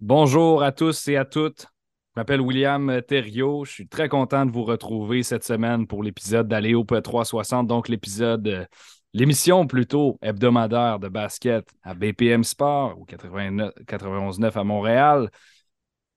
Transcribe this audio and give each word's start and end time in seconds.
Bonjour 0.00 0.62
à 0.62 0.70
tous 0.70 1.08
et 1.08 1.16
à 1.16 1.24
toutes. 1.24 1.62
Je 1.62 2.20
m'appelle 2.20 2.40
William 2.40 3.02
Thériault. 3.02 3.64
Je 3.64 3.72
suis 3.72 3.88
très 3.88 4.08
content 4.08 4.46
de 4.46 4.52
vous 4.52 4.62
retrouver 4.62 5.24
cette 5.24 5.42
semaine 5.42 5.88
pour 5.88 6.04
l'épisode 6.04 6.46
d'Aléo 6.46 6.84
360, 6.84 7.66
donc 7.66 7.88
l'épisode, 7.88 8.46
euh, 8.46 8.64
l'émission 9.12 9.66
plutôt 9.66 10.16
hebdomadaire 10.22 11.00
de 11.00 11.08
basket 11.08 11.68
à 11.82 11.94
BPM 11.94 12.44
Sport 12.44 12.96
ou 12.96 13.06
91.9 13.06 14.56
à 14.56 14.62
Montréal. 14.62 15.30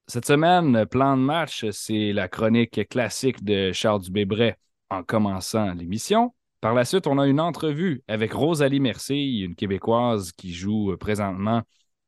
Cette 0.05 0.27
semaine, 0.27 0.86
plan 0.86 1.18
de 1.18 1.23
match, 1.23 1.66
c'est 1.71 2.13
la 2.13 2.27
chronique 2.27 2.88
classique 2.88 3.43
de 3.43 3.71
Charles 3.71 4.02
Dubébret 4.02 4.59
en 4.91 5.02
commençant 5.02 5.73
l'émission. 5.73 6.36
Par 6.59 6.75
la 6.75 6.86
suite, 6.86 7.07
on 7.07 7.18
a 7.18 7.25
une 7.25 7.39
entrevue 7.39 8.04
avec 8.07 8.34
Rosalie 8.34 8.79
Mercier, 8.79 9.39
une 9.39 9.55
Québécoise 9.55 10.32
qui 10.34 10.54
joue 10.54 10.95
présentement 11.00 11.63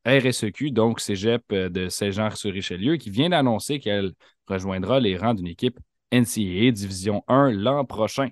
RSEQ, 0.06 0.72
donc 0.72 1.00
Cégep 1.00 1.44
euh, 1.52 1.70
de 1.70 1.90
Saint-Jean-sur-Richelieu, 1.90 2.98
qui 2.98 3.10
vient 3.10 3.30
d'annoncer 3.30 3.80
qu'elle 3.80 4.12
rejoindra 4.48 5.00
les 5.00 5.18
rangs 5.18 5.34
d'une 5.34 5.48
équipe 5.48 5.80
NCAA 6.12 6.72
Division 6.72 7.24
1 7.28 7.52
l'an 7.52 7.86
prochain. 7.86 8.30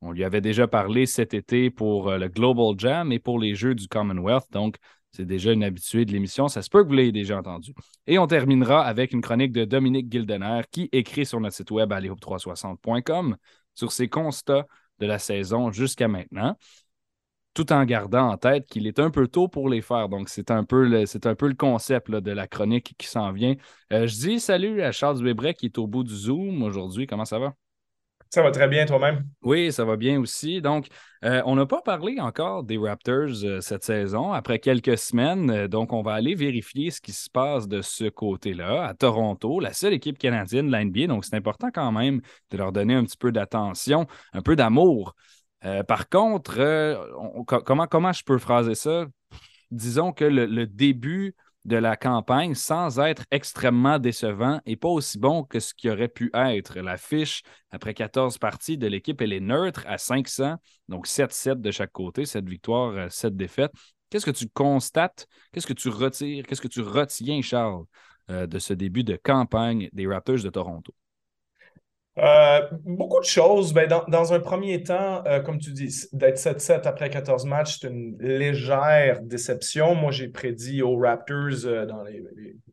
On 0.00 0.12
lui 0.12 0.22
avait 0.22 0.40
déjà 0.40 0.68
parlé 0.68 1.06
cet 1.06 1.34
été 1.34 1.70
pour 1.70 2.08
euh, 2.08 2.18
le 2.18 2.28
Global 2.28 2.78
Jam 2.78 3.10
et 3.12 3.18
pour 3.18 3.38
les 3.38 3.54
Jeux 3.54 3.74
du 3.74 3.88
Commonwealth, 3.88 4.46
donc 4.52 4.76
c'est 5.12 5.24
déjà 5.24 5.52
une 5.52 5.64
habituée 5.64 6.04
de 6.04 6.12
l'émission. 6.12 6.48
Ça 6.48 6.62
se 6.62 6.68
peut 6.68 6.82
que 6.82 6.88
vous 6.88 6.94
l'ayez 6.94 7.12
déjà 7.12 7.38
entendu. 7.38 7.72
Et 8.06 8.18
on 8.18 8.26
terminera 8.26 8.84
avec 8.84 9.12
une 9.12 9.22
chronique 9.22 9.52
de 9.52 9.64
Dominique 9.64 10.12
Gildener 10.12 10.62
qui 10.70 10.88
écrit 10.92 11.24
sur 11.24 11.40
notre 11.40 11.56
site 11.56 11.70
web 11.70 11.90
aléhoop360.com 11.92 13.36
sur 13.74 13.90
ses 13.90 14.08
constats 14.08 14.66
de 14.98 15.06
la 15.06 15.18
saison 15.18 15.72
jusqu'à 15.72 16.08
maintenant 16.08 16.56
tout 17.58 17.72
en 17.72 17.84
gardant 17.84 18.28
en 18.28 18.36
tête 18.36 18.66
qu'il 18.66 18.86
est 18.86 19.00
un 19.00 19.10
peu 19.10 19.26
tôt 19.26 19.48
pour 19.48 19.68
les 19.68 19.82
faire. 19.82 20.08
Donc, 20.08 20.28
c'est 20.28 20.52
un 20.52 20.62
peu 20.62 20.84
le, 20.84 21.06
c'est 21.06 21.26
un 21.26 21.34
peu 21.34 21.48
le 21.48 21.56
concept 21.56 22.08
de 22.08 22.30
la 22.30 22.46
chronique 22.46 22.94
qui 22.96 23.08
s'en 23.08 23.32
vient. 23.32 23.56
Euh, 23.92 24.06
je 24.06 24.14
dis 24.14 24.38
salut 24.38 24.80
à 24.80 24.92
Charles 24.92 25.20
Webret 25.24 25.54
qui 25.54 25.66
est 25.66 25.76
au 25.76 25.88
bout 25.88 26.04
du 26.04 26.14
Zoom 26.14 26.62
aujourd'hui. 26.62 27.08
Comment 27.08 27.24
ça 27.24 27.40
va? 27.40 27.54
Ça 28.30 28.42
va 28.44 28.52
très 28.52 28.68
bien 28.68 28.86
toi-même? 28.86 29.24
Oui, 29.42 29.72
ça 29.72 29.84
va 29.84 29.96
bien 29.96 30.20
aussi. 30.20 30.62
Donc, 30.62 30.86
euh, 31.24 31.42
on 31.46 31.56
n'a 31.56 31.66
pas 31.66 31.82
parlé 31.82 32.20
encore 32.20 32.62
des 32.62 32.78
Raptors 32.78 33.42
euh, 33.42 33.60
cette 33.60 33.82
saison 33.82 34.32
après 34.32 34.60
quelques 34.60 34.96
semaines. 34.96 35.66
donc, 35.66 35.92
on 35.92 36.02
va 36.02 36.12
aller 36.12 36.36
vérifier 36.36 36.92
ce 36.92 37.00
qui 37.00 37.12
se 37.12 37.28
passe 37.28 37.66
de 37.66 37.82
ce 37.82 38.08
côté-là 38.08 38.86
à 38.86 38.94
Toronto, 38.94 39.58
la 39.58 39.72
seule 39.72 39.94
équipe 39.94 40.18
canadienne 40.18 40.70
de 40.70 40.76
l'NBA. 40.76 41.08
Donc, 41.08 41.24
c'est 41.24 41.34
important 41.34 41.70
quand 41.74 41.90
même 41.90 42.20
de 42.52 42.56
leur 42.56 42.70
donner 42.70 42.94
un 42.94 43.02
petit 43.02 43.16
peu 43.16 43.32
d'attention, 43.32 44.06
un 44.32 44.42
peu 44.42 44.54
d'amour. 44.54 45.16
Euh, 45.64 45.82
par 45.82 46.08
contre, 46.08 46.58
euh, 46.58 46.96
comment, 47.46 48.12
je 48.12 48.22
peux 48.24 48.38
phraser 48.38 48.74
ça? 48.74 49.06
Disons 49.70 50.12
que 50.12 50.24
le, 50.24 50.66
début 50.66 51.34
de 51.64 51.76
la 51.76 51.96
campagne, 51.96 52.54
sans 52.54 52.98
être 53.00 53.24
extrêmement 53.30 53.98
décevant, 53.98 54.60
n'est 54.66 54.76
pas 54.76 54.88
aussi 54.88 55.18
bon 55.18 55.44
que 55.44 55.60
ce 55.60 55.74
qui 55.74 55.90
aurait 55.90 56.08
pu 56.08 56.30
être. 56.32 56.78
La 56.78 56.96
fiche, 56.96 57.42
après 57.70 57.92
14 57.92 58.38
parties 58.38 58.78
de 58.78 58.86
l'équipe, 58.86 59.20
elle 59.20 59.32
est 59.32 59.40
neutre 59.40 59.84
à 59.86 59.98
500, 59.98 60.56
donc 60.88 61.06
7-7 61.06 61.60
de 61.60 61.70
chaque 61.70 61.92
côté, 61.92 62.24
7 62.24 62.48
victoires, 62.48 63.10
7 63.12 63.32
euh, 63.32 63.36
défaites. 63.36 63.72
Qu'est-ce 64.10 64.24
que 64.24 64.30
tu 64.30 64.48
constates? 64.48 65.26
Qu'est-ce 65.52 65.66
que 65.66 65.74
tu 65.74 65.90
retires? 65.90 66.46
Qu'est-ce 66.46 66.62
que 66.62 66.68
tu 66.68 66.80
retiens, 66.80 67.42
Charles, 67.42 67.84
de 68.28 68.58
ce 68.58 68.72
début 68.72 69.04
de 69.04 69.16
campagne 69.16 69.90
des 69.92 70.06
Raptors 70.06 70.42
de 70.42 70.48
Toronto? 70.48 70.94
Euh, 72.18 72.60
beaucoup 72.84 73.20
de 73.20 73.24
choses. 73.24 73.72
Ben, 73.72 73.88
dans, 74.08 74.32
un 74.32 74.40
premier 74.40 74.82
temps, 74.82 75.22
euh, 75.26 75.40
comme 75.40 75.58
tu 75.58 75.72
dis, 75.72 76.06
d'être 76.12 76.38
7-7 76.38 76.86
après 76.86 77.10
14 77.10 77.44
matchs, 77.46 77.78
c'est 77.80 77.88
une 77.88 78.16
légère 78.18 79.20
déception. 79.22 79.94
Moi, 79.94 80.10
j'ai 80.10 80.28
prédit 80.28 80.82
aux 80.82 80.96
Raptors 80.96 81.64
euh, 81.64 81.86
dans 81.86 82.02
les, 82.02 82.24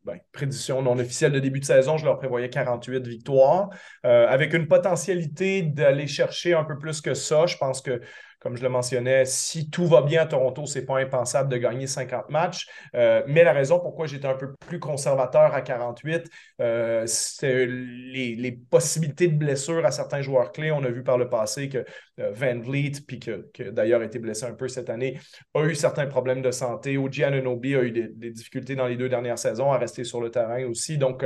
ben, 0.03 0.17
prédictions 0.31 0.81
non 0.81 0.97
officielles 0.97 1.31
de 1.31 1.39
début 1.39 1.59
de 1.59 1.65
saison, 1.65 1.97
je 1.97 2.05
leur 2.05 2.17
prévoyais 2.17 2.49
48 2.49 3.07
victoires, 3.07 3.69
avec 4.03 4.53
une 4.53 4.67
potentialité 4.67 5.63
d'aller 5.63 6.05
chercher 6.05 6.53
un 6.53 6.63
peu 6.63 6.77
plus 6.77 7.01
que 7.01 7.15
ça. 7.15 7.47
Je 7.47 7.57
pense 7.57 7.81
que 7.81 8.01
comme 8.45 8.57
je 8.57 8.61
le 8.61 8.69
mentionnais, 8.69 9.25
si 9.25 9.71
tout 9.71 9.87
va 9.87 10.03
bien 10.03 10.21
à 10.21 10.27
Toronto, 10.27 10.67
ce 10.67 10.77
n'est 10.77 10.85
pas 10.85 10.99
impensable 10.99 11.49
de 11.49 11.57
gagner 11.57 11.87
50 11.87 12.29
matchs. 12.29 12.67
Euh, 12.93 13.23
mais 13.25 13.43
la 13.43 13.53
raison 13.53 13.79
pourquoi 13.79 14.05
j'étais 14.05 14.27
un 14.27 14.35
peu 14.35 14.53
plus 14.67 14.77
conservateur 14.77 15.55
à 15.55 15.61
48, 15.61 16.29
euh, 16.61 17.03
c'est 17.07 17.65
les, 17.65 18.59
possibilités 18.69 19.29
de 19.29 19.35
blessure 19.35 19.83
à 19.83 19.89
certains 19.89 20.21
joueurs 20.21 20.51
clés. 20.51 20.69
On 20.69 20.83
a 20.83 20.91
vu 20.91 21.01
par 21.01 21.17
le 21.17 21.27
passé 21.27 21.69
que 21.69 21.83
euh, 22.19 22.31
Van 22.33 22.59
Vliet, 22.59 22.91
puis 23.07 23.19
que, 23.19 23.49
d'ailleurs 23.71 24.01
a 24.01 24.05
été 24.05 24.19
blessé 24.19 24.45
un 24.45 24.53
peu 24.53 24.67
cette 24.67 24.91
année, 24.91 25.19
a 25.55 25.63
eu 25.63 25.73
certains 25.73 26.05
problèmes 26.05 26.43
de 26.43 26.51
santé. 26.51 26.99
Oji 26.99 27.23
Anunobi 27.23 27.75
a 27.75 27.81
eu 27.81 27.89
des, 27.89 28.09
des, 28.09 28.29
difficultés 28.29 28.75
dans 28.75 28.85
les 28.85 28.95
deux 28.95 29.09
dernières 29.09 29.39
saisons 29.39 29.71
à 29.71 29.79
rester 29.79 30.03
sur 30.03 30.21
le 30.21 30.29
terrain 30.29 30.63
aussi. 30.65 30.99
Donc, 30.99 31.25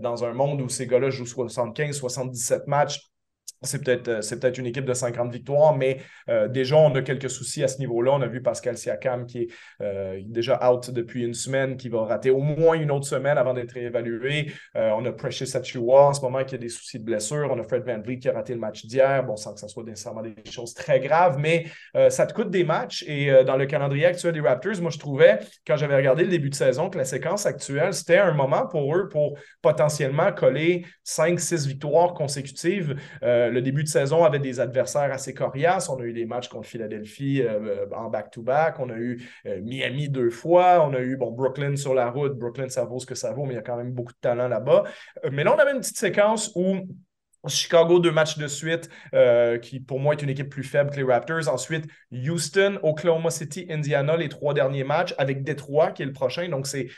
dans 0.00 0.24
un 0.24 0.32
monde 0.32 0.62
où 0.62 0.70
ces 0.70 0.86
gars-là 0.86 1.10
jouent 1.10 1.26
75, 1.26 1.94
77 1.94 2.66
matchs, 2.68 3.13
c'est 3.64 3.82
peut-être 3.82 4.08
euh, 4.08 4.20
c'est 4.22 4.40
peut-être 4.40 4.58
une 4.58 4.66
équipe 4.66 4.84
de 4.84 4.94
50 4.94 5.32
victoires, 5.32 5.76
mais 5.76 5.98
euh, 6.28 6.48
déjà, 6.48 6.76
on 6.76 6.94
a 6.94 7.02
quelques 7.02 7.30
soucis 7.30 7.62
à 7.62 7.68
ce 7.68 7.78
niveau-là. 7.78 8.12
On 8.12 8.22
a 8.22 8.26
vu 8.26 8.42
Pascal 8.42 8.76
Siakam 8.76 9.26
qui 9.26 9.42
est 9.42 9.48
euh, 9.80 10.20
déjà 10.24 10.60
out 10.70 10.90
depuis 10.90 11.24
une 11.24 11.34
semaine, 11.34 11.76
qui 11.76 11.88
va 11.88 12.04
rater 12.04 12.30
au 12.30 12.40
moins 12.40 12.74
une 12.74 12.90
autre 12.90 13.06
semaine 13.06 13.38
avant 13.38 13.54
d'être 13.54 13.76
évalué. 13.76 14.52
on 14.74 15.04
a 15.04 15.12
Precious 15.12 15.56
Achua 15.56 16.08
en 16.08 16.14
ce 16.14 16.20
moment 16.20 16.44
qui 16.44 16.54
a 16.54 16.58
des 16.58 16.68
soucis 16.68 16.98
de 16.98 17.04
blessure. 17.04 17.48
On 17.50 17.58
a 17.58 17.62
Fred 17.62 17.84
Van 17.84 18.00
Vliet 18.00 18.18
qui 18.18 18.28
a 18.28 18.32
raté 18.32 18.54
le 18.54 18.60
match 18.60 18.86
d'hier. 18.86 19.24
Bon, 19.24 19.36
sans 19.36 19.54
que 19.54 19.60
ce 19.60 19.68
soit 19.68 19.84
nécessairement 19.84 20.22
des 20.22 20.34
choses 20.50 20.74
très 20.74 21.00
graves, 21.00 21.38
mais 21.38 21.66
ça 22.08 22.26
te 22.26 22.34
coûte 22.34 22.50
des 22.50 22.64
matchs. 22.64 23.04
Et 23.06 23.44
dans 23.44 23.56
le 23.56 23.66
calendrier 23.66 24.06
actuel 24.06 24.32
des 24.32 24.40
Raptors, 24.40 24.80
moi, 24.80 24.90
je 24.90 24.98
trouvais, 24.98 25.40
quand 25.66 25.76
j'avais 25.76 25.96
regardé 25.96 26.24
le 26.24 26.30
début 26.30 26.50
de 26.50 26.54
saison, 26.54 26.90
que 26.90 26.98
la 26.98 27.04
séquence 27.04 27.46
actuelle, 27.46 27.92
c'était 27.92 28.18
un 28.18 28.32
moment 28.32 28.66
pour 28.66 28.94
eux 28.94 29.08
pour 29.08 29.38
potentiellement 29.62 30.32
coller 30.32 30.84
5-6 31.04 31.66
victoires 31.66 32.14
consécutives 32.14 32.96
le 33.54 33.62
début 33.62 33.84
de 33.84 33.88
saison 33.88 34.24
avait 34.24 34.38
des 34.38 34.60
adversaires 34.60 35.12
assez 35.12 35.32
coriaces. 35.32 35.88
On 35.88 35.98
a 35.98 36.04
eu 36.04 36.12
des 36.12 36.26
matchs 36.26 36.48
contre 36.48 36.66
Philadelphie 36.66 37.42
euh, 37.42 37.86
en 37.96 38.10
back-to-back. 38.10 38.80
On 38.80 38.90
a 38.90 38.96
eu 38.96 39.22
euh, 39.46 39.60
Miami 39.62 40.08
deux 40.08 40.30
fois. 40.30 40.86
On 40.86 40.92
a 40.92 41.00
eu 41.00 41.16
bon, 41.16 41.30
Brooklyn 41.30 41.76
sur 41.76 41.94
la 41.94 42.10
route. 42.10 42.36
Brooklyn, 42.36 42.68
ça 42.68 42.84
vaut 42.84 42.98
ce 42.98 43.06
que 43.06 43.14
ça 43.14 43.32
vaut, 43.32 43.44
mais 43.44 43.54
il 43.54 43.56
y 43.56 43.60
a 43.60 43.62
quand 43.62 43.76
même 43.76 43.92
beaucoup 43.92 44.12
de 44.12 44.18
talent 44.20 44.48
là-bas. 44.48 44.84
Euh, 45.24 45.30
mais 45.32 45.44
là, 45.44 45.54
on 45.54 45.58
avait 45.58 45.72
une 45.72 45.80
petite 45.80 45.96
séquence 45.96 46.52
où 46.54 46.76
Chicago, 47.48 47.98
deux 47.98 48.10
matchs 48.10 48.38
de 48.38 48.46
suite, 48.46 48.88
euh, 49.14 49.58
qui 49.58 49.80
pour 49.80 50.00
moi 50.00 50.14
est 50.14 50.22
une 50.22 50.30
équipe 50.30 50.48
plus 50.48 50.64
faible 50.64 50.90
que 50.90 50.96
les 50.96 51.02
Raptors. 51.02 51.48
Ensuite, 51.48 51.86
Houston, 52.12 52.78
Oklahoma 52.82 53.30
City, 53.30 53.66
Indiana, 53.70 54.16
les 54.16 54.28
trois 54.28 54.54
derniers 54.54 54.84
matchs, 54.84 55.14
avec 55.18 55.44
Detroit 55.44 55.92
qui 55.92 56.02
est 56.02 56.06
le 56.06 56.12
prochain. 56.12 56.48
Donc, 56.48 56.66
c'est 56.66 56.88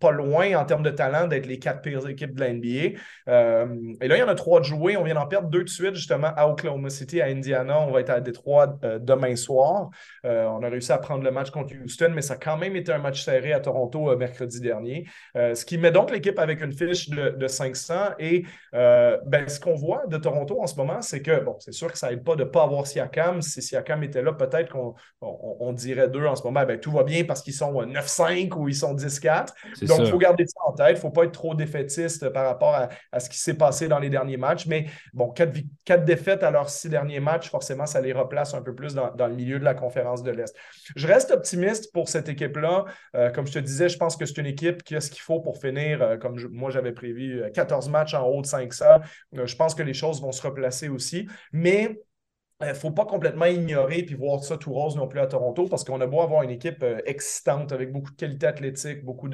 pas 0.00 0.10
loin 0.10 0.54
en 0.54 0.64
termes 0.64 0.82
de 0.82 0.90
talent 0.90 1.26
d'être 1.26 1.46
les 1.46 1.58
quatre 1.58 1.80
pires 1.80 2.08
équipes 2.08 2.34
de 2.34 2.40
la 2.40 2.52
NBA. 2.52 2.98
Euh, 3.28 3.66
et 4.00 4.08
là, 4.08 4.16
il 4.16 4.20
y 4.20 4.22
en 4.22 4.28
a 4.28 4.34
trois 4.34 4.60
de 4.60 4.64
jouer. 4.64 4.96
On 4.96 5.04
vient 5.04 5.14
d'en 5.14 5.26
perdre 5.26 5.48
deux 5.48 5.64
de 5.64 5.68
suite, 5.68 5.94
justement, 5.94 6.32
à 6.36 6.48
Oklahoma 6.48 6.90
City, 6.90 7.20
à 7.20 7.26
Indiana. 7.26 7.80
On 7.80 7.90
va 7.90 8.00
être 8.00 8.10
à 8.10 8.20
Detroit 8.20 8.78
euh, 8.84 8.98
demain 8.98 9.36
soir. 9.36 9.90
on 10.24 10.62
a 10.62 10.68
réussi 10.68 10.92
à 10.92 10.98
prendre 10.98 11.24
le 11.24 11.30
match 11.30 11.50
contre 11.50 11.74
Houston, 11.74 12.12
mais 12.14 12.22
ça 12.22 12.34
a 12.34 12.36
quand 12.36 12.56
même 12.56 12.76
été 12.76 12.92
un 12.92 12.98
match 12.98 13.24
serré 13.24 13.52
à 13.52 13.60
Toronto 13.60 14.16
mercredi 14.16 14.60
dernier. 14.60 15.06
ce 15.34 15.64
qui 15.64 15.78
met 15.78 15.90
donc 15.90 16.10
l'équipe 16.10 16.38
avec 16.38 16.62
une 16.62 16.72
fiche 16.72 17.08
de, 17.10 17.30
de 17.30 17.48
500. 17.48 17.94
Et 18.18 18.44
ben, 18.72 19.48
ce 19.48 19.58
qu'on 19.60 19.74
voit 19.74 19.87
de 20.08 20.16
Toronto 20.16 20.60
en 20.60 20.66
ce 20.66 20.76
moment, 20.76 21.00
c'est 21.02 21.22
que, 21.22 21.40
bon, 21.40 21.56
c'est 21.58 21.72
sûr 21.72 21.90
que 21.90 21.98
ça 21.98 22.10
n'aide 22.10 22.24
pas 22.24 22.36
de 22.36 22.44
ne 22.44 22.48
pas 22.48 22.62
avoir 22.62 22.86
Siakam. 22.86 23.42
Si 23.42 23.62
Siakam 23.62 24.02
était 24.02 24.22
là, 24.22 24.32
peut-être 24.32 24.70
qu'on 24.70 24.94
on, 25.20 25.72
dirait 25.72 26.08
d'eux 26.08 26.26
en 26.26 26.36
ce 26.36 26.42
moment, 26.42 26.64
ben, 26.64 26.78
tout 26.78 26.90
va 26.90 27.04
bien 27.04 27.24
parce 27.24 27.42
qu'ils 27.42 27.54
sont 27.54 27.72
9-5 27.72 28.52
ou 28.56 28.68
ils 28.68 28.74
sont 28.74 28.94
10-4. 28.94 29.48
Donc, 29.82 30.00
il 30.00 30.06
faut 30.06 30.18
garder 30.18 30.44
ça 30.46 30.60
en 30.66 30.72
tête. 30.72 30.90
Il 30.90 30.94
ne 30.94 31.00
faut 31.00 31.10
pas 31.10 31.24
être 31.24 31.32
trop 31.32 31.54
défaitiste 31.54 32.28
par 32.30 32.46
rapport 32.46 32.74
à, 33.12 33.20
ce 33.20 33.28
qui 33.28 33.38
s'est 33.38 33.54
passé 33.54 33.88
dans 33.88 33.98
les 33.98 34.10
derniers 34.10 34.36
matchs. 34.36 34.66
Mais 34.66 34.86
bon, 35.12 35.30
quatre, 35.30 36.04
défaites 36.04 36.42
à 36.42 36.50
leurs 36.50 36.70
six 36.70 36.88
derniers 36.88 37.20
matchs, 37.20 37.50
forcément, 37.50 37.86
ça 37.86 38.00
les 38.00 38.12
replace 38.12 38.54
un 38.54 38.62
peu 38.62 38.74
plus 38.74 38.94
dans, 38.94 39.12
le 39.18 39.34
milieu 39.34 39.58
de 39.58 39.64
la 39.64 39.74
conférence 39.74 40.22
de 40.22 40.30
l'Est. 40.30 40.54
Je 40.96 41.06
reste 41.06 41.30
optimiste 41.30 41.92
pour 41.92 42.08
cette 42.08 42.28
équipe-là. 42.28 42.84
Euh, 43.14 43.30
comme 43.30 43.46
je 43.46 43.52
te 43.52 43.58
disais, 43.58 43.88
je 43.88 43.96
pense 43.96 44.16
que 44.16 44.26
c'est 44.26 44.38
une 44.38 44.46
équipe 44.46 44.82
qui 44.82 44.96
a 44.96 45.00
ce 45.00 45.10
qu'il 45.10 45.20
faut 45.20 45.40
pour 45.40 45.58
finir, 45.58 46.02
euh, 46.02 46.16
comme 46.16 46.38
moi 46.50 46.70
j'avais 46.70 46.92
prévu, 46.92 47.42
14 47.54 47.88
euh, 47.88 47.90
matchs 47.90 48.14
en 48.14 48.26
haut 48.26 48.42
de 48.42 48.46
500. 48.46 48.84
je 49.32 49.56
pense 49.56 49.74
que 49.78 49.82
les 49.82 49.94
choses 49.94 50.20
vont 50.20 50.32
se 50.32 50.42
replacer 50.42 50.88
aussi. 50.88 51.26
Mais 51.52 51.98
il 52.60 52.64
euh, 52.64 52.68
ne 52.70 52.74
faut 52.74 52.90
pas 52.90 53.04
complètement 53.04 53.44
ignorer 53.44 54.02
puis 54.02 54.16
voir 54.16 54.42
ça 54.42 54.56
tout 54.56 54.72
rose 54.72 54.96
non 54.96 55.06
plus 55.06 55.20
à 55.20 55.28
Toronto 55.28 55.66
parce 55.68 55.84
qu'on 55.84 56.00
a 56.00 56.06
beau 56.08 56.20
avoir 56.22 56.42
une 56.42 56.50
équipe 56.50 56.82
euh, 56.82 57.00
excitante 57.06 57.70
avec 57.70 57.92
beaucoup 57.92 58.10
de 58.10 58.16
qualité 58.16 58.46
athlétique, 58.46 59.04
beaucoup 59.04 59.28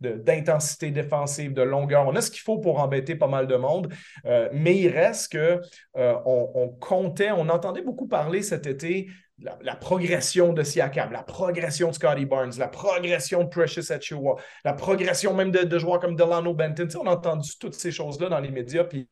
d'intensité 0.00 0.90
de, 0.90 0.94
défensive, 0.94 1.52
de 1.52 1.60
longueur. 1.60 2.06
On 2.06 2.16
a 2.16 2.22
ce 2.22 2.30
qu'il 2.30 2.40
faut 2.40 2.58
pour 2.58 2.80
embêter 2.80 3.16
pas 3.16 3.26
mal 3.26 3.46
de 3.46 3.56
monde, 3.56 3.92
euh, 4.24 4.48
mais 4.54 4.78
il 4.78 4.88
reste 4.88 5.32
que 5.32 5.60
on, 5.94 6.74
comptait, 6.80 7.32
on 7.32 7.50
entendait 7.50 7.82
beaucoup 7.82 8.08
parler 8.08 8.42
cet 8.42 8.66
été 8.66 9.08
la, 9.38 9.76
progression 9.76 10.52
de 10.52 10.62
Siakam, 10.62 11.12
la 11.12 11.22
progression 11.22 11.88
de 11.88 11.94
Scotty 11.94 12.24
Barnes, 12.24 12.52
la 12.58 12.68
progression 12.68 13.44
de 13.44 13.48
Precious 13.48 13.92
Achua, 13.92 14.36
la 14.64 14.72
progression 14.72 15.34
même 15.34 15.50
de, 15.50 15.78
joueurs 15.78 16.00
comme 16.00 16.16
Delano 16.16 16.54
Benton. 16.54 16.88
on 17.00 17.06
a 17.06 17.12
entendu 17.12 17.50
toutes 17.58 17.74
ces 17.74 17.90
choses-là 17.90 18.28
dans 18.28 18.40
les 18.40 18.50
médias, 18.50 18.84
puis 18.84 19.08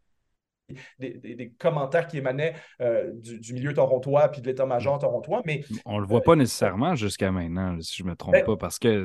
des, 0.99 1.53
commentaires 1.59 2.07
qui 2.07 2.19
émanaient 2.19 2.55
euh, 2.81 3.11
du, 3.15 3.53
milieu 3.53 3.73
torontois 3.75 4.29
puis 4.29 4.41
de 4.41 4.47
l'état-major 4.47 4.99
torontois. 4.99 5.43
Mais, 5.45 5.65
on 5.85 5.99
le 5.99 6.07
voit 6.07 6.23
pas 6.23 6.37
nécessairement 6.37 6.95
jusqu'à 6.95 7.31
maintenant, 7.31 7.77
si 7.81 7.97
je 7.97 8.05
me 8.05 8.15
trompe 8.15 8.35
ben 8.35 8.45
pas, 8.45 8.57
parce 8.57 8.79
que 8.79 9.05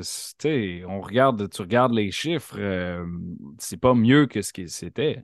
on 0.86 1.00
regarde, 1.00 1.48
tu 1.48 1.62
regardes 1.62 1.92
les 1.92 2.10
chiffres, 2.10 2.58
c'est 3.58 3.80
pas 3.80 3.94
mieux 3.94 4.26
que 4.26 4.42
ce 4.42 4.52
que 4.52 4.66
c'était. 4.66 5.22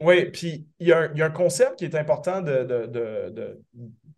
Oui, 0.00 0.26
puis 0.26 0.66
il 0.80 0.88
y, 0.88 0.92
a 0.92 1.10
un 1.24 1.30
concept 1.30 1.76
qui 1.78 1.84
est 1.84 1.94
important 1.94 2.42
de, 2.42 2.64
de, 2.64 3.60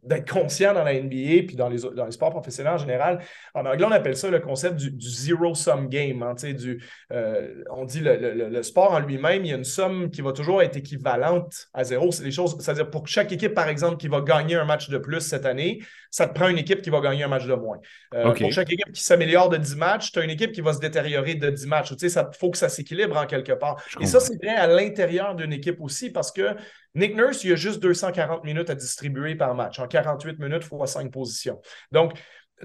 d'être 0.07 0.31
conscient 0.31 0.73
dans 0.73 0.85
la 0.85 0.95
NBA 0.95 1.45
puis 1.47 1.57
dans 1.57 1.69
les, 1.69 1.79
dans 1.95 2.07
les 2.07 2.13
sports 2.13 2.31
professionnels 2.31 2.75
en 2.75 2.79
général. 2.79 3.21
En 3.55 3.67
anglais, 3.67 3.85
on 3.87 3.93
appelle 3.93 4.17
ça 4.17 4.31
le 4.31 4.39
concept 4.41 4.77
du, 4.77 4.95
zero-sum 5.01 5.89
game. 5.89 6.23
Hein, 6.23 6.35
du, 6.35 6.83
euh, 7.13 7.63
on 7.71 7.85
dit 7.85 8.01
le, 8.01 8.17
le, 8.17 8.63
sport 8.63 8.93
en 8.93 9.01
lui-même, 9.01 9.45
il 9.45 9.51
y 9.51 9.53
a 9.53 9.57
une 9.57 9.65
somme 9.65 10.11
qui 10.11 10.23
va 10.23 10.33
toujours 10.33 10.63
être 10.63 10.77
équivalente 10.77 11.69
à 11.75 11.85
zéro. 11.85 12.13
C'est 12.13 12.23
des 12.23 12.31
choses, 12.31 12.57
c'est-à-dire 12.61 12.89
pour 12.89 13.07
chaque 13.07 13.33
équipe, 13.33 13.55
par 13.55 13.69
exemple, 13.69 13.97
qui 13.97 14.09
va 14.09 14.21
gagner 14.21 14.55
un 14.55 14.65
match 14.65 14.89
de 14.89 14.99
plus 14.99 15.21
cette 15.21 15.45
année, 15.45 15.81
ça 16.11 16.27
te 16.27 16.35
prend 16.35 16.49
une 16.49 16.59
équipe 16.59 16.83
qui 16.83 16.91
va 16.91 17.01
gagner 17.01 17.25
un 17.25 17.29
match 17.29 17.47
de 17.47 17.55
moins. 17.55 17.79
Euh, 18.15 18.33
pour 18.33 18.53
chaque 18.53 18.73
équipe 18.73 18.93
qui 18.93 19.03
s'améliore 19.03 19.49
de 19.49 19.57
10 19.57 19.77
matchs, 19.77 20.13
tu 20.13 20.19
as 20.19 20.23
une 20.23 20.31
équipe 20.31 20.53
qui 20.53 20.61
va 20.61 20.73
se 20.73 20.79
détériorer 20.79 21.35
de 21.35 21.51
10 21.51 21.67
matchs. 21.67 21.93
Il 22.01 22.11
faut 22.39 22.51
que 22.51 22.59
ça 22.59 22.69
s'équilibre 22.69 23.17
en 23.17 23.27
quelque 23.27 23.53
part. 23.53 23.83
Et 24.01 24.07
ça, 24.07 24.21
c'est 24.21 24.37
vrai 24.37 24.55
à 24.55 24.67
l'intérieur 24.67 25.35
d'une 25.35 25.53
équipe 25.53 25.76
aussi 25.81 26.11
parce 26.11 26.33
que 26.33 26.57
Nick 26.95 27.15
Nurse, 27.15 27.45
il 27.45 27.53
a 27.53 27.57
juste 27.57 27.81
240 27.81 28.45
minutes 28.45 28.71
à 28.71 28.75
distribuer 28.75 29.35
par 29.35 29.55
match, 29.55 29.79
en 29.79 29.87
48 29.87 30.39
minutes 30.39 30.65
fois 30.65 30.87
5 30.87 31.11
positions. 31.11 31.61
Donc, 31.93 32.13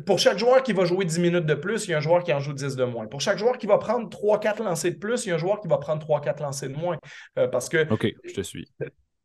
pour 0.05 0.19
chaque 0.19 0.37
joueur 0.37 0.63
qui 0.63 0.71
va 0.73 0.85
jouer 0.85 1.03
10 1.03 1.19
minutes 1.19 1.45
de 1.45 1.53
plus, 1.53 1.85
il 1.87 1.91
y 1.91 1.93
a 1.93 1.97
un 1.97 2.01
joueur 2.01 2.23
qui 2.23 2.31
en 2.31 2.39
joue 2.39 2.53
10 2.53 2.75
de 2.75 2.85
moins. 2.85 3.07
Pour 3.07 3.19
chaque 3.19 3.37
joueur 3.37 3.57
qui 3.57 3.67
va 3.67 3.77
prendre 3.77 4.09
3-4 4.09 4.63
lancers 4.63 4.91
de 4.91 4.97
plus, 4.97 5.25
il 5.25 5.29
y 5.29 5.31
a 5.31 5.35
un 5.35 5.37
joueur 5.37 5.59
qui 5.59 5.67
va 5.67 5.77
prendre 5.77 6.05
3-4 6.05 6.41
lancers 6.41 6.69
de 6.69 6.75
moins. 6.75 6.97
Euh, 7.37 7.47
parce 7.47 7.67
que. 7.67 7.91
OK, 7.91 8.07
je 8.23 8.33
te 8.33 8.41
suis. 8.41 8.71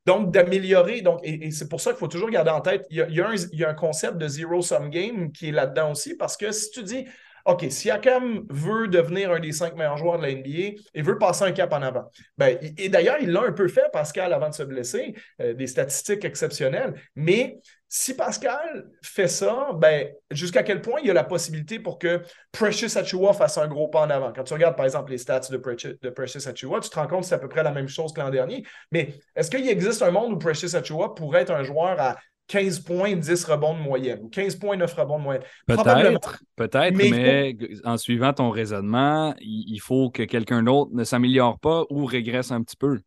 Donc, 0.06 0.32
d'améliorer. 0.32 1.02
Donc, 1.02 1.20
et, 1.22 1.50
c'est 1.52 1.68
pour 1.68 1.80
ça 1.80 1.90
qu'il 1.90 1.98
faut 1.98 2.08
toujours 2.08 2.30
garder 2.30 2.50
en 2.50 2.60
tête, 2.60 2.84
il 2.90 2.96
y, 2.96 3.20
a, 3.20 3.28
un, 3.28 3.34
il 3.34 3.58
y 3.58 3.64
a 3.64 3.70
un 3.70 3.74
concept 3.74 4.16
de 4.16 4.26
zero-sum 4.26 4.90
game 4.90 5.30
qui 5.30 5.48
est 5.48 5.52
là-dedans 5.52 5.92
aussi, 5.92 6.16
parce 6.16 6.36
que 6.36 6.50
si 6.50 6.70
tu 6.70 6.82
dis, 6.82 7.06
OK, 7.46 7.66
si 7.70 7.90
Akam 7.92 8.44
veut 8.50 8.88
devenir 8.88 9.30
un 9.30 9.38
des 9.38 9.52
cinq 9.52 9.76
meilleurs 9.76 9.96
joueurs 9.96 10.18
de 10.18 10.24
la 10.24 10.32
NBA 10.32 10.80
et 10.94 11.02
veut 11.02 11.16
passer 11.16 11.44
un 11.44 11.52
cap 11.52 11.72
en 11.72 11.80
avant, 11.80 12.10
ben, 12.36 12.58
et 12.76 12.88
d'ailleurs, 12.88 13.18
il 13.20 13.30
l'a 13.30 13.42
un 13.42 13.52
peu 13.52 13.68
fait, 13.68 13.88
Pascal, 13.92 14.32
avant 14.32 14.48
de 14.48 14.54
se 14.54 14.64
blesser, 14.64 15.14
euh, 15.40 15.54
des 15.54 15.68
statistiques 15.68 16.24
exceptionnelles, 16.24 16.94
mais 17.14 17.60
si 17.88 18.14
Pascal 18.14 18.88
fait 19.00 19.28
ça, 19.28 19.70
ben, 19.74 20.08
jusqu'à 20.32 20.64
quel 20.64 20.80
point 20.80 20.98
il 21.00 21.06
y 21.06 21.10
a 21.10 21.14
la 21.14 21.22
possibilité 21.22 21.78
pour 21.78 22.00
que 22.00 22.20
Precious 22.50 22.98
Achua 22.98 23.32
fasse 23.32 23.58
un 23.58 23.68
gros 23.68 23.86
pas 23.86 24.00
en 24.00 24.10
avant? 24.10 24.32
Quand 24.32 24.42
tu 24.42 24.52
regardes, 24.52 24.76
par 24.76 24.84
exemple, 24.84 25.12
les 25.12 25.18
stats 25.18 25.48
de 25.48 25.56
Precious, 25.56 25.94
de 26.02 26.10
Precious 26.10 26.48
Achua, 26.48 26.80
tu 26.80 26.90
te 26.90 26.96
rends 26.96 27.06
compte 27.06 27.20
que 27.20 27.26
c'est 27.26 27.36
à 27.36 27.38
peu 27.38 27.48
près 27.48 27.62
la 27.62 27.70
même 27.70 27.88
chose 27.88 28.12
que 28.12 28.20
l'an 28.20 28.30
dernier. 28.30 28.64
Mais 28.90 29.14
est-ce 29.36 29.50
qu'il 29.52 29.68
existe 29.68 30.02
un 30.02 30.10
monde 30.10 30.32
où 30.32 30.38
Precious 30.38 30.74
Achua 30.74 31.14
pourrait 31.14 31.42
être 31.42 31.52
un 31.52 31.62
joueur 31.62 32.00
à 32.00 32.16
15 32.48 32.80
points, 32.80 33.16
10 33.16 33.44
rebonds 33.44 33.74
de 33.74 33.82
moyenne, 33.82 34.20
ou 34.22 34.28
15 34.28 34.56
points, 34.56 34.76
9 34.76 34.92
rebonds 34.94 35.18
de 35.18 35.22
moyenne. 35.24 35.42
Peut-être, 35.66 36.42
peut-être, 36.54 36.94
mais, 36.94 37.56
en 37.84 37.96
suivant 37.96 38.32
ton 38.32 38.50
raisonnement, 38.50 39.34
il 39.40 39.78
faut 39.78 40.10
que 40.10 40.22
quelqu'un 40.22 40.62
d'autre 40.62 40.90
ne 40.94 41.04
s'améliore 41.04 41.58
pas 41.58 41.84
ou 41.90 42.04
régresse 42.04 42.52
un 42.52 42.62
petit 42.62 42.76
peu. 42.76 43.00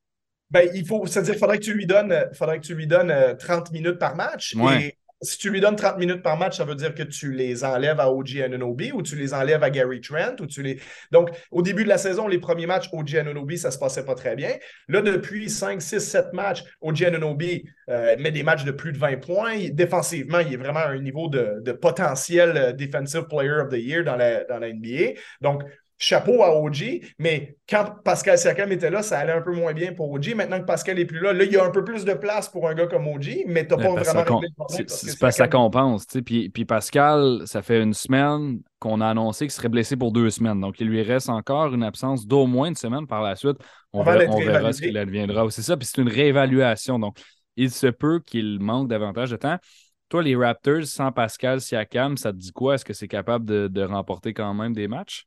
Ben, 0.52 0.68
il 0.74 0.86
faut, 0.86 1.06
c'est-à-dire 1.06 1.34
qu'il 1.34 1.40
faudrait 1.40 1.60
que 1.60 1.64
tu 1.64 1.74
lui 1.74 1.86
donnes, 1.86 2.26
faudrait 2.34 2.60
que 2.60 2.66
tu 2.66 2.74
lui 2.74 2.88
donnes 2.88 3.14
30 3.38 3.68
euh, 3.70 3.72
minutes 3.72 4.00
par 4.00 4.16
match. 4.16 4.56
Et 4.56 4.98
si 5.22 5.38
tu 5.38 5.50
lui 5.50 5.60
donnes 5.60 5.76
30 5.76 5.98
minutes 5.98 6.22
par 6.22 6.38
match, 6.38 6.58
ça 6.58 6.66
veut 6.66 6.76
dire 6.76 6.94
que 6.94 7.04
tu 7.04 7.32
les 7.32 7.64
enlèves 7.64 8.00
à 8.00 8.12
OG 8.12 8.38
Anunobi 8.38 8.92
ou 8.92 9.02
tu 9.02 9.16
les 9.16 9.34
enlèves 9.34 9.64
à 9.64 9.70
Gary 9.70 10.00
Trent 10.00 10.36
ou 10.40 10.46
tu 10.46 10.62
les. 10.62 10.80
Donc, 11.12 11.30
au 11.52 11.62
début 11.62 11.84
de 11.84 11.90
la 11.90 11.98
saison, 11.98 12.28
les 12.28 12.40
premiers 12.40 12.66
matchs, 12.66 12.90
OG 12.94 13.18
Anunobi, 13.18 13.58
ça 13.58 13.72
se 13.72 13.78
passait 13.78 14.06
pas 14.06 14.16
très 14.16 14.36
bien. 14.36 14.52
Là, 14.88 15.02
depuis 15.02 15.50
5, 15.50 15.82
6, 15.82 16.00
7 16.00 16.34
matchs, 16.34 16.64
OG 16.82 17.04
Anunobi 17.04 17.66
euh, 17.90 18.16
met 18.18 18.32
des 18.32 18.44
matchs 18.44 18.64
de 18.64 18.72
plus 18.72 18.94
de 18.94 18.98
20 18.98 19.18
points. 19.18 19.70
défensivement, 19.72 20.40
il 20.40 20.54
est 20.54 20.58
vraiment 20.58 20.80
à 20.80 20.90
un 20.90 21.02
niveau 21.02 21.28
de, 21.28 21.72
potentiel 21.74 22.54
euh, 22.56 22.72
Defensive 22.72 23.28
Player 23.28 23.62
of 23.62 23.70
the 23.70 23.78
Year 23.78 24.04
dans 24.04 24.16
la, 24.16 24.44
dans 24.46 24.60
la 24.60 24.72
NBA. 24.72 25.20
Donc, 25.42 25.64
chapeau 26.00 26.42
à 26.44 26.56
OG, 26.56 27.02
mais 27.20 27.58
quand 27.70 27.86
Pascal 28.06 28.38
Siakam 28.38 28.72
était 28.72 28.90
là, 28.90 29.04
ça 29.04 29.20
allait 29.20 29.34
un 29.34 29.42
peu 29.42 29.54
moins 29.54 29.74
bien 29.74 29.94
pour 29.94 30.10
OG. 30.12 30.34
Maintenant 30.34 30.60
que 30.60 30.66
Pascal 30.66 30.96
n'est 30.96 31.06
plus 31.06 31.20
là, 31.20 31.34
là, 31.34 31.44
il 31.44 31.52
y 31.52 31.58
a 31.58 31.64
un 31.64 31.72
peu 31.72 31.84
plus 31.84 32.06
de 32.06 32.14
place 32.14 32.48
pour 32.48 32.68
un 32.70 32.74
gars 32.74 32.88
comme 32.88 33.06
OG, 33.06 33.44
mais 33.48 33.68
tu 33.68 33.76
n'as 33.76 33.84
pas 33.84 33.90
vraiment 34.02 34.24
réglé 34.24 34.48
le 34.48 34.56
problème. 34.56 34.86
C'est 34.88 35.20
pas 35.20 35.48
compense. 35.50 36.08
Puis, 36.26 36.50
puis 36.50 36.64
Pascal, 36.64 37.42
ça 37.46 37.62
fait 37.62 37.84
une 37.84 37.94
semaine 37.94 38.62
qu'on 38.80 39.02
a 39.02 39.08
annoncé 39.10 39.46
qu'il 39.46 39.52
serait 39.52 39.68
blessé 39.68 39.98
pour 39.98 40.14
deux 40.14 40.30
semaines. 40.30 40.62
Donc, 40.62 40.80
il 40.80 40.88
lui 40.88 41.04
reste 41.04 41.30
encore 41.30 41.74
une 41.74 41.84
absence 41.84 42.26
d'au 42.26 42.48
moins 42.48 42.70
une 42.70 42.76
semaine 42.76 43.06
par 43.06 43.22
la 43.22 43.36
suite. 43.36 43.58
On, 43.92 44.02
verra, 44.02 44.24
on 44.34 44.40
verra 44.40 44.72
ce 44.72 44.82
qu'il 44.82 44.98
adviendra. 44.98 45.46
C'est 45.52 45.64
ça, 45.64 45.76
puis 45.76 45.86
c'est 45.86 46.02
une 46.02 46.10
réévaluation. 46.10 46.98
Donc, 46.98 47.18
il 47.58 47.72
se 47.72 47.88
peut 47.88 48.22
qu'il 48.26 48.60
manque 48.62 48.88
davantage 48.88 49.32
de 49.32 49.36
temps. 49.36 49.58
Toi, 50.08 50.24
les 50.24 50.36
Raptors, 50.36 50.86
sans 50.86 51.12
Pascal 51.12 51.60
Siakam, 51.60 52.16
ça 52.16 52.32
te 52.32 52.38
dit 52.38 52.54
quoi? 52.54 52.76
Est-ce 52.76 52.86
que 52.86 52.94
c'est 52.94 53.10
capable 53.10 53.46
de 53.46 53.84
remporter 53.84 54.34
quand 54.34 54.54
même 54.54 54.72
des 54.72 54.88
matchs? 54.88 55.26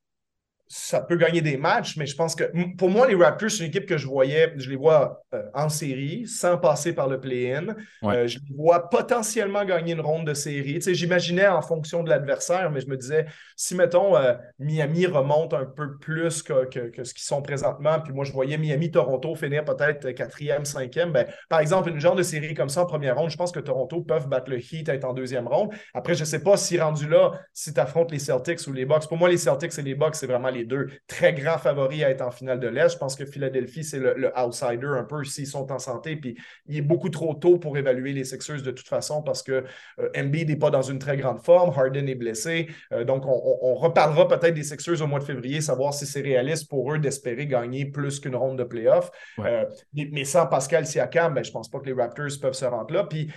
Ça 0.75 1.03
peut 1.03 1.17
gagner 1.17 1.43
des 1.43 1.59
matchs, 1.59 1.99
mais 1.99 2.07
je 2.07 2.17
pense 2.17 2.35
que 2.35 2.45
pour 2.79 2.89
moi, 2.89 3.07
les 3.07 3.15
Raptors, 3.15 3.51
c'est 3.51 3.59
une 3.59 3.69
équipe 3.69 3.85
que 3.85 3.99
je 3.99 4.07
voyais, 4.07 4.55
je 4.57 4.71
les 4.71 4.77
vois 4.77 5.23
euh, 5.35 5.43
en 5.53 5.69
série, 5.69 6.27
sans 6.27 6.57
passer 6.57 6.95
par 6.95 7.09
le 7.09 7.21
play-in. 7.21 7.77
Euh, 8.05 8.27
je 8.27 8.39
les 8.39 8.57
vois 8.57 8.89
potentiellement 8.89 9.67
gagner 9.67 9.93
une 9.93 10.01
ronde 10.01 10.27
de 10.27 10.33
série. 10.33 10.79
Tu 10.79 10.95
J'imaginais 10.95 11.47
en 11.47 11.61
fonction 11.61 12.03
de 12.03 12.09
l'adversaire, 12.09 12.71
mais 12.71 12.81
je 12.81 12.87
me 12.87 12.97
disais, 12.97 13.27
si, 13.55 13.75
mettons, 13.75 14.17
euh, 14.17 14.33
Miami 14.59 15.05
remonte 15.05 15.53
un 15.53 15.67
peu 15.67 15.99
plus 15.99 16.43
que, 16.43 16.67
ce 16.73 17.13
qu'ils 17.13 17.23
sont 17.23 17.43
présentement, 17.43 18.01
puis 18.01 18.15
moi, 18.15 18.25
je 18.25 18.33
voyais 18.33 18.57
Miami-Toronto 18.57 19.35
finir 19.35 19.67
peut-être 19.67 20.13
quatrième, 20.13 20.65
cinquième, 20.65 21.13
ben, 21.13 21.27
par 21.51 21.61
exemple, 21.61 21.91
une 21.91 22.01
genre 22.01 22.15
de 22.15 22.23
série 22.23 22.55
comme 22.55 22.71
ça 22.71 22.85
en 22.85 22.87
première 22.87 23.19
ronde, 23.19 23.29
je 23.29 23.37
pense 23.37 23.53
que 23.53 23.61
Toronto 23.61 24.01
peuvent 24.01 24.27
battre 24.27 24.51
le 24.51 24.59
Heat, 24.59 24.89
être 24.89 25.05
en 25.05 25.13
deuxième 25.13 25.49
ronde. 25.49 25.69
Après, 25.93 26.15
je 26.15 26.21
ne 26.21 26.25
sais 26.25 26.43
pas 26.43 26.57
si 26.57 26.81
rendu 26.81 27.07
là, 27.07 27.33
si 27.53 27.75
tu 27.75 27.81
affrontes 27.81 28.11
les 28.11 28.19
Celtics 28.19 28.67
ou 28.67 28.73
les 28.73 28.87
Bucks. 28.87 29.07
Pour 29.07 29.19
moi, 29.19 29.29
les 29.29 29.37
Celtics 29.37 29.79
et 29.79 29.83
les 29.83 29.95
Bucks, 29.95 30.15
c'est 30.15 30.27
vraiment 30.27 30.49
les 30.49 30.62
deux 30.64 30.88
très 31.06 31.32
grands 31.32 31.59
favoris 31.59 32.03
à 32.03 32.11
être 32.11 32.23
en 32.23 32.31
finale 32.31 32.61
de 32.61 32.69
l'Est. 32.69 32.91
Je 32.91 32.99
pense 32.99 33.17
que 33.17 33.25
Philadelphie, 33.25 33.85
c'est 33.85 33.99
le, 33.99 34.32
outsider 34.38 34.87
un 34.87 35.05
peu 35.05 35.25
s'ils 35.25 35.47
sont 35.47 35.70
en 35.73 35.79
santé. 35.79 36.17
Puis 36.17 36.37
il 36.67 36.76
est 36.76 36.82
beaucoup 36.82 37.09
trop 37.09 37.35
tôt 37.35 37.59
pour 37.59 37.76
évaluer 37.76 38.12
les 38.12 38.25
Sixers 38.25 38.62
de 38.62 38.70
toute 38.70 38.88
façon 38.88 39.23
parce 39.23 39.43
que 39.43 39.64
euh, 39.99 40.09
Embiid 40.17 40.49
n'est 40.49 40.56
pas 40.56 40.70
dans 40.70 40.82
une 40.82 40.99
très 40.99 41.17
grande 41.17 41.41
forme. 41.41 41.73
Harden 41.76 42.09
est 42.09 42.14
blessé. 42.14 42.69
Euh, 42.93 43.05
donc, 43.05 43.25
on, 43.26 43.75
reparlera 43.75 44.29
peut-être 44.29 44.55
des 44.55 44.62
Sixers 44.62 45.03
au 45.03 45.06
mois 45.06 45.19
de 45.19 45.25
février, 45.25 45.61
savoir 45.61 45.94
si 45.94 46.06
c'est 46.06 46.20
réaliste 46.20 46.69
pour 46.69 46.93
eux 46.93 46.99
d'espérer 46.99 47.47
gagner 47.47 47.87
plus 47.87 48.20
qu'une 48.20 48.37
ronde 48.37 48.58
de 48.58 48.65
playoff. 48.65 49.11
Euh, 49.38 49.65
mais 49.94 50.25
sans 50.25 50.47
Pascal 50.47 50.87
Siakam, 50.87 51.35
ben, 51.35 51.43
je 51.43 51.50
ne 51.50 51.53
pense 51.53 51.70
pas 51.70 51.81
que 51.81 51.87
les 51.87 51.93
Raptors 51.93 52.38
peuvent 52.41 52.53
se 52.53 52.65
rendre 52.65 52.93
là. 52.93 53.05
Puis 53.05 53.31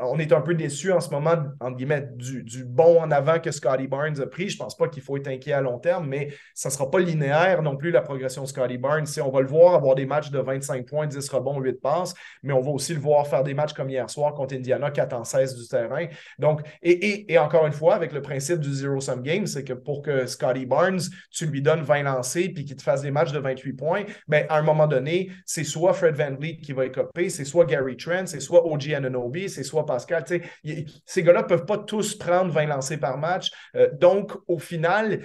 on 0.00 0.18
est 0.18 0.32
un 0.32 0.40
peu 0.40 0.54
déçu 0.54 0.92
en 0.92 1.00
ce 1.00 1.10
moment, 1.10 1.34
entre 1.60 1.76
guillemets, 1.76 2.08
du, 2.14 2.64
bon 2.64 3.00
en 3.00 3.10
avant 3.10 3.40
que 3.40 3.50
Scotty 3.50 3.86
Barnes 3.86 4.20
a 4.20 4.26
pris. 4.26 4.48
Je 4.48 4.56
ne 4.56 4.64
pense 4.64 4.76
pas 4.76 4.88
qu'il 4.88 5.02
faut 5.02 5.16
être 5.16 5.28
inquiet 5.28 5.52
à 5.52 5.60
long 5.60 5.78
terme, 5.78 6.06
mais 6.08 6.28
ça 6.54 6.69
ne 6.70 6.74
sera 6.74 6.90
pas 6.90 6.98
linéaire 6.98 7.62
non 7.62 7.76
plus, 7.76 7.90
la 7.90 8.02
progression 8.02 8.42
de 8.42 8.48
Scotty 8.48 8.78
Barnes. 8.78 9.06
on 9.24 9.30
va 9.30 9.40
le 9.40 9.46
voir 9.46 9.74
avoir 9.74 9.94
des 9.94 10.06
matchs 10.06 10.30
de 10.30 10.38
25 10.38 10.86
points, 10.86 11.06
10 11.06 11.28
rebonds, 11.28 11.60
8 11.60 11.80
passes, 11.80 12.14
mais 12.42 12.52
on 12.52 12.60
va 12.60 12.70
aussi 12.70 12.94
le 12.94 13.00
voir 13.00 13.26
faire 13.26 13.42
des 13.42 13.54
matchs 13.54 13.72
comme 13.72 13.90
hier 13.90 14.08
soir 14.08 14.34
contre 14.34 14.54
Indiana, 14.54 14.90
4 14.90 15.12
en 15.12 15.24
16 15.24 15.56
du 15.56 15.68
terrain. 15.68 16.06
Donc, 16.38 16.62
et, 16.82 17.38
encore 17.38 17.66
une 17.66 17.72
fois, 17.72 17.94
avec 17.94 18.12
le 18.12 18.22
principe 18.22 18.60
du 18.60 18.72
zero-sum 18.72 19.22
game, 19.22 19.46
c'est 19.46 19.64
que 19.64 19.72
pour 19.72 20.02
que 20.02 20.26
Scotty 20.26 20.66
Barnes, 20.66 21.00
tu 21.30 21.46
lui 21.46 21.62
donnes 21.62 21.82
20 21.82 22.02
lancés 22.04 22.48
puis 22.48 22.64
qu'il 22.64 22.76
te 22.76 22.82
fasse 22.82 23.02
des 23.02 23.10
matchs 23.10 23.32
de 23.32 23.38
28 23.38 23.72
points, 23.74 24.04
bien, 24.28 24.44
à 24.48 24.58
un 24.58 24.62
moment 24.62 24.86
donné, 24.86 25.30
c'est 25.44 25.64
soit 25.64 25.92
Fred 25.92 26.14
Van 26.14 26.34
Vliet 26.34 26.58
qui 26.58 26.72
va 26.72 26.86
écoper, 26.86 27.28
c'est 27.28 27.44
soit 27.44 27.64
Gary 27.64 27.96
Trent, 27.96 28.26
c'est 28.26 28.40
soit 28.40 28.66
OG 28.66 28.92
Ananobi, 28.94 29.48
c'est 29.48 29.64
soit 29.64 29.86
Pascal. 29.86 30.24
ces 31.04 31.22
gars-là 31.22 31.42
ne 31.42 31.46
peuvent 31.46 31.66
pas 31.66 31.78
tous 31.78 32.14
prendre 32.16 32.52
20 32.52 32.66
lancés 32.66 32.96
par 32.96 33.18
match. 33.18 33.50
Euh, 33.74 33.88
donc, 33.92 34.32
au 34.46 34.58
final, 34.58 35.20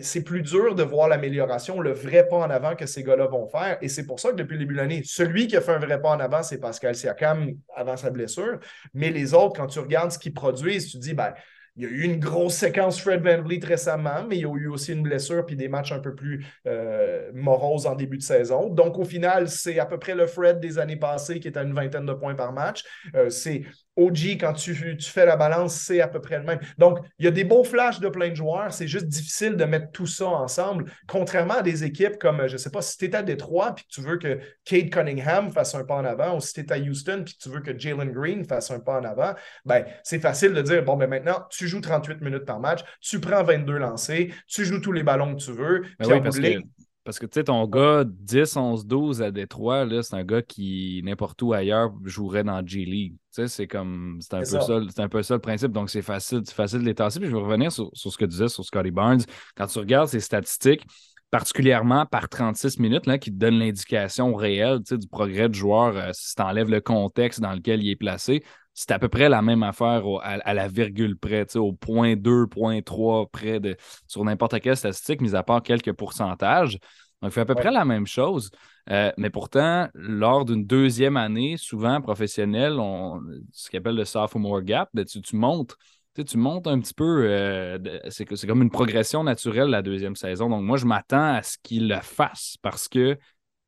c'est 0.00 0.22
plus 0.22 0.42
dur 0.42 0.61
de 0.70 0.82
voir 0.82 1.08
l'amélioration, 1.08 1.80
le 1.80 1.92
vrai 1.92 2.26
pas 2.28 2.36
en 2.36 2.50
avant 2.50 2.74
que 2.74 2.86
ces 2.86 3.02
gars-là 3.02 3.26
vont 3.26 3.46
faire. 3.46 3.78
Et 3.82 3.88
c'est 3.88 4.06
pour 4.06 4.20
ça 4.20 4.30
que 4.30 4.36
depuis 4.36 4.54
le 4.54 4.60
début 4.60 4.74
de 4.74 4.80
l'année, 4.80 5.02
celui 5.04 5.46
qui 5.46 5.56
a 5.56 5.60
fait 5.60 5.72
un 5.72 5.78
vrai 5.78 6.00
pas 6.00 6.10
en 6.10 6.20
avant, 6.20 6.42
c'est 6.42 6.58
Pascal 6.58 6.94
Siakam 6.94 7.52
avant 7.74 7.96
sa 7.96 8.10
blessure. 8.10 8.58
Mais 8.94 9.10
les 9.10 9.34
autres, 9.34 9.54
quand 9.56 9.66
tu 9.66 9.80
regardes 9.80 10.12
ce 10.12 10.18
qu'ils 10.18 10.34
produisent, 10.34 10.86
tu 10.86 10.98
te 10.98 11.02
dis, 11.02 11.14
ben, 11.14 11.34
il 11.76 11.84
y 11.84 11.86
a 11.86 11.88
eu 11.88 12.02
une 12.02 12.18
grosse 12.18 12.54
séquence 12.54 13.00
Fred 13.00 13.22
Van 13.22 13.40
Vliet 13.40 13.64
récemment, 13.64 14.26
mais 14.28 14.36
il 14.36 14.42
y 14.42 14.44
a 14.44 14.54
eu 14.54 14.68
aussi 14.68 14.92
une 14.92 15.02
blessure 15.02 15.46
puis 15.46 15.56
des 15.56 15.68
matchs 15.68 15.92
un 15.92 16.00
peu 16.00 16.14
plus 16.14 16.44
euh, 16.66 17.30
moroses 17.32 17.86
en 17.86 17.94
début 17.94 18.18
de 18.18 18.22
saison. 18.22 18.68
Donc, 18.68 18.98
au 18.98 19.04
final, 19.04 19.48
c'est 19.48 19.78
à 19.78 19.86
peu 19.86 19.98
près 19.98 20.14
le 20.14 20.26
Fred 20.26 20.60
des 20.60 20.78
années 20.78 20.96
passées 20.96 21.40
qui 21.40 21.48
est 21.48 21.56
à 21.56 21.62
une 21.62 21.72
vingtaine 21.72 22.04
de 22.04 22.12
points 22.12 22.34
par 22.34 22.52
match. 22.52 22.84
Euh, 23.14 23.30
c'est 23.30 23.64
OG, 23.96 24.38
quand 24.40 24.54
tu, 24.54 24.74
fais 25.00 25.26
la 25.26 25.36
balance, 25.36 25.74
c'est 25.74 26.00
à 26.00 26.08
peu 26.08 26.20
près 26.20 26.38
le 26.38 26.44
même. 26.44 26.60
Donc, 26.78 26.98
il 27.18 27.24
y 27.24 27.28
a 27.28 27.30
des 27.30 27.44
beaux 27.44 27.64
flashs 27.64 28.00
de 28.00 28.08
plein 28.08 28.30
de 28.30 28.34
joueurs. 28.34 28.72
C'est 28.72 28.88
juste 28.88 29.06
difficile 29.06 29.56
de 29.56 29.64
mettre 29.64 29.90
tout 29.92 30.06
ça 30.06 30.26
ensemble. 30.26 30.90
Contrairement 31.06 31.54
à 31.54 31.62
des 31.62 31.84
équipes 31.84 32.18
comme, 32.18 32.46
je 32.46 32.54
ne 32.54 32.58
sais 32.58 32.70
pas, 32.70 32.80
si 32.80 32.96
tu 32.96 33.04
es 33.04 33.14
à 33.14 33.22
Détroit 33.22 33.74
puis 33.74 33.84
que 33.84 33.90
tu 33.90 34.00
veux 34.00 34.16
que 34.16 34.40
Kate 34.64 34.90
Cunningham 34.90 35.50
fasse 35.50 35.74
un 35.74 35.84
pas 35.84 35.96
en 35.96 36.04
avant, 36.04 36.36
ou 36.36 36.40
si 36.40 36.54
tu 36.54 36.60
es 36.60 36.72
à 36.72 36.78
Houston 36.78 37.22
puis 37.24 37.34
que 37.34 37.42
tu 37.42 37.48
veux 37.50 37.60
que 37.60 37.78
Jalen 37.78 38.12
Green 38.12 38.44
fasse 38.44 38.70
un 38.70 38.80
pas 38.80 38.98
en 38.98 39.04
avant, 39.04 39.34
ben, 39.64 39.84
c'est 40.02 40.20
facile 40.20 40.54
de 40.54 40.62
dire, 40.62 40.82
bon, 40.82 40.96
ben 40.96 41.08
maintenant, 41.08 41.46
tu 41.50 41.68
joues 41.68 41.80
38 41.80 42.20
minutes 42.22 42.44
par 42.44 42.60
match, 42.60 42.80
tu 43.00 43.20
prends 43.20 43.42
22 43.42 43.76
lancés, 43.76 44.32
tu 44.46 44.64
joues 44.64 44.80
tous 44.80 44.92
les 44.92 45.02
ballons 45.02 45.34
que 45.34 45.42
tu 45.42 45.52
veux. 45.52 45.82
Ben 45.98 46.06
oui, 46.08 46.20
parce 46.22 46.38
que 46.38 46.62
Parce 47.04 47.18
que 47.18 47.26
tu 47.26 47.34
sais, 47.34 47.44
ton 47.44 47.66
gars 47.66 48.04
10, 48.06 48.56
11, 48.56 48.86
12 48.86 49.22
à 49.22 49.32
Détroit, 49.32 49.86
c'est 50.02 50.14
un 50.14 50.22
gars 50.22 50.40
qui, 50.40 51.02
n'importe 51.04 51.42
où 51.42 51.52
ailleurs, 51.52 51.92
jouerait 52.04 52.44
dans 52.44 52.64
G-League. 52.64 53.14
Tu 53.14 53.18
sais, 53.30 53.48
c'est 53.48 53.66
comme. 53.66 54.18
C'est 54.20 54.34
un, 54.34 54.40
peu 54.40 54.44
ça, 54.44 55.02
un 55.02 55.08
peu 55.08 55.22
ça 55.22 55.34
le 55.34 55.40
principe. 55.40 55.72
Donc, 55.72 55.90
c'est 55.90 56.02
facile, 56.02 56.42
facile 56.46 56.80
de 56.80 56.84
les 56.84 56.94
tasser. 56.94 57.18
Puis 57.18 57.28
je 57.28 57.34
vais 57.34 57.42
revenir 57.42 57.72
sur, 57.72 57.90
ce 57.92 58.16
que 58.16 58.24
tu 58.24 58.30
disais 58.30 58.48
sur 58.48 58.64
Scotty 58.64 58.92
Barnes. 58.92 59.22
Quand 59.56 59.66
tu 59.66 59.80
regardes 59.80 60.08
ses 60.08 60.20
statistiques, 60.20 60.86
particulièrement 61.32 62.06
par 62.06 62.28
36 62.28 62.78
minutes, 62.78 63.06
là, 63.06 63.18
qui 63.18 63.32
te 63.32 63.36
donnent 63.36 63.58
l'indication 63.58 64.34
réelle 64.34 64.80
du 64.80 65.08
progrès 65.08 65.48
du 65.48 65.58
joueur, 65.58 65.96
euh, 65.96 66.10
si 66.12 66.36
tu 66.36 66.42
enlèves 66.42 66.70
le 66.70 66.80
contexte 66.80 67.40
dans 67.40 67.52
lequel 67.52 67.82
il 67.82 67.90
est 67.90 67.96
placé, 67.96 68.44
c'est 68.74 68.90
à 68.90 68.98
peu 68.98 69.08
près 69.08 69.28
la 69.28 69.42
même 69.42 69.62
affaire 69.62 70.02
à, 70.22 70.54
la 70.54 70.68
virgule 70.68 71.16
près, 71.18 71.56
au 71.56 71.72
point 71.72 72.16
2, 72.16 72.46
point 72.46 72.80
3 72.80 73.26
près 73.28 73.60
de 73.60 73.76
sur 74.06 74.24
n'importe 74.24 74.60
quelle 74.60 74.76
statistique, 74.76 75.20
mis 75.20 75.34
à 75.34 75.42
part 75.42 75.62
quelques 75.62 75.92
pourcentages. 75.92 76.78
Donc, 77.20 77.30
il 77.30 77.34
fait 77.34 77.42
à 77.42 77.44
peu 77.44 77.54
près 77.54 77.70
la 77.70 77.84
même 77.84 78.06
chose. 78.06 78.50
Euh, 78.90 79.12
mais 79.16 79.30
pourtant, 79.30 79.88
lors 79.94 80.44
d'une 80.44 80.66
deuxième 80.66 81.16
année, 81.16 81.56
souvent 81.56 82.00
professionnelle, 82.00 82.78
on, 82.80 83.20
ce 83.52 83.70
qu'on 83.70 83.78
appelle 83.78 83.94
le 83.94 84.04
sophomore 84.04 84.62
gap, 84.62 84.88
ben, 84.92 85.04
tu, 85.04 85.20
tu 85.22 85.36
montes. 85.36 85.76
Tu, 86.14 86.36
montes 86.36 86.66
un 86.66 86.78
petit 86.78 86.92
peu, 86.92 87.24
euh, 87.26 87.78
c'est 88.10 88.26
comme 88.26 88.60
une 88.60 88.70
progression 88.70 89.24
naturelle 89.24 89.70
la 89.70 89.80
deuxième 89.80 90.14
saison. 90.14 90.50
Donc, 90.50 90.62
moi, 90.62 90.76
je 90.76 90.84
m'attends 90.84 91.36
à 91.36 91.42
ce 91.42 91.56
qu'il 91.62 91.88
le 91.88 92.00
fasse 92.02 92.56
parce 92.60 92.86
que 92.86 93.16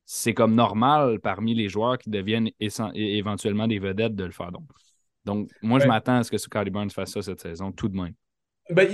c'est 0.05 0.35
comme 0.35 0.55
normal 0.55 1.21
parmi 1.21 1.55
les 1.55 1.71
joueurs 1.71 1.97
qui 1.97 2.11
deviennent 2.11 2.51
éventuellement 2.95 3.67
des 3.67 3.79
vedettes 3.79 4.15
de 4.15 4.25
le 4.25 4.31
faire. 4.31 4.53
Donc, 4.53 4.65
donc, 5.25 5.49
moi, 5.63 5.79
je 5.79 5.87
m'attends 5.87 6.19
à 6.19 6.23
ce 6.23 6.31
que 6.31 6.39
Scotty 6.39 6.71
Barnes 6.71 6.91
fasse 6.91 7.13
ça 7.13 7.23
cette 7.23 7.41
saison, 7.41 7.73
tout 7.73 7.89
de 7.89 7.97
même. 7.97 8.15
Ben, 8.71 8.89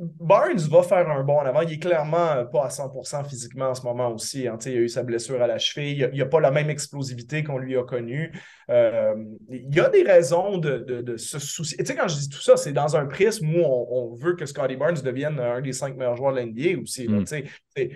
Barnes 0.00 0.58
va 0.68 0.82
faire 0.82 1.08
un 1.08 1.22
bon 1.22 1.38
en 1.38 1.46
avant. 1.46 1.60
Il 1.60 1.74
est 1.74 1.78
clairement 1.78 2.44
pas 2.46 2.64
à 2.64 2.68
100% 2.68 3.28
physiquement 3.28 3.66
en 3.66 3.74
ce 3.74 3.82
moment 3.82 4.12
aussi. 4.12 4.48
Hein. 4.48 4.58
Il 4.66 4.72
a 4.72 4.80
eu 4.80 4.88
sa 4.88 5.04
blessure 5.04 5.40
à 5.40 5.46
la 5.46 5.58
cheville. 5.58 6.10
Il 6.12 6.18
n'a 6.18 6.26
pas 6.26 6.40
la 6.40 6.50
même 6.50 6.70
explosivité 6.70 7.44
qu'on 7.44 7.58
lui 7.58 7.76
a 7.76 7.84
connue. 7.84 8.32
Euh, 8.68 9.14
il 9.48 9.72
y 9.72 9.78
a 9.78 9.88
des 9.90 10.02
raisons 10.02 10.58
de, 10.58 11.16
se 11.16 11.38
soucier. 11.38 11.78
Tu 11.78 11.86
sais, 11.86 11.94
quand 11.94 12.08
je 12.08 12.16
dis 12.16 12.28
tout 12.28 12.40
ça, 12.40 12.56
c'est 12.56 12.72
dans 12.72 12.96
un 12.96 13.06
prisme 13.06 13.48
où 13.54 13.60
on, 13.60 14.12
veut 14.16 14.34
que 14.34 14.44
Scotty 14.44 14.74
Barnes 14.74 15.00
devienne 15.04 15.38
un 15.38 15.60
des 15.60 15.72
cinq 15.72 15.96
meilleurs 15.96 16.16
joueurs 16.16 16.34
de 16.34 16.40
l'NBA 16.40 16.80
aussi. 16.82 17.06
Mm. 17.06 17.24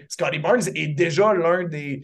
Scotty 0.09 0.39
Barnes 0.39 0.69
est 0.77 0.95
déjà 0.95 1.35
l'un 1.35 1.65
des 1.65 2.03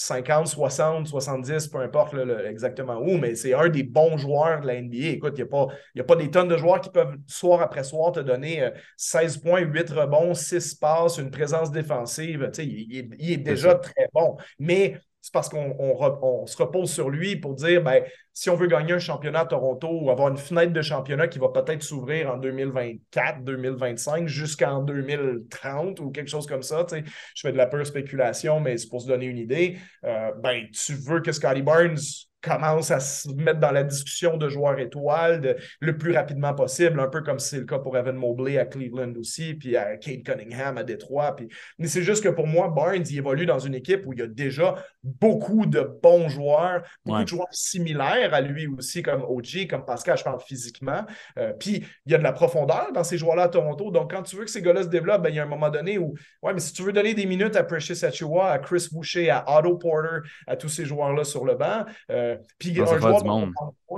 50, 0.00 0.46
60, 0.46 1.08
70, 1.08 1.68
peu 1.68 1.78
importe 1.78 2.14
exactement 2.46 2.98
où, 3.00 3.18
mais 3.18 3.34
c'est 3.34 3.52
un 3.52 3.68
des 3.68 3.82
bons 3.82 4.16
joueurs 4.16 4.62
de 4.62 4.66
la 4.66 4.80
NBA. 4.80 5.08
Écoute, 5.08 5.34
il 5.36 5.42
n'y 5.42 5.42
a, 5.42 5.46
pas, 5.46 5.66
a 5.98 6.04
pas 6.04 6.16
des 6.16 6.30
tonnes 6.30 6.48
de 6.48 6.56
joueurs 6.56 6.80
qui 6.80 6.88
peuvent, 6.88 7.18
soir 7.26 7.60
après 7.60 7.84
soir, 7.84 8.10
te 8.12 8.20
donner 8.20 8.70
16 8.96 9.36
euh, 9.36 9.40
points, 9.42 9.60
8 9.60 9.90
rebonds, 9.90 10.32
6 10.32 10.76
passes, 10.76 11.18
une 11.18 11.30
présence 11.30 11.70
défensive. 11.70 12.50
Il, 12.56 13.14
il, 13.18 13.32
est 13.32 13.36
déjà 13.36 13.74
très 13.74 14.08
bon. 14.14 14.38
Mais 14.58 14.98
c'est 15.20 15.32
parce 15.32 15.48
qu'on 15.48 16.46
se 16.46 16.56
repose 16.56 16.90
sur 16.90 17.10
lui 17.10 17.36
pour 17.36 17.54
dire 17.54 17.82
ben, 17.82 18.02
si 18.32 18.48
on 18.48 18.56
veut 18.56 18.66
gagner 18.66 18.92
un 18.92 18.98
championnat 18.98 19.40
à 19.40 19.46
Toronto 19.46 19.88
ou 19.90 20.10
avoir 20.10 20.28
une 20.28 20.38
fenêtre 20.38 20.72
de 20.72 20.82
championnat 20.82 21.28
qui 21.28 21.38
va 21.38 21.48
peut-être 21.48 21.82
s'ouvrir 21.82 22.30
en 22.30 22.38
2024, 22.38 23.44
2025 23.44 24.26
jusqu'en 24.28 24.82
2030 24.82 26.00
ou 26.00 26.10
quelque 26.10 26.30
chose 26.30 26.46
comme 26.46 26.62
ça, 26.62 26.86
je 26.90 27.40
fais 27.40 27.52
de 27.52 27.58
la 27.58 27.66
pure 27.66 27.86
spéculation, 27.86 28.60
mais 28.60 28.78
c'est 28.78 28.88
pour 28.88 29.02
se 29.02 29.08
donner 29.08 29.26
une 29.26 29.38
idée. 29.38 29.78
Euh, 30.04 30.30
ben, 30.42 30.66
tu 30.72 30.94
veux 30.94 31.20
que 31.20 31.32
Scotty 31.32 31.62
Barnes 31.62 31.98
commence 32.42 32.90
à 32.90 33.00
se 33.00 33.28
mettre 33.30 33.60
dans 33.60 33.70
la 33.70 33.82
discussion 33.82 34.36
de 34.36 34.48
joueurs 34.48 34.78
étoiles 34.78 35.56
le 35.80 35.98
plus 35.98 36.12
rapidement 36.12 36.54
possible, 36.54 37.00
un 37.00 37.08
peu 37.08 37.22
comme 37.22 37.38
c'est 37.38 37.58
le 37.58 37.64
cas 37.64 37.78
pour 37.78 37.96
Evan 37.96 38.16
Mobley 38.16 38.58
à 38.58 38.64
Cleveland 38.64 39.12
aussi, 39.18 39.54
puis 39.54 39.76
à 39.76 39.96
Kate 39.96 40.22
Cunningham 40.22 40.78
à 40.78 40.84
Détroit. 40.84 41.36
Puis... 41.36 41.48
Mais 41.78 41.86
c'est 41.86 42.02
juste 42.02 42.22
que 42.22 42.28
pour 42.28 42.46
moi, 42.46 42.68
Barnes, 42.68 43.04
il 43.08 43.18
évolue 43.18 43.46
dans 43.46 43.58
une 43.58 43.74
équipe 43.74 44.06
où 44.06 44.12
il 44.12 44.20
y 44.20 44.22
a 44.22 44.26
déjà 44.26 44.76
beaucoup 45.02 45.66
de 45.66 45.80
bons 46.02 46.28
joueurs, 46.28 46.82
beaucoup 47.04 47.22
de 47.22 47.28
joueurs 47.28 47.48
similaires 47.52 48.34
à 48.34 48.40
lui 48.40 48.66
aussi, 48.66 49.02
comme 49.02 49.22
OG, 49.22 49.66
comme 49.68 49.84
Pascal, 49.84 50.18
je 50.18 50.24
parle 50.24 50.40
physiquement. 50.40 51.04
Euh, 51.38 51.52
puis 51.52 51.84
il 52.06 52.12
y 52.12 52.14
a 52.14 52.18
de 52.18 52.22
la 52.22 52.32
profondeur 52.32 52.92
dans 52.92 53.04
ces 53.04 53.18
joueurs-là 53.18 53.44
à 53.44 53.48
Toronto. 53.48 53.90
Donc 53.90 54.10
quand 54.12 54.22
tu 54.22 54.36
veux 54.36 54.44
que 54.44 54.50
ces 54.50 54.62
gars-là 54.62 54.82
se 54.82 54.88
développent, 54.88 55.22
ben, 55.22 55.30
il 55.30 55.36
y 55.36 55.38
a 55.38 55.42
un 55.42 55.46
moment 55.46 55.70
donné 55.70 55.98
où, 55.98 56.14
ouais, 56.42 56.52
mais 56.52 56.60
si 56.60 56.72
tu 56.72 56.82
veux 56.82 56.92
donner 56.92 57.14
des 57.14 57.26
minutes 57.26 57.56
à 57.56 57.64
Precious 57.64 58.04
Achua, 58.04 58.50
à 58.50 58.58
Chris 58.58 58.88
Boucher, 58.92 59.30
à 59.30 59.44
Otto 59.46 59.76
Porter, 59.76 60.28
à 60.46 60.56
tous 60.56 60.68
ces 60.68 60.84
joueurs-là 60.84 61.24
sur 61.24 61.44
le 61.44 61.54
banc, 61.54 61.84
euh, 62.10 62.29
euh, 62.30 62.36
puis 62.58 62.80
un 62.80 62.98
joueur. 62.98 63.22
Du 63.22 63.28
monde. 63.28 63.52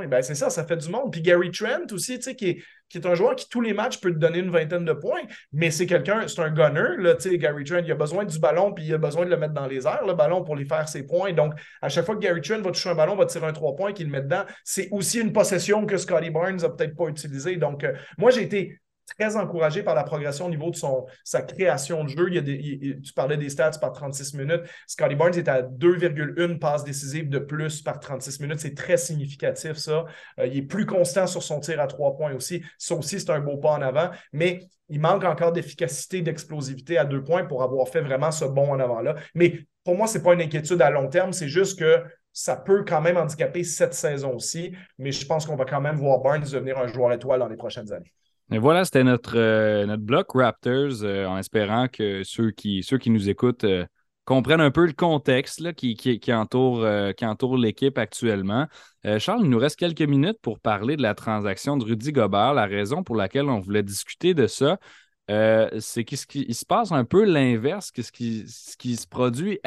ben 0.08 0.22
c'est 0.22 0.34
ça, 0.34 0.50
ça 0.50 0.64
fait 0.64 0.76
du 0.76 0.88
monde. 0.88 1.12
Puis 1.12 1.22
Gary 1.22 1.50
Trent 1.50 1.92
aussi, 1.92 2.16
tu 2.16 2.22
sais, 2.22 2.34
qui 2.34 2.48
est, 2.50 2.62
qui 2.88 2.98
est 2.98 3.06
un 3.06 3.14
joueur 3.14 3.34
qui, 3.34 3.48
tous 3.48 3.60
les 3.60 3.72
matchs, 3.72 4.00
peut 4.00 4.12
te 4.12 4.18
donner 4.18 4.40
une 4.40 4.50
vingtaine 4.50 4.84
de 4.84 4.92
points, 4.92 5.22
mais 5.52 5.70
c'est 5.70 5.86
quelqu'un, 5.86 6.28
c'est 6.28 6.40
un 6.40 6.50
gunner, 6.50 6.96
là, 6.98 7.14
tu 7.14 7.30
sais, 7.30 7.38
Gary 7.38 7.64
Trent, 7.64 7.82
il 7.84 7.90
a 7.90 7.94
besoin 7.94 8.24
du 8.24 8.38
ballon, 8.38 8.72
puis 8.72 8.84
il 8.84 8.94
a 8.94 8.98
besoin 8.98 9.24
de 9.24 9.30
le 9.30 9.36
mettre 9.36 9.54
dans 9.54 9.66
les 9.66 9.86
airs, 9.86 10.04
le 10.06 10.14
ballon, 10.14 10.44
pour 10.44 10.56
lui 10.56 10.66
faire 10.66 10.88
ses 10.88 11.06
points. 11.06 11.32
Donc, 11.32 11.54
à 11.80 11.88
chaque 11.88 12.04
fois 12.04 12.16
que 12.16 12.20
Gary 12.20 12.42
Trent 12.42 12.60
va 12.60 12.70
toucher 12.70 12.90
un 12.90 12.94
ballon, 12.94 13.16
va 13.16 13.26
tirer 13.26 13.46
un 13.46 13.52
trois 13.52 13.74
points, 13.74 13.92
qu'il 13.92 14.06
le 14.06 14.12
met 14.12 14.22
dedans, 14.22 14.44
c'est 14.64 14.88
aussi 14.90 15.20
une 15.20 15.32
possession 15.32 15.86
que 15.86 15.96
Scotty 15.96 16.30
Barnes 16.30 16.56
n'a 16.56 16.68
peut-être 16.68 16.94
pas 16.94 17.06
utilisée. 17.06 17.56
Donc, 17.56 17.84
euh, 17.84 17.94
moi, 18.18 18.30
j'ai 18.30 18.42
été 18.42 18.81
très 19.06 19.36
encouragé 19.36 19.82
par 19.82 19.94
la 19.94 20.04
progression 20.04 20.46
au 20.46 20.50
niveau 20.50 20.70
de 20.70 20.76
son, 20.76 21.06
sa 21.24 21.42
création 21.42 22.04
de 22.04 22.08
jeu. 22.08 22.32
Il 22.32 23.00
tu 23.02 23.12
parlais 23.12 23.36
des 23.36 23.48
stats 23.48 23.78
par 23.80 23.92
36 23.92 24.34
minutes. 24.34 24.62
Scotty 24.86 25.14
Barnes 25.14 25.34
est 25.34 25.48
à 25.48 25.62
2,1 25.62 26.58
passes 26.58 26.84
décisives 26.84 27.28
de 27.28 27.38
plus 27.38 27.82
par 27.82 28.00
36 28.00 28.40
minutes. 28.40 28.60
C'est 28.60 28.74
très 28.74 28.96
significatif, 28.96 29.74
ça. 29.74 30.04
Euh, 30.38 30.46
il 30.46 30.58
est 30.58 30.62
plus 30.62 30.86
constant 30.86 31.26
sur 31.26 31.42
son 31.42 31.60
tir 31.60 31.80
à 31.80 31.86
trois 31.86 32.16
points 32.16 32.34
aussi. 32.34 32.62
Ça 32.78 32.94
aussi, 32.94 33.20
c'est 33.20 33.30
un 33.30 33.40
beau 33.40 33.56
pas 33.56 33.72
en 33.72 33.82
avant. 33.82 34.10
Mais 34.32 34.60
il 34.88 35.00
manque 35.00 35.24
encore 35.24 35.52
d'efficacité, 35.52 36.22
d'explosivité 36.22 36.98
à 36.98 37.04
deux 37.04 37.22
points 37.22 37.44
pour 37.44 37.62
avoir 37.62 37.88
fait 37.88 38.02
vraiment 38.02 38.30
ce 38.30 38.44
bon 38.44 38.72
en 38.72 38.80
avant-là. 38.80 39.14
Mais 39.34 39.66
pour 39.84 39.96
moi, 39.96 40.06
ce 40.06 40.18
n'est 40.18 40.24
pas 40.24 40.34
une 40.34 40.42
inquiétude 40.42 40.80
à 40.82 40.90
long 40.90 41.08
terme. 41.08 41.32
C'est 41.32 41.48
juste 41.48 41.78
que 41.78 42.02
ça 42.32 42.56
peut 42.56 42.84
quand 42.86 43.00
même 43.00 43.16
handicaper 43.16 43.64
cette 43.64 43.94
saison 43.94 44.34
aussi. 44.34 44.74
Mais 44.98 45.12
je 45.12 45.26
pense 45.26 45.46
qu'on 45.46 45.56
va 45.56 45.64
quand 45.64 45.80
même 45.80 45.96
voir 45.96 46.20
Barnes 46.20 46.42
devenir 46.42 46.78
un 46.78 46.86
joueur 46.86 47.12
étoile 47.12 47.40
dans 47.40 47.48
les 47.48 47.56
prochaines 47.56 47.92
années. 47.92 48.12
Voilà, 48.50 48.84
c'était 48.84 49.04
notre, 49.04 49.38
euh, 49.38 49.96
bloc 49.96 50.32
Raptors, 50.34 51.02
euh, 51.02 51.26
en 51.26 51.38
espérant 51.38 51.88
que 51.88 52.22
ceux 52.22 52.50
qui, 52.50 52.84
nous 53.06 53.30
écoutent 53.30 53.64
euh, 53.64 53.86
comprennent 54.24 54.60
un 54.60 54.70
peu 54.70 54.86
le 54.86 54.92
contexte 54.92 55.72
qui, 55.72 56.20
entoure, 56.32 56.86
qui 57.16 57.24
entoure 57.24 57.56
l'équipe 57.56 57.98
actuellement. 57.98 58.68
Charles, 59.18 59.40
il 59.42 59.50
nous 59.50 59.58
reste 59.58 59.76
quelques 59.76 60.02
minutes 60.02 60.38
pour 60.42 60.60
parler 60.60 60.96
de 60.96 61.02
la 61.02 61.14
transaction 61.14 61.76
de 61.76 61.84
Rudy 61.84 62.12
Gobert. 62.12 62.54
La 62.54 62.66
raison 62.66 63.02
pour 63.02 63.16
laquelle 63.16 63.46
on 63.46 63.58
voulait 63.58 63.82
discuter 63.82 64.32
de 64.32 64.46
ça, 64.46 64.78
c'est 65.28 66.04
qu'il 66.04 66.54
se 66.54 66.64
passe 66.64 66.92
un 66.92 67.04
peu 67.04 67.24
l'inverse 67.24 67.90
que 67.90 68.02
qui, 68.02 68.44
ce 68.46 68.76
qui 68.76 68.94
se 68.94 69.08
produit 69.08 69.58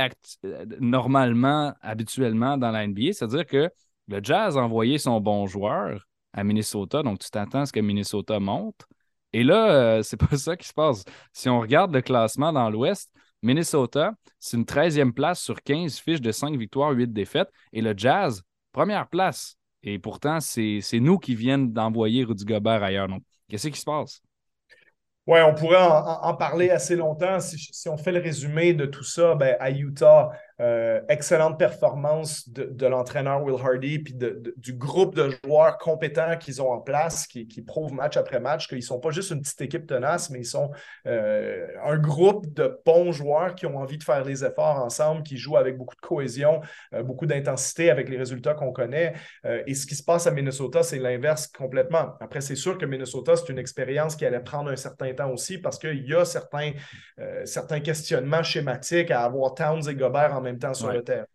normalement, 0.79 1.74
habituellement 1.82 2.58
dans 2.58 2.72
la 2.72 2.88
NBA, 2.88 3.12
c'est-à-dire 3.12 3.46
que 3.46 3.70
le 4.08 4.20
Jazz 4.24 4.58
a 4.58 4.62
envoyé 4.62 5.00
son 5.00 5.20
bon 5.20 5.48
joueur 5.48 6.05
à 6.36 6.44
Minnesota. 6.44 7.01
Donc, 7.01 7.20
tu 7.20 7.30
t'attends 7.32 7.62
à 7.62 7.65
ce 7.65 7.72
que 7.72 7.80
Minnesota 7.80 8.39
monte. 8.39 8.86
Et 9.34 9.44
là, 9.44 9.72
euh, 9.72 10.04
c'est 10.04 10.18
pas 10.18 10.38
ça 10.38 10.56
qui 10.56 10.68
se 10.68 10.74
passe. 10.74 11.04
Si 11.34 11.50
on 11.50 11.60
regarde 11.60 11.94
le 11.94 12.01
classement 12.01 12.54
dans 12.54 12.70
l'Ouest, 12.70 13.12
Minnesota, 13.42 14.13
c'est 14.39 14.58
une 14.58 14.65
13e 14.65 15.12
place 15.12 15.39
sur 15.39 15.62
15 15.62 16.00
fiches 16.00 16.22
de 16.22 16.32
5 16.32 16.56
victoires, 16.58 16.92
8 16.92 17.12
défaites. 17.12 17.50
Et 17.74 17.82
le 17.82 17.94
Jazz, 17.96 18.44
première 18.72 19.08
place. 19.08 19.56
Et 19.84 20.00
pourtant, 20.00 20.39
c'est 20.39 20.82
nous 20.94 21.18
qui 21.20 21.36
viennent 21.36 21.72
d'envoyer 21.72 22.24
Rudy 22.24 22.46
Gobert 22.46 22.84
ailleurs. 22.84 23.08
Donc, 23.08 23.24
qu'est-ce 23.48 23.68
qui 23.68 23.80
se 23.80 23.86
passe? 23.86 24.22
Oui, 25.27 25.39
on 25.42 25.56
pourrait 25.56 25.82
en, 25.82 26.36
parler 26.36 26.70
assez 26.70 26.96
longtemps. 26.96 27.39
Si, 27.39 27.89
on 27.89 27.98
fait 27.98 28.12
le 28.12 28.20
résumé 28.20 28.74
de 28.74 28.86
tout 28.86 29.04
ça, 29.04 29.34
ben, 29.34 29.56
à 29.60 29.72
Utah, 29.72 30.30
euh, 30.62 31.01
excellente 31.09 31.59
performance 31.59 32.47
de, 32.47 32.88
l'entraîneur 32.88 33.43
Will 33.43 33.59
Hardy 33.62 34.00
puis 34.00 34.15
du 34.15 34.74
groupe 34.74 35.13
de 35.13 35.35
joueurs 35.43 35.77
compétents 35.77 36.38
qu'ils 36.38 36.62
ont 36.62 36.71
en 36.71 36.79
place, 36.79 37.27
qui, 37.27 37.45
prouvent 37.62 37.93
match 37.93 38.15
après 38.15 38.39
match 38.39 38.69
qu'ils 38.69 38.77
ne 38.77 38.83
sont 38.83 39.00
pas 39.00 39.09
juste 39.09 39.31
une 39.31 39.41
petite 39.41 39.59
équipe 39.62 39.85
tenace, 39.85 40.29
mais 40.29 40.39
ils 40.39 40.45
sont 40.45 40.71
euh, 41.07 41.67
un 41.83 41.97
groupe 41.97 42.53
de 42.53 42.79
bons 42.85 43.12
joueurs 43.12 43.55
qui 43.55 43.65
ont 43.65 43.77
envie 43.77 43.97
de 43.97 44.03
faire 44.03 44.24
les 44.24 44.45
efforts 44.45 44.77
ensemble, 44.77 45.24
qui 45.24 45.35
jouent 45.35 45.57
avec 45.57 45.77
beaucoup 45.77 45.95
de 45.95 46.00
cohésion, 46.00 46.62
euh, 46.93 47.03
beaucoup 47.03 47.25
d'intensité 47.25 47.89
avec 47.89 48.07
les 48.07 48.17
résultats 48.17 48.53
qu'on 48.53 48.71
connaît. 48.71 49.13
et 49.43 49.74
ce 49.74 49.85
qui 49.85 49.95
se 49.95 50.03
passe 50.03 50.25
à 50.25 50.31
Minnesota, 50.31 50.83
c'est 50.83 51.00
l'inverse 51.00 51.47
complètement. 51.47 52.13
Après, 52.21 52.39
c'est 52.39 52.55
sûr 52.55 52.77
que 52.77 52.85
Minnesota, 52.85 53.35
c'est 53.35 53.50
une 53.51 53.59
expérience 53.59 54.15
qui 54.15 54.25
allait 54.25 54.39
prendre 54.39 54.69
un 54.69 54.75
certain 54.75 55.13
temps 55.13 55.31
aussi 55.31 55.57
parce 55.57 55.77
qu'il 55.77 56.07
y 56.07 56.13
a 56.13 56.24
certains, 56.24 56.71
certains 57.43 57.79
questionnements 57.79 58.43
schématiques 58.43 59.12
à 59.12 59.24
avoir 59.24 59.53
Towns 59.53 59.89
et 59.89 59.95
Gobert 59.95 60.33
en 60.33 60.45
même 60.46 60.60
temps 60.60 60.74
sur 60.74 60.92
le 60.92 61.04
terrain, 61.04 61.25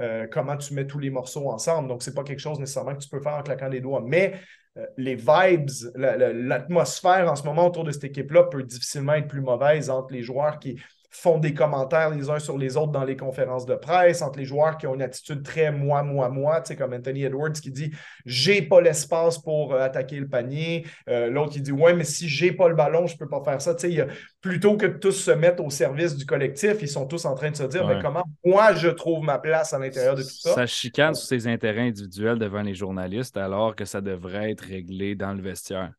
euh, 0.00 0.26
comment 0.30 0.56
tu 0.56 0.74
mets 0.74 0.86
tous 0.86 0.98
les 0.98 1.10
morceaux 1.10 1.50
ensemble. 1.50 1.88
Donc, 1.88 2.02
ce 2.02 2.10
n'est 2.10 2.14
pas 2.14 2.24
quelque 2.24 2.40
chose 2.40 2.58
nécessairement 2.58 2.94
que 2.94 3.02
tu 3.02 3.08
peux 3.08 3.20
faire 3.20 3.34
en 3.34 3.42
claquant 3.42 3.68
des 3.68 3.80
doigts. 3.80 4.02
Mais 4.04 4.34
euh, 4.76 4.86
les 4.96 5.16
vibes, 5.16 5.70
l'atmosphère 5.94 7.30
en 7.30 7.36
ce 7.36 7.44
moment 7.44 7.66
autour 7.66 7.84
de 7.84 7.90
cette 7.90 8.04
équipe-là 8.04 8.44
peut 8.44 8.62
difficilement 8.62 9.14
être 9.14 9.28
plus 9.28 9.40
mauvaise 9.40 9.90
entre 9.90 10.12
les 10.12 10.22
joueurs 10.22 10.58
qui 10.58 10.80
font 11.10 11.38
des 11.38 11.54
commentaires 11.54 12.10
les 12.10 12.30
uns 12.30 12.38
sur 12.38 12.56
les 12.56 12.76
autres 12.76 12.92
dans 12.92 13.04
les 13.04 13.16
conférences 13.16 13.66
de 13.66 13.74
presse, 13.74 14.22
entre 14.22 14.38
les 14.38 14.44
joueurs 14.44 14.78
qui 14.78 14.86
ont 14.86 14.94
une 14.94 15.02
attitude 15.02 15.42
très 15.42 15.72
moi, 15.72 16.02
moi, 16.02 16.28
moi, 16.28 16.60
tu 16.60 16.68
sais, 16.68 16.76
comme 16.76 16.92
Anthony 16.92 17.24
Edwards 17.24 17.52
qui 17.52 17.70
dit 17.70 17.90
j'ai 18.24 18.62
pas 18.62 18.80
l'espace 18.80 19.38
pour 19.38 19.74
euh, 19.74 19.80
attaquer 19.80 20.20
le 20.20 20.28
panier. 20.28 20.86
Euh, 21.08 21.28
l'autre 21.28 21.52
qui 21.52 21.60
dit 21.60 21.72
ouais, 21.72 21.94
mais 21.94 22.04
si 22.04 22.28
j'ai 22.28 22.52
pas 22.52 22.68
le 22.68 22.74
ballon, 22.74 23.06
je 23.06 23.16
peux 23.16 23.28
pas 23.28 23.42
faire 23.42 23.60
ça. 23.60 23.74
Tu 23.74 23.92
sais, 23.92 24.06
plutôt 24.40 24.76
que 24.76 24.86
de 24.86 24.98
tous 24.98 25.12
se 25.12 25.30
mettre 25.30 25.64
au 25.64 25.70
service 25.70 26.16
du 26.16 26.26
collectif, 26.26 26.76
ils 26.80 26.88
sont 26.88 27.06
tous 27.06 27.24
en 27.24 27.34
train 27.34 27.50
de 27.50 27.56
se 27.56 27.64
dire 27.64 27.86
ben, 27.86 28.00
comment 28.00 28.24
moi 28.44 28.74
je 28.74 28.88
trouve 28.88 29.24
ma 29.24 29.38
place 29.38 29.72
à 29.74 29.78
l'intérieur 29.78 30.14
de 30.14 30.22
tout 30.22 30.28
ça? 30.28 30.54
Ça 30.54 30.66
chicane 30.66 31.14
sur 31.14 31.26
ses 31.26 31.46
intérêts 31.46 31.88
individuels 31.88 32.38
devant 32.38 32.62
les 32.62 32.74
journalistes 32.74 33.36
alors 33.36 33.74
que 33.74 33.84
ça 33.84 34.00
devrait 34.00 34.52
être 34.52 34.62
réglé 34.62 35.14
dans 35.14 35.32
le 35.32 35.42
vestiaire. 35.42 35.92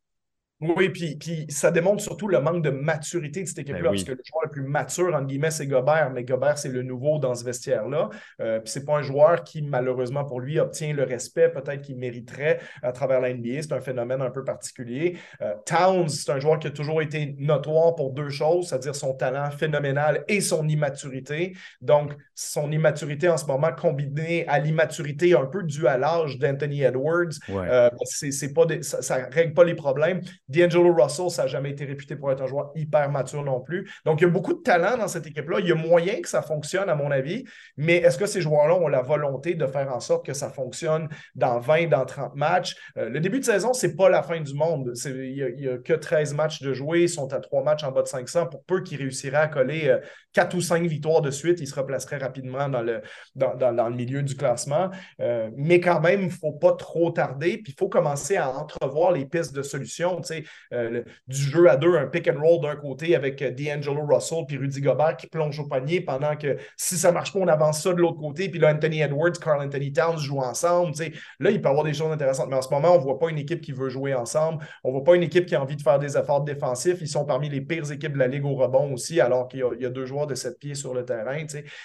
Oui, 0.62 0.90
puis, 0.90 1.16
puis 1.16 1.44
ça 1.48 1.72
démontre 1.72 2.02
surtout 2.02 2.28
le 2.28 2.40
manque 2.40 2.62
de 2.62 2.70
maturité 2.70 3.42
de 3.42 3.48
cette 3.48 3.58
équipe-là, 3.58 3.82
ben 3.82 3.90
parce 3.90 4.04
que 4.04 4.12
le 4.12 4.22
joueur 4.24 4.44
le 4.44 4.50
plus 4.50 4.62
mature, 4.62 5.12
entre 5.12 5.26
guillemets, 5.26 5.50
c'est 5.50 5.66
Gobert, 5.66 6.10
mais 6.14 6.22
Gobert, 6.22 6.56
c'est 6.56 6.68
le 6.68 6.82
nouveau 6.82 7.18
dans 7.18 7.34
ce 7.34 7.44
vestiaire-là. 7.44 8.10
Euh, 8.40 8.60
puis 8.60 8.70
c'est 8.70 8.84
pas 8.84 8.98
un 8.98 9.02
joueur 9.02 9.42
qui, 9.42 9.62
malheureusement 9.62 10.24
pour 10.24 10.40
lui, 10.40 10.60
obtient 10.60 10.94
le 10.94 11.02
respect 11.02 11.48
peut-être 11.48 11.82
qu'il 11.82 11.96
mériterait 11.96 12.60
à 12.82 12.92
travers 12.92 13.20
la 13.20 13.34
NBA. 13.34 13.62
C'est 13.62 13.72
un 13.72 13.80
phénomène 13.80 14.22
un 14.22 14.30
peu 14.30 14.44
particulier. 14.44 15.16
Euh, 15.40 15.54
Towns, 15.66 16.08
c'est 16.08 16.30
un 16.30 16.38
joueur 16.38 16.60
qui 16.60 16.68
a 16.68 16.70
toujours 16.70 17.02
été 17.02 17.34
notoire 17.38 17.96
pour 17.96 18.12
deux 18.12 18.30
choses, 18.30 18.68
c'est-à-dire 18.68 18.94
son 18.94 19.14
talent 19.14 19.50
phénoménal 19.50 20.24
et 20.28 20.40
son 20.40 20.68
immaturité. 20.68 21.56
Donc, 21.80 22.12
son 22.36 22.70
immaturité 22.70 23.28
en 23.28 23.36
ce 23.36 23.46
moment 23.46 23.72
combinée 23.72 24.46
à 24.46 24.60
l'immaturité 24.60 25.34
un 25.34 25.46
peu 25.46 25.64
due 25.64 25.88
à 25.88 25.98
l'âge 25.98 26.38
d'Anthony 26.38 26.82
Edwards, 26.82 27.32
euh, 27.50 27.90
c'est, 28.04 28.52
pas 28.52 28.62
ça 28.82 29.18
ne 29.18 29.34
règle 29.34 29.54
pas 29.54 29.64
les 29.64 29.74
problèmes. 29.74 30.20
D'Angelo 30.52 30.94
Russell, 30.94 31.30
ça 31.30 31.42
n'a 31.42 31.48
jamais 31.48 31.70
été 31.70 31.84
réputé 31.84 32.16
pour 32.16 32.30
être 32.30 32.42
un 32.42 32.46
joueur 32.46 32.70
hyper 32.74 33.10
mature 33.10 33.42
non 33.42 33.60
plus. 33.60 33.90
Donc, 34.04 34.20
il 34.20 34.24
y 34.24 34.26
a 34.26 34.30
beaucoup 34.30 34.52
de 34.52 34.62
talent 34.62 34.96
dans 34.96 35.08
cette 35.08 35.26
équipe-là. 35.26 35.58
Il 35.60 35.68
y 35.68 35.72
a 35.72 35.74
moyen 35.74 36.20
que 36.20 36.28
ça 36.28 36.42
fonctionne, 36.42 36.88
à 36.88 36.94
mon 36.94 37.10
avis. 37.10 37.44
Mais 37.76 37.96
est-ce 37.96 38.18
que 38.18 38.26
ces 38.26 38.40
joueurs-là 38.40 38.74
ont 38.74 38.88
la 38.88 39.02
volonté 39.02 39.54
de 39.54 39.66
faire 39.66 39.92
en 39.92 40.00
sorte 40.00 40.26
que 40.26 40.34
ça 40.34 40.50
fonctionne 40.50 41.08
dans 41.34 41.58
20, 41.58 41.88
dans 41.88 42.04
30 42.04 42.34
matchs? 42.34 42.76
Euh, 42.96 43.08
le 43.08 43.20
début 43.20 43.40
de 43.40 43.44
saison, 43.44 43.72
ce 43.72 43.86
n'est 43.86 43.94
pas 43.94 44.08
la 44.08 44.22
fin 44.22 44.40
du 44.40 44.54
monde. 44.54 44.92
Il 45.04 45.54
n'y 45.56 45.68
a, 45.68 45.78
que 45.78 45.92
13 45.92 46.34
matchs 46.34 46.62
de 46.62 46.72
jouer. 46.72 47.02
Ils 47.02 47.08
sont 47.08 47.32
à 47.32 47.40
3 47.40 47.62
matchs 47.64 47.84
en 47.84 47.92
bas 47.92 48.02
de 48.02 48.08
500. 48.08 48.46
Pour 48.46 48.64
peu 48.64 48.82
qu'ils 48.82 48.98
réussiraient 48.98 49.36
à 49.36 49.48
coller 49.48 49.96
4 50.32 50.54
euh, 50.54 50.58
ou 50.58 50.60
5 50.60 50.86
victoires 50.86 51.22
de 51.22 51.30
suite, 51.30 51.60
ils 51.60 51.66
se 51.66 51.74
replaceraient 51.74 52.18
rapidement 52.18 52.68
dans 52.68 52.82
le, 52.82 53.02
dans, 53.34 53.88
le 53.88 53.94
milieu 53.94 54.22
du 54.22 54.36
classement. 54.36 54.90
Euh, 55.20 55.50
mais 55.56 55.80
quand 55.80 56.00
même, 56.00 56.20
il 56.20 56.26
ne 56.26 56.30
faut 56.30 56.52
pas 56.52 56.72
trop 56.72 57.10
tarder. 57.10 57.58
Puis 57.58 57.72
il 57.72 57.78
faut 57.78 57.88
commencer 57.88 58.36
à 58.36 58.50
entrevoir 58.50 59.12
les 59.12 59.26
pistes 59.26 59.54
de 59.54 59.62
solutions. 59.62 60.20
Tu 60.20 60.41
euh, 60.72 61.02
du 61.26 61.36
jeu 61.36 61.68
à 61.68 61.76
deux, 61.76 61.96
un 61.96 62.06
pick 62.06 62.28
and 62.28 62.40
roll 62.40 62.60
d'un 62.60 62.76
côté 62.76 63.14
avec 63.14 63.42
euh, 63.42 63.50
D'Angelo 63.50 64.06
Russell 64.06 64.44
puis 64.46 64.56
Rudy 64.56 64.80
Gobert 64.80 65.16
qui 65.16 65.26
plonge 65.26 65.58
au 65.58 65.66
panier 65.66 66.00
pendant 66.00 66.36
que 66.36 66.56
si 66.76 66.96
ça 66.96 67.12
marche 67.12 67.32
pas, 67.32 67.38
on 67.38 67.48
avance 67.48 67.82
ça 67.82 67.92
de 67.92 68.00
l'autre 68.00 68.18
côté. 68.18 68.48
Puis 68.48 68.60
là, 68.60 68.72
Anthony 68.72 69.00
Edwards, 69.00 69.32
Carl 69.32 69.62
Anthony 69.62 69.92
Towns 69.92 70.18
jouent 70.18 70.40
ensemble. 70.40 70.92
Là, 71.40 71.50
il 71.50 71.60
peut 71.60 71.68
y 71.68 71.70
avoir 71.70 71.84
des 71.84 71.94
choses 71.94 72.12
intéressantes. 72.12 72.48
Mais 72.48 72.56
en 72.56 72.62
ce 72.62 72.70
moment, 72.70 72.94
on 72.94 72.98
voit 72.98 73.18
pas 73.18 73.30
une 73.30 73.38
équipe 73.38 73.60
qui 73.60 73.72
veut 73.72 73.88
jouer 73.88 74.14
ensemble. 74.14 74.64
On 74.84 74.92
voit 74.92 75.04
pas 75.04 75.16
une 75.16 75.22
équipe 75.22 75.46
qui 75.46 75.54
a 75.54 75.62
envie 75.62 75.76
de 75.76 75.82
faire 75.82 75.98
des 75.98 76.16
efforts 76.16 76.42
défensifs. 76.42 76.98
Ils 77.00 77.08
sont 77.08 77.24
parmi 77.24 77.48
les 77.48 77.60
pires 77.60 77.90
équipes 77.90 78.14
de 78.14 78.18
la 78.18 78.28
Ligue 78.28 78.44
au 78.44 78.54
rebond 78.54 78.92
aussi, 78.92 79.20
alors 79.20 79.48
qu'il 79.48 79.64
y, 79.78 79.86
a 79.86 79.90
deux 79.90 80.06
joueurs 80.06 80.26
de 80.26 80.34
sept 80.34 80.58
pieds 80.58 80.74
sur 80.74 80.94
le 80.94 81.04
terrain. 81.04 81.36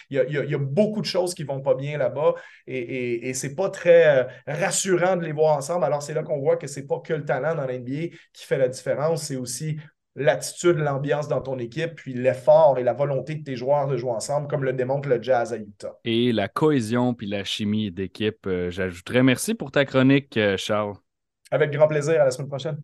Il 0.10 0.18
y, 0.18 0.56
a, 0.56 0.58
beaucoup 0.58 1.02
de 1.02 1.06
choses 1.06 1.34
qui 1.34 1.44
vont 1.44 1.62
pas 1.62 1.76
bien 1.76 1.98
là-bas. 1.98 2.36
Et, 2.66 3.30
et, 3.30 3.34
c'est 3.34 3.56
pas 3.56 3.70
très 3.70 4.20
euh, 4.20 4.24
rassurant 4.48 5.16
de 5.16 5.24
les 5.24 5.32
voir 5.32 5.58
ensemble. 5.58 5.86
Alors, 5.86 6.02
c'est 6.02 6.14
là 6.14 6.24
qu'on 6.24 6.40
voit 6.40 6.58
que 6.58 6.68
ce 6.68 6.80
n'est 6.80 6.86
pas 6.86 7.00
que 7.00 7.14
le 7.14 7.26
talent 7.26 7.56
dans 7.56 7.66
l'NBA 7.66 8.16
qui 8.38 8.46
fait 8.46 8.58
la 8.58 8.68
différence 8.68 9.24
c'est 9.24 9.36
aussi 9.36 9.78
l'attitude, 10.16 10.78
l'ambiance 10.78 11.28
dans 11.28 11.42
ton 11.42 11.60
équipe, 11.60 11.96
puis 11.96 12.14
l'effort 12.14 12.78
et 12.80 12.84
la 12.84 12.94
volonté 12.94 13.36
de 13.36 13.44
tes 13.44 13.56
joueurs 13.56 13.88
de 13.88 13.98
jouer 13.98 14.12
ensemble, 14.12 14.48
comme 14.48 14.64
le 14.64 14.74
démontre 14.74 15.08
le 15.10 15.22
Jazz 15.22 15.54
à 15.54 15.58
Utah. 15.58 15.96
Et 16.04 16.32
la 16.32 16.48
cohésion 16.48 17.14
puis 17.14 17.28
la 17.28 17.44
chimie 17.44 17.92
d'équipe, 17.92 18.46
euh, 18.48 18.72
j'ajouterais 18.72 19.24
merci 19.24 19.54
pour 19.54 19.72
ta 19.72 19.86
chronique, 19.86 20.36
euh, 20.38 20.58
Charles. 20.58 20.96
Avec 21.52 21.72
grand 21.72 21.88
plaisir, 21.88 22.20
à 22.20 22.26
la 22.26 22.32
semaine 22.32 22.50
prochaine. 22.50 22.82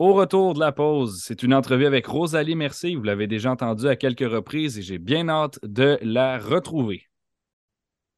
Au 0.00 0.12
retour 0.14 0.54
de 0.54 0.60
la 0.60 0.72
pause, 0.72 1.22
c'est 1.24 1.44
une 1.44 1.54
entrevue 1.54 1.86
avec 1.86 2.06
Rosalie 2.06 2.56
Merci. 2.56 2.96
Vous 2.96 3.04
l'avez 3.04 3.28
déjà 3.28 3.52
entendue 3.52 3.86
à 3.86 3.94
quelques 3.94 4.28
reprises 4.28 4.76
et 4.76 4.82
j'ai 4.82 4.98
bien 4.98 5.28
hâte 5.28 5.60
de 5.62 5.98
la 6.02 6.38
retrouver. 6.38 7.04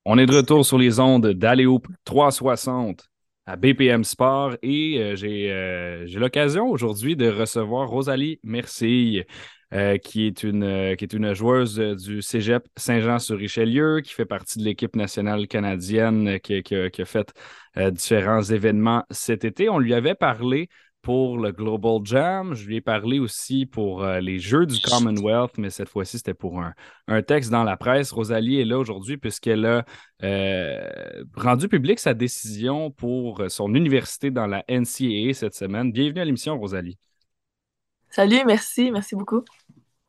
On 0.07 0.17
est 0.17 0.27
de 0.27 0.35
retour 0.35 0.65
sur 0.65 0.79
les 0.79 0.99
ondes 0.99 1.33
d'Aléo 1.33 1.83
360 2.05 3.07
à 3.47 3.57
BPM 3.57 4.05
Sport 4.05 4.57
et 4.63 4.99
euh, 4.99 5.15
euh, 5.23 6.03
j'ai 6.07 6.19
l'occasion 6.19 6.69
aujourd'hui 6.69 7.17
de 7.17 7.29
recevoir 7.29 7.89
Rosalie 7.89 8.41
Mercille, 8.43 9.25
euh, 9.73 9.99
qui, 9.99 10.27
est 10.27 10.43
une, 10.43 10.97
qui 10.97 11.05
est 11.05 11.13
une 11.13 11.33
joueuse 11.33 11.79
du 11.79 12.23
Cégep 12.23 12.67
Saint-Jean-sur-Richelieu, 12.77 14.01
qui 14.01 14.15
fait 14.15 14.25
partie 14.25 14.59
de 14.59 14.65
l'équipe 14.65 14.97
nationale 14.97 15.47
canadienne 15.49 16.39
qui, 16.41 16.63
a 16.75 17.05
fait 17.05 17.33
différents 17.91 18.43
événements 18.43 19.05
cet 19.11 19.45
été. 19.45 19.69
On 19.69 19.79
lui 19.79 19.95
avait 19.95 20.15
parlé 20.15 20.69
pour 21.07 21.39
le 21.39 21.53
Global 21.53 22.01
Jam. 22.03 22.53
Je 22.55 22.67
lui 22.67 22.77
ai 22.77 22.81
parlé 22.81 23.21
aussi 23.21 23.65
pour 23.65 24.03
euh, 24.03 24.19
les 24.19 24.41
Jeux 24.41 24.67
du 24.67 24.81
Commonwealth, 24.81 25.57
mais 25.57 25.71
cette 25.71 25.89
fois-ci, 25.89 26.17
c'était 26.17 26.35
pour 26.35 26.61
un, 26.61 27.23
texte 27.23 27.53
dans 27.53 27.63
la 27.63 27.77
presse. 27.77 28.11
Rosalie 28.11 28.61
est 28.61 28.65
là 28.65 28.77
aujourd'hui 28.77 29.17
puisqu'elle 29.17 29.65
a 29.67 29.85
euh, 30.25 31.23
rendu 31.37 31.69
public 31.69 32.01
sa 32.01 32.13
décision 32.13 32.91
pour 32.91 33.45
son 33.47 33.73
université 33.77 34.33
dans 34.33 34.49
la 34.49 34.65
NCAA 34.69 35.33
cette 35.33 35.55
semaine. 35.55 35.93
Bienvenue 35.93 36.23
à 36.23 36.25
l'émission, 36.25 36.59
Rosalie. 36.59 36.99
Salut, 38.09 38.43
merci, 38.45 38.91
merci 38.91 39.15
beaucoup. 39.15 39.45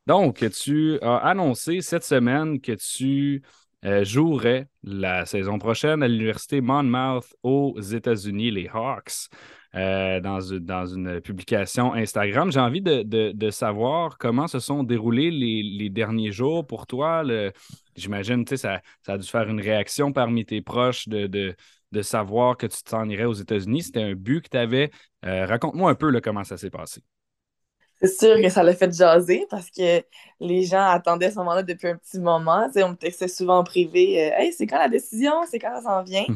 Donc, 0.04 0.44
tu 0.50 0.98
as 1.00 1.18
annoncé 1.18 1.80
cette 1.80 2.02
semaine 2.02 2.60
que 2.60 2.72
tu 2.72 3.44
euh, 3.84 4.02
jouerais 4.02 4.66
la 4.82 5.24
saison 5.26 5.60
prochaine 5.60 6.02
à 6.02 6.08
l'université 6.08 6.60
Monmouth 6.60 7.36
aux 7.44 7.78
États-Unis, 7.80 8.50
les 8.50 8.68
Hawks. 8.72 9.28
Euh, 9.78 10.18
dans, 10.18 10.40
dans, 10.60 10.86
une 10.86 11.20
publication 11.20 11.94
Instagram. 11.94 12.50
J'ai 12.50 12.58
envie 12.58 12.82
de, 12.82 13.50
savoir 13.50 14.18
comment 14.18 14.48
se 14.48 14.58
sont 14.58 14.82
déroulés 14.82 15.30
les, 15.30 15.88
derniers 15.88 16.32
jours 16.32 16.66
pour 16.66 16.86
toi. 16.86 17.22
J'imagine 17.94 18.44
que 18.44 18.56
ça, 18.56 18.80
ça 19.06 19.12
a 19.12 19.18
dû 19.18 19.28
faire 19.28 19.48
une 19.48 19.60
réaction 19.60 20.12
parmi 20.12 20.44
tes 20.44 20.62
proches 20.62 21.06
de, 21.08 21.54
de 21.92 22.02
savoir 22.02 22.56
que 22.56 22.66
tu 22.66 22.82
t'en 22.82 23.08
irais 23.08 23.24
aux 23.24 23.34
États-Unis. 23.34 23.84
C'était 23.84 24.02
un 24.02 24.14
but 24.14 24.42
que 24.42 24.48
tu 24.50 24.56
avais. 24.56 24.90
Euh, 25.24 25.46
raconte-moi 25.46 25.90
un 25.90 25.94
peu 25.94 26.18
comment 26.20 26.44
ça 26.44 26.56
s'est 26.56 26.70
passé. 26.70 27.02
C'est 28.00 28.16
sûr 28.16 28.40
que 28.40 28.48
ça 28.48 28.62
l'a 28.62 28.74
fait 28.74 28.94
jaser 28.94 29.44
parce 29.50 29.70
que 29.70 30.04
les 30.38 30.62
gens 30.64 30.84
attendaient 30.84 31.30
ce 31.32 31.36
moment-là 31.36 31.64
depuis 31.64 31.88
un 31.88 31.96
petit 31.96 32.20
moment. 32.20 32.70
on 32.76 32.90
me 32.90 32.94
textait 32.94 33.26
souvent 33.26 33.58
en 33.58 33.64
privé 33.64 34.24
euh, 34.24 34.36
Hey, 34.38 34.52
c'est 34.52 34.66
quand 34.68 34.78
la 34.78 34.88
décision? 34.88 35.32
C'est 35.50 35.58
quand 35.58 35.74
ça 35.74 35.82
s'en 35.82 36.02
vient 36.04 36.26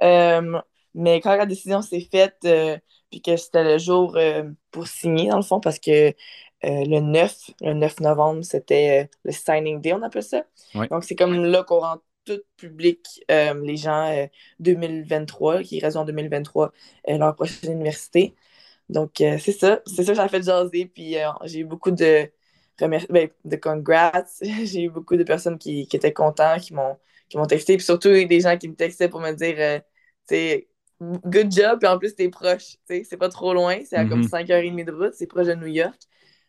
Mais 0.94 1.20
quand 1.20 1.36
la 1.36 1.46
décision 1.46 1.82
s'est 1.82 2.06
faite, 2.10 2.38
euh, 2.44 2.76
puis 3.10 3.22
que 3.22 3.36
c'était 3.36 3.64
le 3.64 3.78
jour 3.78 4.16
euh, 4.16 4.44
pour 4.70 4.86
signer, 4.86 5.28
dans 5.30 5.36
le 5.36 5.42
fond, 5.42 5.60
parce 5.60 5.78
que 5.78 6.08
euh, 6.08 6.12
le 6.62 7.00
9, 7.00 7.50
le 7.60 7.74
9 7.74 8.00
novembre, 8.00 8.44
c'était 8.44 9.08
le 9.24 9.32
signing 9.32 9.80
day, 9.80 9.92
on 9.92 10.02
appelle 10.02 10.22
ça. 10.22 10.44
Donc, 10.90 11.04
c'est 11.04 11.16
comme 11.16 11.34
là 11.44 11.64
qu'on 11.64 11.80
rend 11.80 11.98
tout 12.24 12.40
public 12.56 13.04
les 13.28 13.76
gens 13.76 14.28
2023, 14.60 15.62
qui 15.62 15.80
restent 15.80 15.96
en 15.96 16.04
2023, 16.04 16.72
leur 17.08 17.34
prochaine 17.34 17.72
université. 17.72 18.34
Donc, 18.88 19.12
c'est 19.16 19.52
ça. 19.52 19.80
C'est 19.86 20.04
ça 20.04 20.12
que 20.12 20.16
ça 20.16 20.24
a 20.24 20.28
fait 20.28 20.42
jaser. 20.42 20.86
Puis, 20.86 21.16
j'ai 21.44 21.60
eu 21.60 21.64
beaucoup 21.64 21.90
de, 21.90 22.30
ben, 22.78 23.28
de 23.44 23.56
congrats. 23.56 24.24
j'ai 24.40 24.82
eu 24.84 24.90
beaucoup 24.90 25.16
de 25.16 25.24
personnes 25.24 25.58
qui, 25.58 25.88
qui 25.88 25.96
étaient 25.96 26.12
contents, 26.12 26.58
qui 26.58 26.74
m'ont 26.74 27.46
texté. 27.48 27.76
Puis 27.76 27.84
surtout, 27.84 28.10
des 28.10 28.40
gens 28.40 28.56
qui 28.56 28.68
me 28.68 28.76
textaient 28.76 29.08
pour 29.08 29.20
me 29.20 29.32
dire, 29.32 29.56
tu 30.28 30.36
sais, 30.36 30.68
good 31.24 31.50
job, 31.50 31.78
puis 31.80 31.88
en 31.88 31.98
plus, 31.98 32.14
t'es 32.14 32.28
proche. 32.28 32.76
C'est 32.86 33.16
pas 33.16 33.28
trop 33.28 33.54
loin, 33.54 33.78
c'est 33.84 33.96
à 33.96 34.04
comme 34.04 34.22
5h30 34.22 34.72
mhm. 34.72 34.84
de 34.84 34.92
route, 34.92 35.14
c'est 35.14 35.26
proche 35.26 35.46
de 35.46 35.54
New 35.54 35.66
York. 35.66 35.98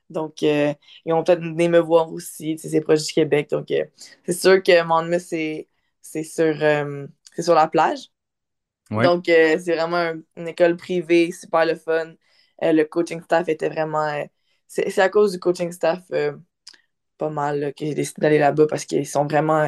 Donc, 0.09 0.43
euh, 0.43 0.73
ils 1.05 1.13
ont 1.13 1.23
peut-être 1.23 1.41
venu 1.41 1.69
me 1.69 1.79
voir 1.79 2.11
aussi, 2.11 2.57
c'est 2.57 2.81
proche 2.81 3.03
du 3.03 3.13
Québec. 3.13 3.49
Donc, 3.49 3.71
euh, 3.71 3.85
c'est 4.25 4.33
sûr 4.33 4.61
que 4.63 4.83
Monmouth, 4.83 5.21
c'est 5.21 6.23
sur, 6.23 6.63
euh, 6.63 7.07
sur 7.39 7.55
la 7.55 7.67
plage. 7.67 8.09
Donc, 8.91 9.23
c'est 9.25 9.75
vraiment 9.75 10.13
une 10.37 10.47
école 10.47 10.77
privée, 10.77 11.31
super 11.31 11.65
le 11.65 11.75
fun. 11.75 12.13
le 12.61 12.83
coaching 12.83 13.21
staff 13.23 13.49
était 13.49 13.69
vraiment. 13.69 14.23
c'est 14.67 14.99
à 14.99 15.09
cause 15.09 15.31
du 15.31 15.39
coaching 15.39 15.71
staff 15.71 16.03
pas 17.17 17.29
mal 17.29 17.73
que 17.75 17.85
j'ai 17.85 17.95
décidé 17.95 18.21
d'aller 18.21 18.39
là-bas 18.39 18.67
parce 18.67 18.85
qu'ils 18.85 19.07
sont 19.07 19.25
vraiment 19.25 19.67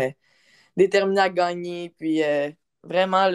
déterminés 0.77 1.21
à 1.21 1.29
gagner. 1.29 1.95
Puis, 1.97 2.21
Vraiment, 2.85 3.31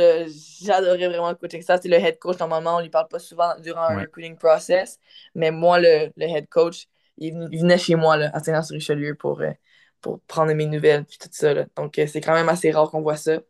j'adorais 0.63 1.09
vraiment 1.09 1.31
le 1.31 1.35
coaching 1.35 1.61
staff. 1.61 1.81
C'est 1.83 1.89
le 1.89 1.97
head 1.97 2.19
coach, 2.21 2.39
normalement, 2.39 2.77
on 2.77 2.81
lui 2.81 2.89
parle 2.89 3.09
pas 3.09 3.19
souvent 3.19 3.53
durant 3.61 3.83
un 3.83 3.99
recruiting 3.99 4.37
process. 4.37 4.99
Mais 5.35 5.51
moi, 5.51 5.81
le, 5.81 6.13
le 6.17 6.25
head 6.25 6.49
coach, 6.49 6.87
il, 7.21 7.35
venait 7.35 7.79
chez 7.79 7.95
moi 7.95 8.17
là, 8.17 8.31
à 8.33 8.41
Saint-Jean-sur-Richelieu 8.41 9.15
pour, 9.15 9.41
euh, 9.41 9.53
pour 10.01 10.21
prendre 10.21 10.53
mes 10.55 10.67
nouvelles 10.67 11.05
puis 11.05 11.19
tout 11.19 11.29
ça. 11.31 11.55
Là. 11.55 11.67
Donc, 11.77 11.99
euh, 11.99 12.07
c'est 12.07 12.21
quand 12.21 12.35
même 12.35 12.49
assez 12.49 12.71
rare 12.71 12.91
qu'on 12.91 13.03
voit 13.03 13.17
ça. 13.17 13.41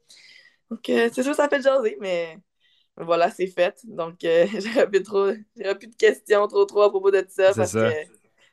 Donc, 0.70 0.88
euh, 0.88 1.08
c'est 1.12 1.22
sûr, 1.22 1.34
ça 1.34 1.48
fait 1.48 1.62
jaser, 1.62 1.96
mais 2.00 2.36
voilà, 2.96 3.30
c'est 3.30 3.46
fait. 3.46 3.80
Donc, 3.84 4.16
j'aurais 4.22 4.88
plus, 4.88 5.02
trop, 5.02 5.32
plus 5.32 5.88
de 5.88 5.96
questions 5.96 6.46
trop 6.48 6.64
trop 6.64 6.82
à 6.82 6.90
propos 6.90 7.10
de 7.10 7.24
ça 7.28 7.52
parce 7.54 7.72
que 7.72 7.90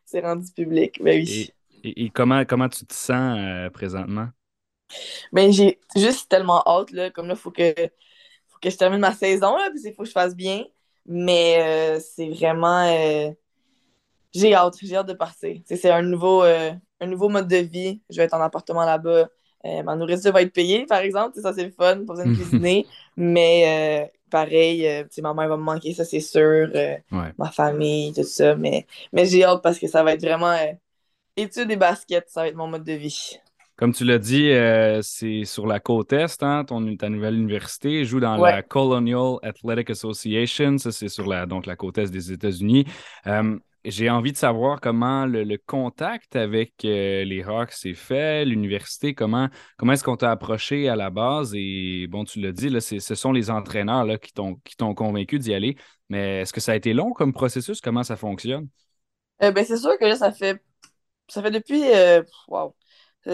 c'est 0.06 0.22
rendu 0.22 0.52
public. 0.54 1.00
Mais 1.02 1.18
oui. 1.18 1.52
Et, 1.84 2.10
comment, 2.10 2.44
comment 2.46 2.70
tu 2.70 2.86
te 2.86 2.94
sens 2.94 3.72
présentement? 3.72 4.30
Ben, 5.32 5.52
j'ai 5.52 5.80
juste 5.96 6.30
tellement 6.30 6.64
hâte, 6.66 6.92
là. 6.92 7.10
Comme 7.12 7.28
là, 7.28 7.34
il 7.34 7.40
faut 7.40 7.52
que, 7.52 7.74
faut 8.48 8.60
que 8.62 8.70
je 8.70 8.78
termine 8.78 9.00
ma 9.00 9.14
saison, 9.14 9.56
là, 9.56 9.70
puis 9.72 9.82
il 9.84 9.94
faut 9.94 10.04
que 10.04 10.08
je 10.08 10.14
fasse 10.14 10.36
bien. 10.36 10.66
Mais 11.06 11.58
euh, 11.60 12.00
c'est 12.00 12.30
vraiment. 12.30 12.86
Euh, 12.88 13.32
j'ai 14.34 14.54
hâte, 14.54 14.76
j'ai 14.82 14.96
hâte 14.96 15.08
de 15.08 15.14
partir. 15.14 15.62
C'est 15.66 15.90
un 15.90 16.02
nouveau, 16.02 16.44
un 16.44 17.06
nouveau 17.06 17.30
mode 17.30 17.48
de 17.48 17.58
vie. 17.58 18.02
Je 18.10 18.18
vais 18.18 18.24
être 18.24 18.34
en 18.34 18.42
appartement 18.42 18.86
là-bas. 18.86 19.30
ma 19.64 19.96
nourriture 19.96 20.32
va 20.34 20.42
être 20.42 20.54
payée, 20.54 20.86
par 20.86 21.00
exemple. 21.00 21.40
Ça, 21.42 21.54
c'est 21.54 21.64
le 21.64 21.72
fun, 21.72 22.04
pour 22.06 22.20
une 22.20 22.36
cuisiner. 22.36 22.86
Mais 23.16 24.12
pareil, 24.30 25.06
ma 25.22 25.34
mère 25.34 25.48
va 25.48 25.58
me 25.58 25.64
manquer, 25.64 25.94
ça, 25.94 26.04
c'est 26.06 26.20
sûr. 26.20 26.70
Ma 27.12 27.52
famille, 27.52 28.14
tout 28.14 28.24
ça. 28.24 28.56
Mais, 28.56 28.86
mais 29.14 29.26
j'ai 29.26 29.44
hâte 29.44 29.64
parce 29.64 29.80
que 29.80 29.88
ça 29.88 30.04
va 30.04 30.14
être 30.14 30.22
vraiment 30.22 30.56
Études 31.40 31.70
et 31.70 31.76
basket, 31.76 32.28
ça 32.30 32.42
va 32.42 32.48
être 32.48 32.56
mon 32.56 32.66
mode 32.66 32.84
de 32.84 32.94
vie. 32.94 33.40
Comme 33.78 33.94
tu 33.94 34.06
l'as 34.06 34.18
dit, 34.18 34.50
euh, 34.50 35.04
c'est 35.04 35.46
sur 35.46 35.68
la 35.68 35.80
côte 35.80 36.12
Est, 36.12 36.42
hein, 36.42 36.66
ton, 36.66 36.98
ta 36.98 37.10
nouvelle 37.10 37.36
université. 37.36 38.06
joue 38.06 38.20
dans 38.20 38.36
la 38.36 38.64
Colonial 38.64 39.36
Athletic 39.44 39.92
Association. 39.92 40.80
Ça, 40.80 40.92
c'est 40.92 41.10
sur 41.10 41.28
la, 41.28 41.46
donc, 41.46 41.68
la 41.68 41.76
côte 41.76 42.00
Est 42.00 42.12
des 42.12 42.32
États-Unis. 42.32 42.86
Euh, 43.28 43.56
j'ai 43.86 44.10
envie 44.10 44.32
de 44.32 44.38
savoir 44.38 44.82
comment 44.82 45.28
le, 45.28 45.58
contact 45.58 46.36
avec 46.36 46.74
euh, 46.86 47.24
les 47.24 47.44
Hawks 47.44 47.72
s'est 47.72 47.94
fait, 47.94 48.46
l'université, 48.46 49.14
comment, 49.14 49.48
comment 49.78 49.94
est-ce 49.94 50.04
qu'on 50.04 50.18
t'a 50.18 50.32
approché 50.32 50.90
à 50.90 50.96
la 50.96 51.12
base? 51.12 51.54
Et 51.56 52.08
bon, 52.10 52.24
tu 52.24 52.42
l'as 52.42 52.52
dit, 52.52 52.70
là, 52.70 52.82
ce 52.82 53.00
sont 53.00 53.32
les 53.32 53.52
entraîneurs 53.52 54.06
là, 54.06 54.18
qui 54.18 54.34
t'ont 54.34 54.96
convaincu 54.96 55.38
d'y 55.38 55.54
aller. 55.54 55.78
Mais 56.10 56.42
est-ce 56.42 56.52
que 56.52 56.62
ça 56.62 56.72
a 56.72 56.76
été 56.76 56.94
long 56.94 57.14
comme 57.14 57.32
processus? 57.32 57.80
Comment 57.80 58.04
ça 58.04 58.16
fonctionne? 58.16 58.70
ben, 59.40 59.64
c'est 59.64 59.78
sûr 59.78 60.00
que 60.00 60.06
là, 60.06 60.16
ça 60.16 60.32
fait 60.32 60.60
ça 61.28 61.42
fait 61.42 61.52
depuis, 61.52 61.84
euh, 61.94 62.24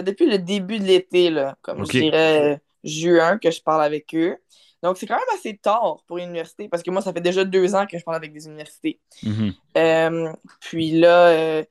depuis 0.01 0.25
le 0.25 0.39
début 0.39 0.79
de 0.79 0.85
l'été, 0.85 1.29
là, 1.29 1.57
comme 1.61 1.85
je 1.85 1.91
dirais 1.91 2.61
juin, 2.83 3.37
que 3.37 3.51
je 3.51 3.61
parle 3.61 3.83
avec 3.83 4.13
eux. 4.15 4.37
Donc, 4.81 4.97
c'est 4.97 5.07
quand 5.07 5.15
même 5.15 5.23
assez 5.33 5.55
tard 5.57 6.03
pour 6.07 6.17
l'université 6.17 6.67
parce 6.67 6.83
que 6.83 6.91
moi, 6.91 7.01
ça 7.01 7.13
fait 7.13 7.21
déjà 7.21 7.45
deux 7.45 7.73
ans 7.73 7.85
que 7.85 7.97
je 7.97 8.03
parle 8.03 8.17
avec 8.17 8.33
des 8.33 8.47
universités. 8.47 8.99
Mm-hmm. 9.23 9.53
Euh, 9.77 10.33
puis 10.59 10.91
là, 10.91 11.27
euh, 11.27 11.63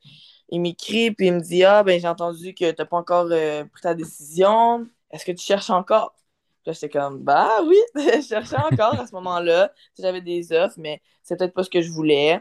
il 0.49 0.61
m'écrit 0.63 1.11
puis 1.11 1.27
il 1.27 1.35
me 1.35 1.41
dit 1.41 1.63
Ah, 1.63 1.83
ben 1.83 2.01
j'ai 2.01 2.09
entendu 2.09 2.55
que 2.55 2.71
tu 2.71 2.75
n'as 2.79 2.87
pas 2.87 2.97
encore 2.97 3.29
pris 3.29 3.83
ta 3.83 3.95
décision. 3.95 4.87
Est-ce 5.11 5.27
que 5.27 5.33
tu 5.33 5.45
cherches 5.45 5.71
encore 5.71 6.15
Là, 6.65 6.73
j'étais 6.73 6.89
comme 6.89 7.19
Bah 7.19 7.51
oui, 7.67 7.77
je 7.97 8.27
cherchais 8.27 8.57
encore 8.57 8.99
à 8.99 9.07
ce 9.07 9.13
moment-là. 9.15 9.73
J'avais 9.99 10.23
des 10.23 10.53
offres, 10.53 10.77
mais 10.79 11.03
c'est 11.23 11.37
peut-être 11.37 11.55
pas 11.55 11.65
ce 11.65 11.71
que 11.71 11.83
je 11.83 11.91
voulais. 11.91 12.41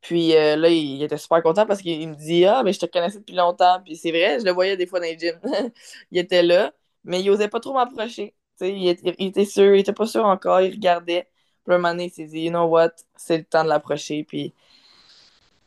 Puis 0.00 0.34
euh, 0.34 0.56
là, 0.56 0.68
il, 0.68 1.02
était 1.02 1.18
super 1.18 1.42
content 1.42 1.66
parce 1.66 1.82
qu'il 1.82 2.08
me 2.08 2.14
dit 2.14 2.44
Ah, 2.44 2.62
mais 2.64 2.72
je 2.72 2.80
te 2.80 2.86
connaissais 2.86 3.18
depuis 3.18 3.34
longtemps. 3.34 3.80
Puis 3.84 3.96
c'est 3.96 4.10
vrai, 4.10 4.40
je 4.40 4.44
le 4.44 4.52
voyais 4.52 4.76
des 4.76 4.86
fois 4.86 5.00
dans 5.00 5.06
les 5.06 5.18
gyms. 5.18 5.40
il 6.10 6.18
était 6.18 6.42
là, 6.42 6.72
mais 7.04 7.20
il 7.20 7.30
osait 7.30 7.48
pas 7.48 7.60
trop 7.60 7.74
m'approcher. 7.74 8.34
Il, 8.60 8.96
il, 9.18 9.26
était 9.26 9.44
sûr, 9.44 9.74
il 9.74 9.80
était 9.80 9.92
pas 9.92 10.06
sûr 10.06 10.24
encore, 10.24 10.60
il 10.60 10.72
regardait. 10.72 11.28
Puis 11.64 11.74
un 11.74 11.78
moment 11.78 11.90
donné, 11.90 12.06
il 12.06 12.10
s'est 12.10 12.26
dit 12.26 12.42
You 12.42 12.50
know 12.50 12.64
what, 12.64 12.90
c'est 13.16 13.38
le 13.38 13.44
temps 13.44 13.64
de 13.64 13.68
l'approcher. 13.68 14.24
Puis 14.24 14.54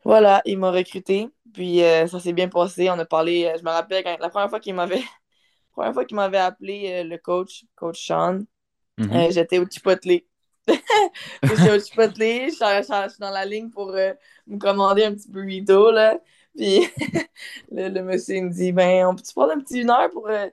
voilà, 0.03 0.41
il 0.45 0.57
m'a 0.57 0.71
recruté. 0.71 1.29
Puis 1.53 1.83
euh, 1.83 2.07
ça 2.07 2.19
s'est 2.19 2.33
bien 2.33 2.49
passé. 2.49 2.89
On 2.89 2.99
a 2.99 3.05
parlé, 3.05 3.45
euh, 3.45 3.57
je 3.57 3.63
me 3.63 3.69
rappelle, 3.69 4.03
quand, 4.03 4.17
la 4.19 4.29
première 4.29 4.49
fois 4.49 4.59
qu'il 4.59 4.73
m'avait 4.73 5.01
première 5.73 5.93
fois 5.93 6.05
qu'il 6.05 6.15
m'avait 6.15 6.37
appelé 6.37 7.03
le 7.03 7.17
coach, 7.17 7.65
coach 7.75 8.07
Sean, 8.07 8.41
mm-hmm. 8.99 9.31
j'étais 9.31 9.59
au 9.59 9.65
Chipotle. 9.69 10.21
Au 11.43 11.79
Chipotle, 11.79 12.49
je 12.49 13.09
suis 13.09 13.19
dans 13.19 13.31
la 13.31 13.45
ligne 13.45 13.69
pour 13.69 13.89
euh, 13.91 14.13
me 14.47 14.57
commander 14.57 15.03
un 15.03 15.13
petit 15.13 15.29
burrito, 15.29 15.91
là. 15.91 16.19
Puis 16.55 16.87
le, 17.71 18.01
monsieur 18.01 18.41
me 18.41 18.49
dit, 18.49 18.71
ben, 18.71 19.07
on 19.07 19.15
peut-tu 19.15 19.33
prendre 19.33 19.53
un 19.53 19.59
petit 19.59 19.81
une 19.81 19.89
heure 19.89 20.09
pour, 20.11 20.27
euh, 20.29 20.47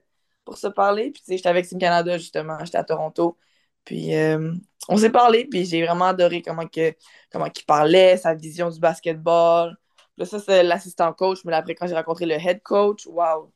pour 0.44 0.59
se 0.59 0.66
parler? 0.66 1.11
Puis 1.11 1.20
tu 1.23 1.27
sais, 1.27 1.37
j'étais 1.37 1.49
avec 1.49 1.66
Team 1.68 1.79
Canada, 1.79 2.18
justement, 2.18 2.59
j'étais 2.64 2.79
à 2.79 2.85
Toronto. 2.85 3.37
Puis 3.85 4.14
euh, 4.16 4.53
on 4.88 4.96
s'est 4.96 5.11
parlé, 5.11 5.46
puis 5.46 5.64
j'ai 5.64 5.85
vraiment 5.85 6.07
adoré 6.07 6.42
comment, 6.42 6.66
que, 6.66 6.94
comment 7.33 7.46
il 7.46 7.64
parlait, 7.64 8.16
sa 8.16 8.35
vision 8.35 8.70
du 8.70 8.81
basketball. 8.81 9.77
Là, 10.16 10.25
ça, 10.27 10.38
c'est 10.40 10.62
l'assistant 10.62 11.12
coach, 11.12 11.40
mais 11.44 11.55
après, 11.55 11.75
quand 11.75 11.87
j'ai 11.87 11.94
rencontré 11.94 12.27
le 12.27 12.35
head 12.35 12.62
coach, 12.62 13.07
waouh! 13.07 13.53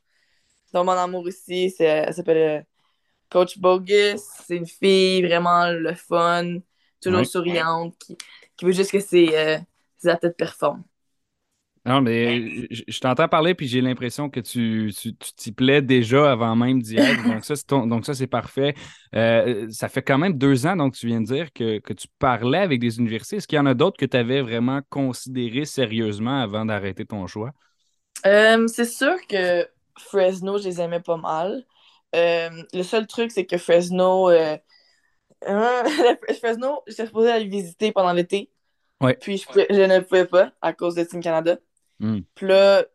Dans 0.73 0.83
mon 0.83 0.93
amour 0.93 1.27
ici, 1.29 1.69
ça 1.71 2.11
s'appelle 2.11 2.65
Coach 3.35 3.59
Bogus, 3.59 4.21
c'est 4.47 4.55
une 4.55 4.65
fille 4.65 5.21
vraiment 5.21 5.69
le 5.69 5.93
fun, 5.93 6.59
toujours 7.01 7.25
souriante, 7.25 7.93
qui, 8.55 8.63
veut 8.63 8.71
juste 8.71 8.91
que 8.91 9.01
ses, 9.01 9.27
euh, 9.35 9.57
ses 9.97 10.07
athlètes 10.07 10.37
performent. 10.37 10.85
Non, 11.85 11.99
mais 11.99 12.65
je, 12.71 12.99
t'entends 13.01 13.27
parler, 13.27 13.53
puis 13.53 13.67
j'ai 13.67 13.81
l'impression 13.81 14.29
que 14.29 14.39
tu 14.39 14.93
t'y 15.35 15.51
plais 15.51 15.81
déjà 15.81 16.31
avant 16.31 16.55
même 16.55 16.81
d'y 16.81 16.95
être. 16.95 17.23
Donc, 17.87 18.05
ça, 18.05 18.13
c'est 18.13 18.25
parfait. 18.25 18.73
Euh, 19.13 19.67
ça 19.69 19.89
fait 19.89 20.01
quand 20.01 20.17
même 20.17 20.37
deux 20.37 20.65
ans, 20.65 20.77
donc 20.77 20.93
tu 20.95 21.05
viens 21.05 21.19
de 21.19 21.25
dire 21.25 21.51
que, 21.51 21.79
tu 21.93 22.07
parlais 22.19 22.59
avec 22.59 22.79
des 22.79 22.99
universités. 22.99 23.35
Est-ce 23.35 23.49
qu'il 23.49 23.57
y 23.57 23.59
en 23.59 23.65
a 23.65 23.73
d'autres 23.73 23.97
que 23.97 24.05
tu 24.05 24.15
avais 24.15 24.41
vraiment 24.41 24.79
considéré 24.89 25.65
sérieusement 25.65 26.41
avant 26.41 26.63
d'arrêter 26.63 27.05
ton 27.05 27.27
choix? 27.27 27.51
Euh, 28.25 28.65
c'est 28.67 28.85
sûr 28.85 29.15
que 29.27 29.67
Fresno, 29.99 30.57
je 30.57 30.69
les 30.69 30.79
aimais 30.79 31.01
pas 31.01 31.17
mal. 31.17 31.65
Euh, 32.15 32.49
le 32.73 32.83
seul 32.83 33.07
truc, 33.07 33.31
c'est 33.31 33.45
que 33.45 33.57
Fresno, 33.57 34.29
euh, 34.29 34.57
hein, 35.45 35.83
Fresno, 36.39 36.81
j'étais 36.87 37.05
supposée 37.05 37.31
aller 37.31 37.47
visiter 37.47 37.91
pendant 37.91 38.13
l'été. 38.13 38.49
Puis 39.21 39.45
je, 39.53 39.85
ne 39.85 39.99
pouvais 39.99 40.25
pas 40.25 40.51
à 40.61 40.73
cause 40.73 40.95
de 40.95 41.03
Team 41.03 41.21
Canada. 41.21 41.57
Hmm. 41.99 42.21
Puis 42.33 42.47
là, 42.47 42.85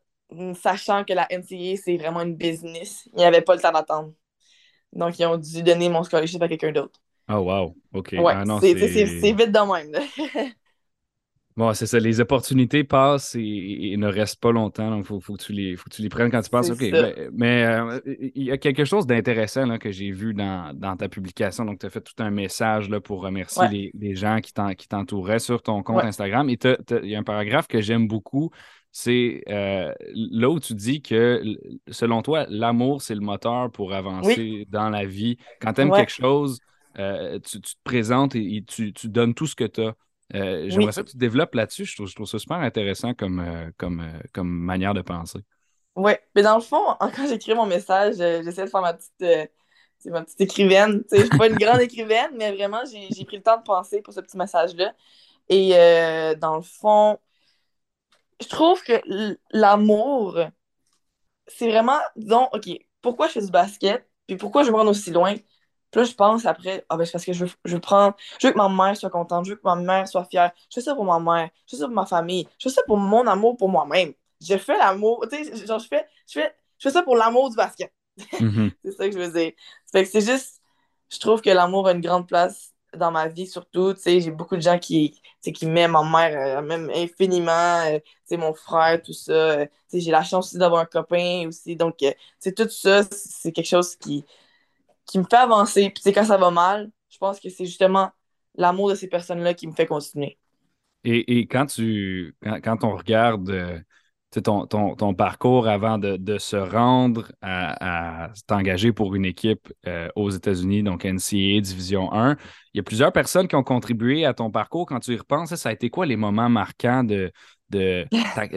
sachant 0.55 1.05
que 1.05 1.13
la 1.13 1.27
NCA, 1.31 1.77
c'est 1.77 1.97
vraiment 1.97 2.23
une 2.23 2.35
business, 2.35 3.09
il 3.13 3.19
n'y 3.19 3.25
avait 3.25 3.43
pas 3.43 3.55
le 3.55 3.61
temps 3.61 3.73
d'attendre. 3.73 4.13
Donc, 4.93 5.19
ils 5.19 5.27
ont 5.27 5.37
dû 5.37 5.63
donner 5.63 5.89
mon 5.89 6.03
scholarship 6.03 6.43
à 6.43 6.49
quelqu'un 6.49 6.73
d'autre. 6.73 7.01
Oh, 7.29 7.37
wow. 7.37 7.77
OK. 7.93 8.13
Ouais, 8.13 8.33
ah 8.35 8.45
c'est 8.61 8.75
vite 8.75 9.53
de 9.53 9.73
même. 9.73 10.53
Bon, 11.61 11.75
c'est 11.75 11.85
ça. 11.85 11.99
Les 11.99 12.21
opportunités 12.21 12.85
passent 12.85 13.35
et, 13.35 13.95
ne 13.99 14.07
restent 14.07 14.41
pas 14.41 14.51
longtemps. 14.51 14.89
Donc, 14.89 15.01
il 15.11 15.21
faut, 15.21 15.35
que 15.35 15.43
tu 15.43 15.53
les, 15.53 15.77
faut 15.77 15.91
que 15.91 15.95
tu 15.95 16.01
les 16.01 16.09
prennes 16.09 16.31
quand 16.31 16.41
tu 16.41 16.49
passes. 16.49 16.71
OK. 16.71 16.83
Mais, 17.35 17.67
euh, 17.67 18.01
il 18.35 18.45
y 18.45 18.51
a 18.51 18.57
quelque 18.57 18.87
chose 18.87 19.07
d'intéressant 19.07 19.77
que 19.77 19.91
j'ai 19.91 20.11
vu 20.11 20.33
dans, 20.33 20.97
ta 20.97 21.11
publication. 21.11 21.67
Donc, 21.67 21.81
tu 21.81 21.85
as 21.85 21.91
fait 21.91 22.01
tout 22.01 22.15
un 22.17 22.31
message 22.31 22.89
là, 22.89 23.03
pour 23.03 23.21
remercier 23.21 23.93
les, 23.93 24.15
gens 24.15 24.39
qui 24.41 24.55
t'entouraient 24.89 25.39
sur 25.39 25.61
ton 25.61 25.83
compte 25.83 26.03
Instagram. 26.03 26.49
Et 26.49 26.59
il 27.03 27.11
y 27.11 27.15
a 27.15 27.19
un 27.19 27.25
paragraphe 27.25 27.69
que 27.69 27.83
j'aime 27.83 28.09
beaucoup. 28.09 28.51
C'est 28.91 29.43
euh, 29.51 29.93
là 30.15 30.49
où 30.49 30.61
tu 30.61 30.73
dis 30.73 31.03
que, 31.03 31.43
selon 31.91 32.23
toi, 32.23 32.47
l'amour, 32.49 33.03
c'est 33.03 33.15
le 33.15 33.21
moteur 33.21 33.71
pour 33.71 33.93
avancer 33.93 34.67
dans 34.71 34.89
la 34.89 35.05
vie. 35.05 35.37
Quand 35.61 35.75
tu 35.75 35.83
aimes 35.83 35.93
quelque 35.93 36.11
chose, 36.11 36.59
euh, 36.99 37.39
tu, 37.39 37.61
te 37.61 37.69
présentes 37.85 38.35
et, 38.35 38.65
tu, 38.67 38.95
tu 38.95 39.11
donnes 39.11 39.35
tout 39.35 39.47
ce 39.47 39.55
que 39.55 39.65
tu 39.65 39.83
as. 39.83 39.95
Euh, 40.35 40.67
j'aimerais 40.69 40.93
ça 40.93 41.03
que 41.03 41.11
tu 41.11 41.17
développes 41.17 41.55
là-dessus. 41.55 41.85
Je 41.85 42.15
trouve, 42.15 42.27
ça 42.27 42.39
super 42.39 42.59
intéressant 42.59 43.15
comme, 43.15 43.41
euh, 43.41 43.71
comme, 43.77 44.01
euh, 44.01 44.21
comme 44.33 44.49
manière 44.49 44.95
de 44.95 45.03
penser. 45.03 45.41
Oui, 45.97 46.13
mais 46.35 46.43
dans 46.43 46.57
le 46.57 46.63
fond, 46.63 46.97
quand 47.01 47.29
j'écris 47.29 47.55
mon 47.55 47.67
message, 47.67 48.17
j'essaie 48.17 48.65
de 48.65 48.71
faire 48.71 48.83
ma 48.83 48.95
petite, 48.95 49.51
ma 50.07 50.23
petite 50.23 50.41
écrivaine. 50.41 51.03
Je 51.11 51.17
ne 51.17 51.21
suis 51.23 51.39
pas 51.39 51.49
une 51.49 51.57
grande 51.59 51.81
écrivaine, 51.81 52.31
mais 52.37 52.53
vraiment, 52.53 52.83
j'ai 52.85 53.25
pris 53.25 53.37
le 53.37 53.43
temps 53.43 53.59
de 53.59 53.65
penser 53.65 54.03
pour 54.03 54.15
ce 54.15 54.21
petit 54.21 54.37
message-là. 54.37 54.95
Et 55.49 55.71
dans 56.39 56.57
le 56.57 56.63
fond, 56.63 57.19
je 58.41 58.49
trouve 58.49 58.83
que 58.83 59.01
l'amour, 59.51 60.39
c'est 61.47 61.69
vraiment, 61.69 61.99
disons, 62.17 62.49
OK, 62.53 62.69
pourquoi 63.03 63.27
je 63.27 63.33
fais 63.33 63.45
du 63.45 63.51
basket, 63.51 64.09
puis 64.27 64.37
pourquoi 64.37 64.63
je 64.63 64.71
me 64.71 64.77
rends 64.77 64.87
aussi 64.87 65.11
loin, 65.11 65.35
puis 65.91 66.01
là, 66.01 66.05
je 66.05 66.15
pense 66.15 66.47
après, 66.47 66.85
ah 66.89 66.97
ben, 66.97 67.05
c'est 67.05 67.13
parce 67.13 67.25
que 67.25 67.33
je 67.33 67.45
veux, 67.45 67.51
je 67.65 67.75
veux 67.75 67.81
prendre, 67.81 68.15
je 68.41 68.47
veux 68.47 68.53
que 68.53 68.59
ma 68.59 68.69
mère 68.69 68.97
soit 68.97 69.11
contente, 69.11 69.45
je 69.45 69.51
veux 69.51 69.57
que 69.57 69.63
ma 69.65 69.77
mère 69.77 70.07
soit 70.09 70.25
fière. 70.25 70.53
Je 70.69 70.75
fais 70.75 70.81
ça 70.81 70.95
pour 70.95 71.05
ma 71.05 71.19
mère, 71.19 71.51
je 71.67 71.77
fais 71.77 71.81
ça 71.81 71.87
pour 71.87 71.95
ma 71.95 72.07
famille, 72.07 72.47
je 72.59 72.69
fais 72.69 72.75
ça 72.75 72.83
pour 72.87 72.97
mon 72.97 73.27
amour 73.27 73.57
pour 73.57 73.69
moi-même. 73.69 74.13
Je 74.41 74.57
fais 74.57 74.79
l'amour, 74.79 75.27
tu 75.31 75.45
sais, 75.45 75.67
genre, 75.67 75.79
je 75.79 75.89
fais, 75.89 76.07
je 76.29 76.41
fais, 76.41 76.55
je 76.79 76.89
fais 76.89 76.93
ça 76.93 77.03
pour 77.03 77.17
l'amour 77.17 77.51
du 77.51 77.57
basket. 77.57 77.93
Mm-hmm. 78.41 78.73
c'est 78.85 78.93
ça 78.93 79.09
que 79.09 79.15
je 79.15 79.19
veux 79.19 79.33
dire. 79.33 79.53
Fait 79.91 80.05
que 80.05 80.11
c'est 80.11 80.21
juste, 80.21 80.61
je 81.11 81.19
trouve 81.19 81.41
que 81.41 81.51
l'amour 81.51 81.89
a 81.89 81.93
une 81.93 82.01
grande 82.01 82.29
place 82.29 82.75
dans 82.97 83.11
ma 83.11 83.29
vie, 83.29 83.47
surtout, 83.47 83.95
tu 83.95 84.01
sais, 84.01 84.21
j'ai 84.21 84.31
beaucoup 84.31 84.57
de 84.57 84.63
gens 84.63 84.79
qui, 84.79 85.21
qui 85.43 85.67
m'aiment, 85.67 85.93
ma 85.93 86.03
mère, 86.03 86.59
euh, 86.59 86.63
même 86.63 86.91
infiniment, 86.95 87.83
euh, 87.87 87.99
tu 87.99 88.05
sais, 88.27 88.37
mon 88.37 88.53
frère, 88.55 89.01
tout 89.03 89.13
ça. 89.13 89.33
Euh, 89.33 89.67
tu 89.67 89.73
sais, 89.89 90.01
j'ai 90.01 90.11
la 90.11 90.25
chance 90.25 90.49
aussi 90.49 90.59
d'avoir 90.59 90.83
un 90.83 90.87
copain 90.87 91.47
aussi. 91.49 91.77
Donc, 91.77 91.99
c'est 92.39 92.55
tout 92.55 92.69
ça, 92.69 93.03
c'est 93.11 93.53
quelque 93.53 93.69
chose 93.69 93.97
qui 93.97 94.25
qui 95.11 95.19
me 95.19 95.25
fait 95.25 95.37
avancer. 95.37 95.91
Puis 95.91 96.13
quand 96.13 96.25
ça 96.25 96.37
va 96.37 96.51
mal, 96.51 96.91
je 97.09 97.19
pense 97.19 97.41
que 97.41 97.49
c'est 97.49 97.67
justement 97.67 98.11
l'amour 98.55 98.91
de 98.91 98.95
ces 98.95 99.09
personnes-là 99.09 99.55
qui 99.55 99.67
me 99.67 99.73
fait 99.73 99.87
continuer. 99.87 100.39
Et, 101.03 101.47
quand 101.47 101.67
tu 101.67 102.35
quand, 102.63 102.85
on 102.85 102.95
regarde 102.95 103.49
euh, 103.49 103.79
ton, 104.43 104.67
ton, 104.67 105.15
parcours 105.15 105.67
avant 105.67 105.97
de, 105.97 106.39
se 106.39 106.57
rendre 106.57 107.33
à, 107.41 108.31
t'engager 108.47 108.93
pour 108.93 109.15
une 109.15 109.25
équipe 109.25 109.73
euh, 109.87 110.09
aux 110.15 110.29
États-Unis, 110.29 110.83
donc 110.83 111.05
NCAA 111.07 111.61
Division 111.61 112.13
1, 112.13 112.37
il 112.75 112.79
y 112.79 112.81
a 112.81 112.83
plusieurs 112.83 113.13
personnes 113.13 113.49
qui 113.49 113.57
ont 113.57 113.65
contribué 113.65 114.27
à 114.27 114.35
ton 114.35 114.51
parcours. 114.51 114.85
Quand 114.87 115.01
tu 115.01 115.15
y 115.15 115.17
repenses, 115.17 115.55
ça 115.55 115.71
a 115.71 115.73
été 115.73 115.89
quoi 115.89 116.05
les 116.05 116.17
moments 116.17 116.51
marquants 116.51 117.03
de, 117.03 117.33
de 117.71 118.07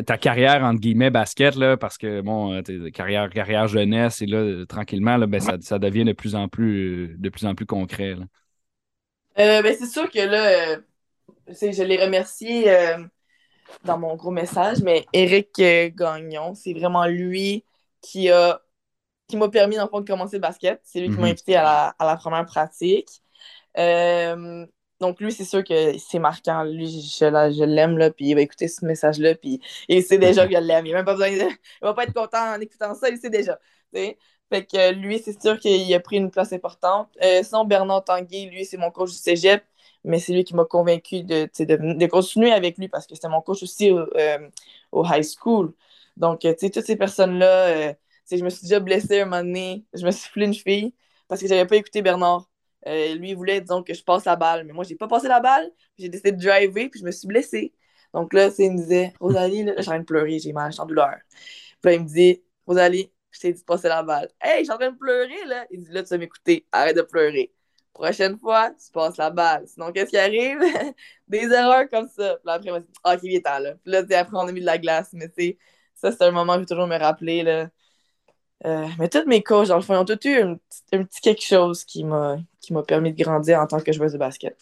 ta, 0.03 0.17
carrière, 0.17 0.63
entre 0.63 0.79
guillemets, 0.79 1.09
basket, 1.09 1.55
là, 1.55 1.77
parce 1.77 1.97
que, 1.97 2.21
bon, 2.21 2.53
euh, 2.53 2.89
carrière, 2.89 3.29
carrière 3.29 3.67
jeunesse, 3.67 4.21
et 4.21 4.25
là, 4.25 4.65
tranquillement, 4.65 5.17
là, 5.17 5.27
ben, 5.27 5.39
ça, 5.39 5.79
devient 5.79 6.05
de 6.05 6.13
plus 6.13 6.35
en 6.35 6.47
plus, 6.47 7.15
de 7.17 7.29
plus, 7.29 7.45
en 7.45 7.55
plus 7.55 7.65
concret. 7.65 8.15
Euh, 9.39 9.61
ben, 9.61 9.75
c'est 9.77 9.87
sûr 9.87 10.09
que 10.09 10.19
là, 10.19 10.79
je 11.47 11.83
l'ai 11.83 12.03
remercié 12.03 12.75
dans 13.85 13.97
mon 13.97 14.15
gros 14.15 14.31
message, 14.31 14.81
mais 14.83 15.05
Eric 15.13 15.49
Gagnon, 15.95 16.53
c'est 16.55 16.73
vraiment 16.73 17.05
lui 17.05 17.63
qui 18.01 18.29
a 18.29 18.59
qui 19.27 19.37
m'a 19.37 19.49
permis, 19.49 19.77
dans 19.77 19.87
de 19.87 20.05
commencer 20.05 20.35
le 20.35 20.41
basket. 20.41 20.81
C'est 20.83 20.99
lui 20.99 21.07
qui 21.07 21.15
m'a 21.15 21.21
mhm. 21.21 21.31
invité 21.31 21.55
à 21.55 21.63
la, 21.63 21.95
à 21.97 22.05
la, 22.05 22.17
première 22.17 22.45
pratique. 22.45 23.09
Euh, 23.77 24.65
donc, 25.03 25.19
lui, 25.19 25.31
c'est 25.33 25.43
sûr 25.43 25.63
que 25.63 25.97
c'est 25.97 26.19
marquant. 26.19 26.63
Lui, 26.63 26.87
je, 26.87 27.25
je 27.25 27.63
l'aime, 27.65 27.97
là, 27.97 28.09
puis 28.09 28.27
il 28.29 28.35
va 28.35 28.41
écouter 28.41 28.69
ce 28.69 28.85
message-là, 28.85 29.35
puis 29.35 29.61
il 29.89 30.01
sait 30.03 30.17
déjà 30.17 30.47
que 30.47 30.53
je 30.53 30.59
l'aime. 30.59 30.85
Il 30.85 30.91
n'a 30.93 30.99
même 30.99 31.05
pas 31.05 31.13
besoin 31.13 31.31
de... 31.31 31.35
Il 31.35 31.57
va 31.81 31.93
pas 31.93 32.03
être 32.03 32.13
content 32.13 32.55
en 32.55 32.59
écoutant 32.61 32.95
ça, 32.95 33.09
il 33.09 33.17
sait 33.17 33.29
déjà. 33.29 33.59
Fait 33.93 34.65
que 34.65 34.93
lui, 34.93 35.19
c'est 35.19 35.41
sûr 35.41 35.59
qu'il 35.59 35.93
a 35.93 35.99
pris 35.99 36.17
une 36.17 36.31
place 36.31 36.53
importante. 36.53 37.09
Euh, 37.23 37.43
sinon, 37.43 37.65
Bernard 37.65 38.05
Tanguy, 38.05 38.45
lui, 38.49 38.65
c'est 38.65 38.77
mon 38.77 38.91
coach 38.91 39.11
du 39.11 39.17
cégep, 39.17 39.63
mais 40.05 40.19
c'est 40.19 40.33
lui 40.33 40.43
qui 40.45 40.55
m'a 40.55 40.65
convaincu 40.65 41.23
de, 41.23 41.49
de, 41.59 41.93
de, 41.97 42.05
continuer 42.07 42.51
avec 42.53 42.77
lui 42.77 42.87
parce 42.87 43.05
que 43.07 43.15
c'était 43.15 43.29
mon 43.29 43.41
coach 43.41 43.63
aussi 43.63 43.91
au, 43.91 43.99
euh, 44.15 44.49
au 44.91 45.05
high 45.05 45.23
school. 45.23 45.73
Donc, 46.17 46.41
tu 46.41 46.49
sais, 46.57 46.69
toutes 46.69 46.85
ces 46.85 46.95
personnes-là 46.95 47.95
je 48.31 48.43
me 48.43 48.49
suis 48.49 48.63
déjà 48.63 48.79
blessée 48.79 49.21
un 49.21 49.25
moment 49.25 49.43
donné. 49.43 49.85
Je 49.93 50.05
me 50.05 50.11
suis 50.11 50.29
foulé 50.29 50.45
une 50.45 50.53
fille 50.53 50.93
parce 51.27 51.41
que 51.41 51.47
j'avais 51.47 51.65
pas 51.65 51.75
écouté 51.75 52.01
Bernard. 52.01 52.49
Euh, 52.87 53.15
lui, 53.15 53.29
il 53.31 53.35
voulait, 53.35 53.61
disons, 53.61 53.83
que 53.83 53.93
je 53.93 54.03
passe 54.03 54.25
la 54.25 54.35
balle. 54.35 54.65
Mais 54.65 54.73
moi, 54.73 54.83
j'ai 54.83 54.95
pas 54.95 55.07
passé 55.07 55.27
la 55.27 55.39
balle. 55.39 55.71
J'ai 55.97 56.09
décidé 56.09 56.31
de 56.31 56.37
driver, 56.41 56.89
puis 56.89 56.99
je 56.99 57.05
me 57.05 57.11
suis 57.11 57.27
blessée. 57.27 57.73
Donc 58.13 58.33
là, 58.33 58.49
il 58.59 58.71
me 58.71 58.77
disait, 58.77 59.13
Rosalie, 59.19 59.63
là, 59.63 59.73
suis 59.81 59.89
en 59.89 59.93
train 59.93 59.99
de 59.99 60.05
pleurer, 60.05 60.39
j'ai 60.39 60.53
mal, 60.53 60.71
suis 60.71 60.81
en 60.81 60.85
douleur. 60.85 61.17
Puis 61.81 61.91
là, 61.91 61.93
il 61.93 62.01
me 62.03 62.07
dit, 62.07 62.43
Rosalie, 62.67 63.11
je 63.31 63.39
t'ai 63.39 63.53
dit 63.53 63.59
de 63.61 63.65
passer 63.65 63.87
la 63.87 64.03
balle. 64.03 64.29
Hey, 64.41 64.63
suis 64.65 64.73
en 64.73 64.77
train 64.77 64.91
de 64.91 64.97
pleurer, 64.97 65.45
là. 65.47 65.65
Il 65.71 65.81
dit, 65.83 65.91
là, 65.91 66.03
tu 66.03 66.09
vas 66.09 66.17
m'écouter, 66.17 66.67
arrête 66.71 66.95
de 66.95 67.01
pleurer. 67.01 67.53
Prochaine 67.93 68.37
fois, 68.39 68.71
tu 68.71 68.91
passes 68.91 69.17
la 69.17 69.29
balle. 69.29 69.67
Sinon, 69.67 69.91
qu'est-ce 69.91 70.09
qui 70.11 70.17
arrive? 70.17 70.59
Des 71.27 71.43
erreurs 71.51 71.89
comme 71.89 72.07
ça. 72.09 72.35
Puis 72.37 72.45
là, 72.45 72.53
après, 72.53 72.69
il 72.69 72.71
m'a 72.73 72.79
dit, 72.79 72.87
ah, 73.03 73.15
ok, 73.15 73.21
viens 73.23 73.59
là. 73.59 73.75
Puis 73.75 73.91
là, 73.91 73.99
après, 73.99 74.37
on 74.37 74.47
a 74.47 74.51
mis 74.51 74.61
de 74.61 74.65
la 74.65 74.77
glace. 74.77 75.09
Mais 75.13 75.29
tu 75.29 75.57
ça, 75.95 76.11
c'est 76.11 76.23
un 76.23 76.31
moment 76.31 76.53
que 76.53 76.59
je 76.59 76.63
vais 76.63 76.65
toujours 76.67 76.87
me 76.87 76.97
rappeler, 76.97 77.43
là. 77.43 77.69
Euh, 78.65 78.87
mais 78.97 79.09
tous 79.09 79.25
mes 79.27 79.43
coachs, 79.43 79.67
dans 79.67 79.75
le 79.75 79.81
fond, 79.81 79.97
ont 79.97 80.05
tous 80.05 80.19
eu 80.25 80.39
un, 80.41 80.57
petit 80.91 81.21
quelque 81.21 81.43
chose 81.43 81.83
qui 81.83 82.03
m'a 82.03 82.37
permis 82.87 83.13
de 83.13 83.23
grandir 83.23 83.59
en 83.59 83.67
tant 83.67 83.79
que 83.79 83.91
joueuse 83.91 84.13
de 84.13 84.17
basket. 84.17 84.55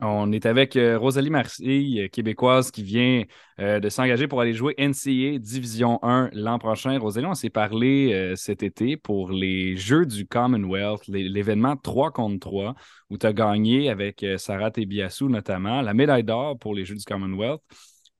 On 0.00 0.30
est 0.30 0.44
avec 0.44 0.76
euh, 0.76 0.98
Rosalie 0.98 1.30
Marseille, 1.30 2.02
euh, 2.02 2.08
québécoise, 2.08 2.70
qui 2.70 2.82
vient 2.82 3.22
de 3.58 3.88
s'engager 3.88 4.28
pour 4.28 4.42
aller 4.42 4.52
jouer 4.52 4.74
NCA 4.76 5.38
Division 5.38 5.98
1 6.02 6.28
l'an 6.34 6.58
prochain. 6.58 6.98
Rosalie, 6.98 7.24
on 7.24 7.32
s'est 7.32 7.48
parlé 7.48 8.34
cet 8.36 8.62
été 8.62 8.98
pour 8.98 9.30
les 9.30 9.76
Jeux 9.76 10.04
du 10.04 10.26
Commonwealth, 10.26 11.06
l'événement 11.06 11.74
3 11.74 12.10
contre 12.10 12.38
3, 12.38 12.74
où 13.08 13.16
tu 13.16 13.24
as 13.24 13.32
gagné 13.32 13.88
avec 13.88 14.26
Sarah 14.36 14.70
Tebiassou 14.70 15.30
notamment 15.30 15.80
la 15.80 15.94
médaille 15.94 16.24
d'or 16.24 16.58
pour 16.58 16.74
les 16.74 16.84
Jeux 16.84 16.96
du 16.96 17.04
Commonwealth. 17.04 17.62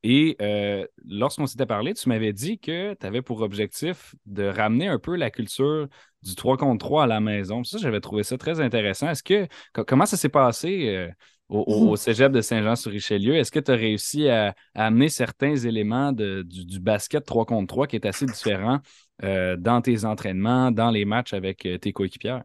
Et 0.08 0.36
euh, 0.40 0.86
lorsqu'on 1.04 1.46
s'était 1.46 1.66
parlé, 1.66 1.92
tu 1.92 2.08
m'avais 2.08 2.32
dit 2.32 2.60
que 2.60 2.94
tu 2.94 3.04
avais 3.04 3.22
pour 3.22 3.40
objectif 3.40 4.14
de 4.24 4.44
ramener 4.44 4.86
un 4.86 5.00
peu 5.00 5.16
la 5.16 5.32
culture 5.32 5.88
du 6.22 6.36
3 6.36 6.56
contre 6.56 6.86
3 6.86 7.02
à 7.02 7.06
la 7.08 7.18
maison. 7.18 7.64
Ça, 7.64 7.78
j'avais 7.78 8.00
trouvé 8.00 8.22
ça 8.22 8.38
très 8.38 8.60
intéressant. 8.60 9.10
Est-ce 9.10 9.24
que 9.24 9.48
comment 9.82 10.06
ça 10.06 10.16
s'est 10.16 10.28
passé 10.28 10.94
euh, 10.94 11.10
au. 11.48 11.96
Cégep 11.96 12.30
de 12.30 12.40
Saint-Jean-sur-Richelieu? 12.40 13.34
Est-ce 13.34 13.50
que 13.50 13.58
tu 13.58 13.72
as 13.72 13.74
réussi 13.74 14.28
à, 14.28 14.54
amener 14.76 15.08
certains 15.08 15.56
éléments 15.56 16.12
du, 16.12 16.78
basket 16.78 17.26
3 17.26 17.44
contre 17.44 17.66
3 17.66 17.88
qui 17.88 17.96
est 17.96 18.06
assez 18.06 18.26
différent 18.26 18.78
euh, 19.24 19.56
dans 19.56 19.80
tes 19.80 20.04
entraînements, 20.04 20.70
dans 20.70 20.92
les 20.92 21.04
matchs 21.04 21.32
avec 21.32 21.66
tes 21.80 21.92
coéquipières? 21.92 22.44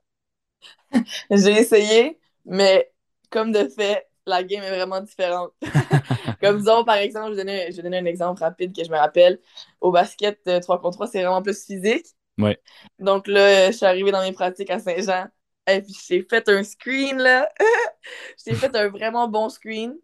J'ai 1.29 1.51
essayé, 1.51 2.17
mais 2.43 2.91
comme 3.29 3.51
de 3.51 3.67
fait, 3.67 4.07
la 4.25 4.43
game 4.43 4.63
est 4.63 4.75
vraiment 4.75 5.01
différente. 5.01 5.51
Comme 6.41 6.57
disons, 6.57 6.83
par 6.83 6.95
exemple, 6.95 7.31
je 7.31 7.35
vais, 7.35 7.81
donner, 7.83 7.97
un 7.97 8.05
exemple 8.05 8.41
rapide 8.41 8.75
que 8.75 8.83
je 8.83 8.89
me 8.89 8.97
rappelle. 8.97 9.39
Au 9.79 9.91
basket 9.91 10.41
3 10.43 10.75
euh, 10.75 10.79
contre 10.79 10.97
3, 10.97 11.07
c'est 11.07 11.21
vraiment 11.21 11.41
plus 11.41 11.65
physique. 11.65 12.07
Ouais. 12.37 12.59
Donc 12.99 13.27
là, 13.27 13.71
je 13.71 13.77
suis 13.77 13.85
arrivée 13.85 14.11
dans 14.11 14.21
mes 14.21 14.31
pratiques 14.31 14.69
à 14.69 14.79
Saint-Jean. 14.79 15.27
Et 15.67 15.81
puis, 15.81 15.95
j'ai 16.07 16.23
fait 16.23 16.47
un 16.49 16.63
screen, 16.63 17.17
là. 17.17 17.47
j'ai 18.45 18.55
fait 18.55 18.75
un 18.75 18.89
vraiment 18.89 19.27
bon 19.27 19.49
screen. 19.49 19.95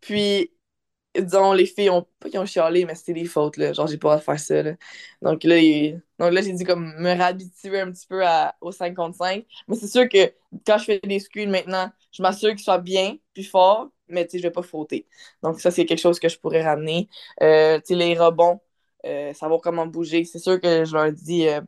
Puis, 0.00 0.52
disons, 1.18 1.52
les 1.52 1.66
filles 1.66 1.90
ont 1.90 2.06
pas 2.20 2.28
qu'ils 2.28 2.38
ont 2.38 2.46
chialé, 2.46 2.84
mais 2.84 2.94
c'était 2.94 3.14
des 3.14 3.24
fautes, 3.24 3.56
là. 3.56 3.72
Genre, 3.72 3.86
j'ai 3.86 3.98
pas 3.98 4.14
à 4.14 4.18
faire 4.18 4.38
ça, 4.38 4.62
là. 4.62 4.72
Donc 5.22 5.44
là, 5.44 5.56
Donc 6.18 6.32
là 6.32 6.42
j'ai 6.42 6.52
dû 6.52 6.64
comme 6.64 6.94
me 6.98 7.10
réhabituer 7.10 7.80
un 7.80 7.90
petit 7.92 8.06
peu 8.06 8.22
au 8.60 8.72
5 8.72 8.94
contre 8.94 9.16
5. 9.16 9.44
Mais 9.68 9.76
c'est 9.76 9.88
sûr 9.88 10.08
que 10.08 10.32
quand 10.66 10.78
je 10.78 10.84
fais 10.84 11.00
des 11.02 11.18
screens 11.20 11.50
maintenant, 11.50 11.90
je 12.12 12.22
m'assure 12.22 12.50
qu'ils 12.50 12.60
soient 12.60 12.78
bien, 12.78 13.16
puis 13.34 13.44
forts, 13.44 13.88
mais 14.08 14.24
tu 14.26 14.32
sais, 14.32 14.38
je 14.38 14.42
vais 14.44 14.50
pas 14.50 14.62
fauter. 14.62 15.06
Donc 15.42 15.60
ça, 15.60 15.70
c'est 15.70 15.86
quelque 15.86 16.00
chose 16.00 16.18
que 16.18 16.28
je 16.28 16.38
pourrais 16.38 16.62
ramener. 16.62 17.08
Euh, 17.42 17.78
tu 17.78 17.86
sais, 17.88 17.94
les 17.94 18.18
rebonds, 18.18 18.60
euh, 19.06 19.32
savoir 19.34 19.60
comment 19.60 19.86
bouger. 19.86 20.24
C'est 20.24 20.38
sûr 20.38 20.60
que 20.60 20.84
je 20.84 20.92
leur 20.94 21.12
dis 21.12 21.48
euh, 21.48 21.60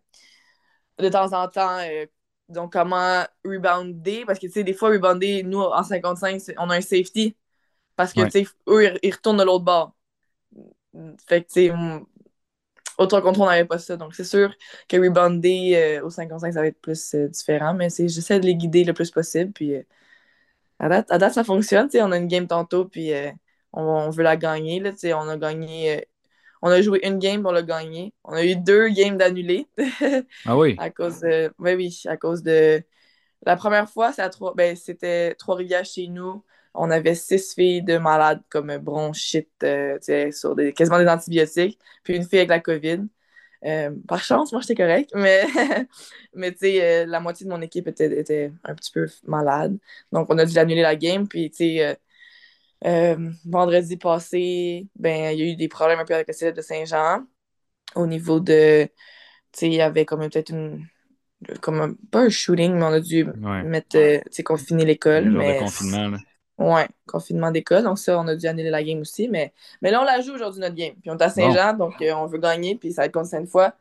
de 0.99 1.09
temps 1.09 1.33
en 1.33 1.49
temps, 1.49 1.79
donc 2.49 2.73
comment 2.73 3.25
rebounder, 3.45 4.25
parce 4.27 4.39
que 4.39 4.47
tu 4.47 4.53
sais, 4.53 4.65
des 4.65 4.75
fois, 4.75 4.91
rebounder, 4.91 5.43
nous, 5.43 5.61
en 5.61 5.83
55, 5.83 6.43
on 6.59 6.71
a 6.71 6.77
un 6.77 6.81
safety. 6.81 7.37
Parce 7.97 8.13
que, 8.13 8.23
tu 8.27 8.31
sais, 8.31 8.47
eux, 8.69 8.97
ils, 9.03 9.13
retournent 9.13 9.39
de 9.39 9.43
l'autre 9.43 9.65
bord. 9.65 9.95
Fait 11.27 11.43
que, 11.43 11.49
tu 11.49 11.69
sais, 11.69 11.73
autre 12.99 13.21
contre 13.21 13.41
on 13.41 13.47
n'avait 13.47 13.65
pas 13.65 13.79
ça. 13.79 13.97
Donc, 13.97 14.15
c'est 14.15 14.25
sûr 14.25 14.55
que 14.89 14.97
rebounder 14.97 15.73
euh, 15.77 16.05
au 16.05 16.11
55, 16.11 16.53
ça 16.53 16.61
va 16.61 16.67
être 16.67 16.81
plus 16.81 17.15
euh, 17.15 17.29
différent. 17.29 17.75
Mais 17.75 17.89
j'essaie 17.91 18.41
de 18.41 18.47
les 18.47 18.57
guider 18.57 18.85
le 18.85 18.93
plus 18.93 19.11
possible. 19.11 19.53
Puis, 19.53 19.75
euh, 19.77 19.83
à, 20.79 20.89
date, 20.89 21.11
à, 21.11 21.19
date, 21.19 21.35
ça 21.35 21.45
fonctionne. 21.45 21.89
on 21.95 22.13
a 22.13 22.17
une 22.17 22.29
game 22.29 22.47
tantôt, 22.47 22.85
puis 22.85 23.13
on, 23.73 24.11
veut 24.11 24.23
la 24.23 24.37
gagner. 24.37 24.81
Là, 24.81 24.93
on 25.17 25.29
a 25.29 25.37
gagné. 25.37 26.07
on 26.63 26.71
a 26.71 26.81
joué 26.83 27.01
une 27.07 27.19
game 27.19 27.43
pour 27.43 27.53
le 27.53 27.63
gagner. 27.63 28.15
On 28.25 28.33
a 28.33 28.45
eu 28.45 28.57
deux 28.57 28.89
games 28.89 29.17
d'annulés. 29.17 29.67
ah 30.47 30.57
oui? 30.57 30.77
À 30.79 30.91
cause 30.91 31.21
de. 31.21 31.53
Oui, 31.59 31.75
oui, 31.75 32.03
à 32.07 32.17
cause 32.17 32.43
de. 32.43 32.83
La 33.47 33.57
première 33.57 33.89
fois, 33.89 34.13
ben, 34.57 34.77
c'était 34.77 35.35
Trois-Rivières 35.35 35.85
chez 35.85 36.09
nous 36.09 36.43
on 36.79 36.91
avait 36.91 37.15
six 37.15 37.55
filles 37.55 37.83
de 37.83 37.99
malades 37.99 38.43
comme 38.49 38.77
bronchite, 38.79 39.51
euh, 39.63 39.99
sur 40.33 40.55
des, 40.55 40.73
quasiment 40.73 40.99
des 40.99 41.09
antibiotiques, 41.09 41.79
puis 42.05 42.17
une 42.17 42.25
fille 42.25 42.39
avec 42.39 42.51
la 42.51 42.61
COVID. 42.61 43.07
Euh, 43.65 43.91
par 44.07 44.23
chance, 44.23 44.53
moi, 44.53 44.61
j'étais 44.61 44.75
correct, 44.75 45.11
mais, 45.15 45.45
mais 46.35 46.53
tu 46.53 46.59
sais, 46.59 46.83
euh, 46.83 47.07
la 47.07 47.21
moitié 47.21 47.45
de 47.45 47.51
mon 47.51 47.61
équipe 47.61 47.89
était, 47.89 48.21
était, 48.21 48.53
un 48.65 48.75
petit 48.75 48.93
peu 48.93 49.07
malade. 49.27 49.77
Donc, 50.13 50.29
on 50.31 50.39
a 50.39 50.47
dû 50.47 50.57
annuler 50.59 50.83
la 50.83 50.97
game. 50.97 51.27
Puis, 51.27 51.51
tu 51.51 51.79
sais, 51.79 51.99
vendredi 53.45 53.97
passé, 53.97 54.87
ben, 54.97 55.33
il 55.33 55.39
y 55.41 55.43
a 55.43 55.53
eu 55.53 55.57
des 55.57 55.69
problèmes 55.69 55.99
un 55.99 56.05
peu 56.05 56.15
avec 56.15 56.29
le 56.29 56.35
CF 56.35 56.55
de 56.55 56.63
Saint-Jean. 56.63 57.25
Au 57.95 58.07
niveau 58.07 58.39
de, 58.39 58.85
tu 58.85 58.91
sais, 59.53 59.67
il 59.67 59.75
y 59.75 59.81
avait 59.81 60.05
comme 60.05 60.21
peut-être 60.21 60.51
une, 60.51 60.87
comme 61.61 61.97
pas 62.11 62.21
un 62.21 62.29
shooting, 62.29 62.75
mais 62.75 62.85
on 62.85 62.93
a 62.93 63.01
dû 63.01 63.25
mettre, 63.65 63.89
tu 63.89 64.21
sais, 64.31 64.43
confiner 64.43 64.85
l'école. 64.85 65.31
Mais... 65.31 65.59
confinement, 65.59 66.09
là. 66.09 66.19
Ouais, 66.59 66.89
confinement 67.07 67.53
d'école. 67.53 67.85
Donc, 67.85 67.99
ça, 67.99 68.19
on 68.19 68.27
a 68.27 68.35
dû 68.35 68.47
annuler 68.47 68.71
la 68.71 68.83
game 68.83 69.01
aussi. 69.01 69.29
Mais, 69.29 69.53
mais 69.81 69.93
là, 69.93 70.03
on 70.03 70.05
la 70.05 70.21
joue 70.21 70.35
aujourd'hui, 70.35 70.61
notre 70.61 70.75
game. 70.75 70.95
Puis, 71.01 71.11
on 71.11 71.17
est 71.17 71.23
à 71.23 71.29
Saint-Jean, 71.29 71.75
donc 71.75 72.03
euh, 72.03 72.13
on 72.15 72.27
veut 72.27 72.39
gagner. 72.39 72.75
Puis, 72.75 72.93
ça 72.93 73.03
va 73.03 73.07
être 73.07 73.13
contre 73.13 73.29
sainte 73.29 73.49
fois. 73.49 73.75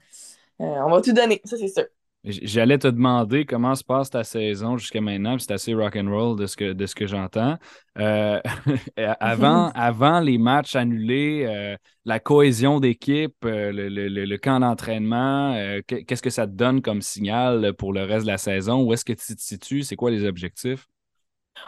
Euh, 0.61 0.65
on 0.65 0.91
va 0.91 1.01
tout 1.01 1.13
donner, 1.13 1.41
ça, 1.43 1.57
c'est 1.57 1.67
sûr. 1.67 1.85
J'allais 2.23 2.77
te 2.77 2.87
demander 2.87 3.45
comment 3.45 3.73
se 3.73 3.83
passe 3.83 4.09
ta 4.09 4.23
saison 4.23 4.75
jusqu'à 4.75 4.99
maintenant, 4.99 5.37
c'est 5.39 5.51
assez 5.51 5.73
rock'n'roll 5.73 6.37
de 6.37 6.45
ce 6.45 6.57
que, 6.57 6.73
de 6.73 6.85
ce 6.85 6.93
que 6.93 7.07
j'entends. 7.07 7.57
Euh, 7.99 8.41
avant, 9.19 9.69
avant 9.75 10.19
les 10.19 10.37
matchs 10.37 10.75
annulés, 10.75 11.77
la 12.05 12.19
cohésion 12.19 12.79
d'équipe, 12.79 13.35
le, 13.43 13.71
le, 13.71 14.07
le, 14.09 14.37
camp 14.37 14.59
d'entraînement, 14.59 15.79
qu'est-ce 15.87 16.21
que 16.21 16.31
ça 16.31 16.47
te 16.47 16.51
donne 16.51 16.81
comme 16.81 17.01
signal 17.01 17.73
pour 17.75 17.93
le 17.93 18.03
reste 18.03 18.25
de 18.25 18.31
la 18.31 18.37
saison? 18.37 18.83
Où 18.83 18.93
est-ce 18.93 19.05
que 19.05 19.13
tu 19.13 19.35
te 19.35 19.41
situes? 19.41 19.83
C'est 19.83 19.95
quoi 19.95 20.11
les 20.11 20.25
objectifs? 20.25 20.87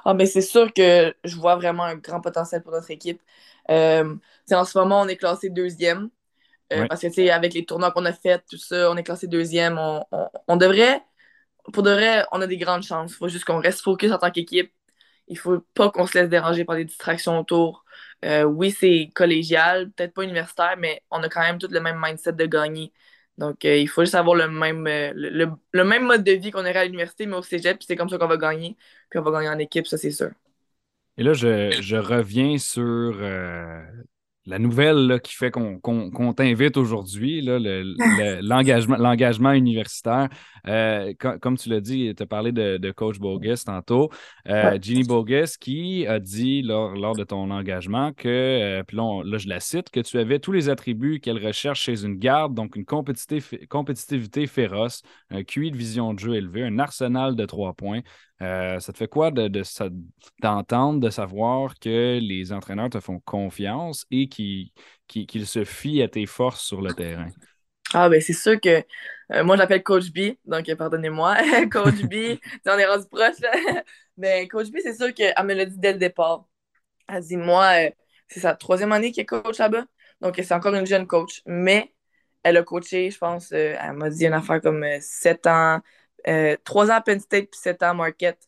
Ah, 0.06 0.14
mais 0.14 0.26
c'est 0.26 0.42
sûr 0.42 0.74
que 0.74 1.14
je 1.24 1.36
vois 1.36 1.56
vraiment 1.56 1.84
un 1.84 1.96
grand 1.96 2.22
potentiel 2.22 2.64
pour 2.64 2.72
notre 2.72 2.92
équipe. 2.92 3.22
Euh, 3.70 4.16
en 4.52 4.66
ce 4.66 4.78
moment, 4.78 5.02
on 5.02 5.08
est 5.08 5.18
classé 5.18 5.50
deuxième. 5.50 6.10
Euh, 6.74 6.86
parce 6.88 7.02
que 7.02 7.30
avec 7.32 7.54
les 7.54 7.66
tournois 7.66 7.92
qu'on 7.92 8.06
a 8.06 8.14
fait, 8.14 8.44
tout 8.50 8.58
ça, 8.58 8.92
on 8.92 8.98
est 8.98 9.04
classé 9.04 9.28
deuxième. 9.28 9.78
On, 9.80 10.06
on, 10.48 10.58
devrait, 10.58 11.02
pour 11.74 11.84
de 11.84 11.92
vrai, 11.92 12.26
on 12.32 12.42
a 12.42 12.48
des 12.48 12.58
grandes 12.58 12.84
chances. 12.84 13.12
Il 13.12 13.16
faut 13.16 13.28
juste 13.28 13.46
qu'on 13.46 13.60
reste 13.60 13.82
focus 13.82 14.12
en 14.12 14.18
tant 14.20 14.32
qu'équipe. 14.32 14.72
Il 15.28 15.36
ne 15.36 15.40
faut 15.40 15.60
pas 15.76 15.92
qu'on 15.92 16.08
se 16.08 16.18
laisse 16.18 16.30
déranger 16.30 16.66
par 16.66 16.76
des 16.76 16.86
distractions 16.86 17.40
autour. 17.40 17.86
Euh, 18.26 18.44
oui, 18.44 18.72
c'est 18.72 19.10
collégial, 19.16 19.92
peut-être 19.92 20.14
pas 20.14 20.24
universitaire, 20.24 20.76
mais 20.78 21.04
on 21.12 21.22
a 21.24 21.30
quand 21.30 21.42
même 21.42 21.60
tout 21.60 21.68
le 21.70 21.80
même 21.82 22.00
mindset 22.04 22.34
de 22.34 22.46
gagner. 22.46 22.94
Donc, 23.40 23.64
euh, 23.64 23.78
il 23.78 23.88
faut 23.88 24.02
juste 24.02 24.16
avoir 24.16 24.36
le 24.36 24.50
même, 24.50 24.86
euh, 24.86 25.14
le, 25.16 25.84
même 25.86 26.06
mode 26.06 26.26
de 26.26 26.34
vie 26.34 26.52
qu'on 26.52 26.60
aurait 26.60 26.76
à 26.76 26.84
l'université, 26.86 27.26
mais 27.26 27.38
au 27.38 27.42
cégep, 27.42 27.78
puis 27.78 27.86
c'est 27.88 27.96
comme 27.96 28.10
ça 28.10 28.18
qu'on 28.18 28.28
va 28.28 28.36
gagner. 28.36 28.76
Puis 29.10 29.18
on 29.18 29.24
va 29.24 29.32
gagner 29.32 29.48
en 29.48 29.58
équipe, 29.58 29.88
ça, 29.88 29.98
c'est 29.98 30.12
sûr. 30.12 30.32
Et 31.18 31.24
là, 31.24 31.32
je, 31.34 31.96
reviens 31.96 32.58
sur 32.58 32.82
euh, 32.84 33.82
la 34.46 34.60
nouvelle 34.60 35.22
qui 35.24 35.34
fait 35.36 35.52
qu'on 35.52 36.34
t'invite 36.36 36.76
aujourd'hui, 36.76 37.42
l'engagement 38.42 39.52
universitaire. 39.54 40.28
Euh, 40.68 41.14
comme 41.42 41.58
tu 41.58 41.70
l'as 41.70 41.82
dit, 41.82 42.14
tu 42.16 42.24
as 42.24 42.26
parlé 42.26 42.52
de, 42.52 42.92
coach 42.92 43.20
Bogus 43.20 43.66
tantôt. 43.66 44.10
Euh, 44.48 44.78
Ginny 44.82 45.04
Bogus 45.04 45.58
qui 45.58 46.06
a 46.08 46.20
dit 46.20 46.62
lors, 46.62 47.16
de 47.16 47.24
ton 47.24 47.50
engagement 47.52 48.14
que, 48.14 48.28
euh, 48.28 48.84
puis 48.84 48.98
là, 48.98 49.38
je 49.38 49.48
la 49.48 49.60
cite, 49.60 49.90
que 49.90 50.00
tu 50.00 50.18
avais 50.18 50.40
tous 50.40 50.52
les 50.52 50.70
attributs 50.70 51.20
qu'elle 51.20 51.44
recherche 51.46 51.82
chez 51.82 52.04
une 52.04 52.18
garde, 52.18 52.54
donc 52.54 52.76
une 52.76 52.86
compétitivité 52.86 54.48
féroce, 54.48 55.02
un 55.30 55.44
QI 55.44 55.72
de 55.72 55.78
vision 55.78 56.14
de 56.14 56.20
jeu 56.20 56.36
élevé, 56.36 56.64
un 56.64 56.80
arsenal 56.80 57.36
de 57.36 57.46
trois 57.46 57.74
points, 57.74 58.02
euh, 58.42 58.80
ça 58.80 58.94
te 58.94 58.98
fait 58.98 59.08
quoi 59.08 59.32
de, 59.32 59.50
d'entendre, 60.42 61.00
de, 61.02 61.10
savoir 61.10 61.78
que 61.78 62.20
les 62.20 62.54
entraîneurs 62.54 62.90
te 62.90 63.02
font 63.02 63.20
confiance 63.20 64.06
et 64.12 64.30
qu'ils, 64.30 64.72
se 65.46 65.66
fient 65.66 66.02
à 66.02 66.08
tes 66.08 66.26
forces 66.26 66.64
sur 66.64 66.82
le 66.82 66.94
terrain? 66.94 67.30
Ah, 67.94 68.08
ben 68.08 68.22
c'est 68.22 68.34
sûr 68.34 68.60
que 68.62 68.84
euh, 69.32 69.44
moi, 69.44 69.58
j'appelle 69.58 69.84
Coach 69.84 70.12
B, 70.12 70.38
donc 70.46 70.74
pardonnez-moi. 70.76 71.38
Coach 71.72 72.02
B, 72.04 72.40
on 72.66 72.78
est 72.78 72.86
rendu 72.86 73.06
proche. 73.08 73.36
Mais 74.18 74.48
Coach 74.48 74.70
B, 74.72 74.78
c'est 74.84 74.96
sûr 74.96 75.14
qu'elle 75.14 75.34
me 75.46 75.54
l'a 75.54 75.66
dit 75.66 75.78
dès 75.78 75.94
le 75.94 76.00
départ. 76.00 76.48
Elle 77.08 77.24
dit, 77.24 77.38
moi, 77.38 77.88
euh, 77.88 77.92
c'est 78.28 78.40
sa 78.42 78.56
troisième 78.56 78.92
année 78.92 79.12
qu'elle 79.12 79.26
coach 79.26 79.58
là-bas. 79.60 79.86
Donc, 80.22 80.36
c'est 80.38 80.54
encore 80.54 80.76
une 80.76 80.86
jeune 80.88 81.08
coach. 81.08 81.42
Mais 81.46 81.94
elle 82.44 82.58
a 82.58 82.64
coaché, 82.64 83.12
je 83.12 83.18
pense, 83.18 83.52
elle 83.52 83.94
m'a 83.94 84.10
dit 84.10 84.26
une 84.26 84.34
affaire 84.34 84.62
comme 84.62 84.86
sept 85.02 85.48
ans, 85.48 85.82
euh, 86.28 86.58
trois 86.64 86.88
ans 86.92 86.96
à 86.96 87.02
Penn 87.02 87.20
State 87.20 87.50
puis 87.52 87.60
sept 87.60 87.84
ans 87.84 87.92
à 87.92 87.94
Marquette. 87.94 88.48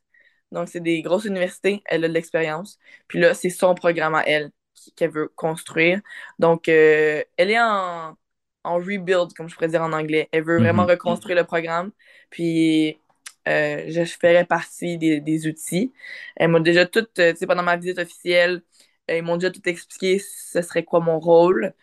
Donc, 0.52 0.70
c'est 0.70 0.82
des 0.82 1.02
grosses 1.02 1.26
universités. 1.26 1.82
Elle 1.86 2.06
a 2.06 2.08
de 2.10 2.14
l'expérience. 2.14 2.80
Puis 3.08 3.20
là, 3.20 3.34
c'est 3.34 3.50
son 3.50 3.76
programme 3.76 4.16
à 4.16 4.24
elle 4.28 4.52
qu'elle 4.96 5.12
veut 5.12 5.30
construire. 5.36 6.02
Donc, 6.40 6.70
euh, 6.70 7.24
elle 7.38 7.52
est 7.52 7.60
en, 7.60 8.18
en, 8.64 8.76
rebuild, 8.76 9.34
comme 9.36 9.50
je 9.50 9.56
pourrais 9.56 9.68
dire 9.68 9.82
en 9.82 9.94
anglais. 9.94 10.30
Elle 10.32 10.44
veut 10.44 10.60
vraiment 10.60 10.84
mhm. 10.84 10.92
reconstruire 10.92 11.38
le 11.38 11.44
programme. 11.44 11.92
Puis, 12.30 13.00
euh, 13.48 13.86
je 13.88 14.04
ferai 14.06 14.46
partie 14.46 14.98
des, 14.98 15.20
des 15.20 15.48
outils. 15.48 15.94
Elle 16.36 16.50
m'a 16.52 16.60
déjà 16.60 16.86
tout, 16.86 17.06
tu 17.14 17.22
sais, 17.36 17.48
pendant 17.48 17.64
ma 17.64 17.78
visite 17.78 18.00
officielle, 18.00 18.62
ils 19.10 19.24
m'ont 19.24 19.38
déjà 19.38 19.52
tout 19.52 19.68
expliqué 19.68 20.20
ce 20.20 20.62
serait 20.62 20.84
quoi 20.84 21.02
mon 21.02 21.20
rôle. 21.20 21.74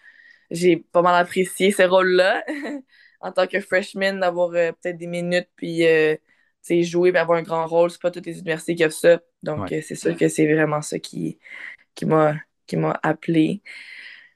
J'ai 0.50 0.76
pas 0.78 1.02
mal 1.02 1.14
apprécié 1.14 1.72
ce 1.72 1.82
rôle-là. 1.82 2.44
en 3.20 3.32
tant 3.32 3.46
que 3.46 3.60
freshman, 3.60 4.14
d'avoir 4.14 4.50
euh, 4.50 4.72
peut-être 4.72 4.96
des 4.96 5.06
minutes, 5.06 5.48
puis 5.56 5.86
euh, 5.86 6.16
jouer, 6.82 7.10
puis 7.12 7.18
avoir 7.18 7.38
un 7.38 7.42
grand 7.42 7.66
rôle. 7.66 7.90
C'est 7.90 8.00
pas 8.00 8.10
toutes 8.10 8.26
les 8.26 8.38
universités 8.38 8.74
qui 8.74 8.84
offrent 8.84 8.96
ça. 8.96 9.20
Donc, 9.42 9.72
euh, 9.72 9.80
c'est 9.82 9.94
sûr 9.94 10.16
que 10.16 10.28
c'est 10.28 10.52
vraiment 10.52 10.82
ça 10.82 10.98
qui, 10.98 11.38
qui 11.94 12.06
m'a 12.06 12.40
appelé. 13.02 13.62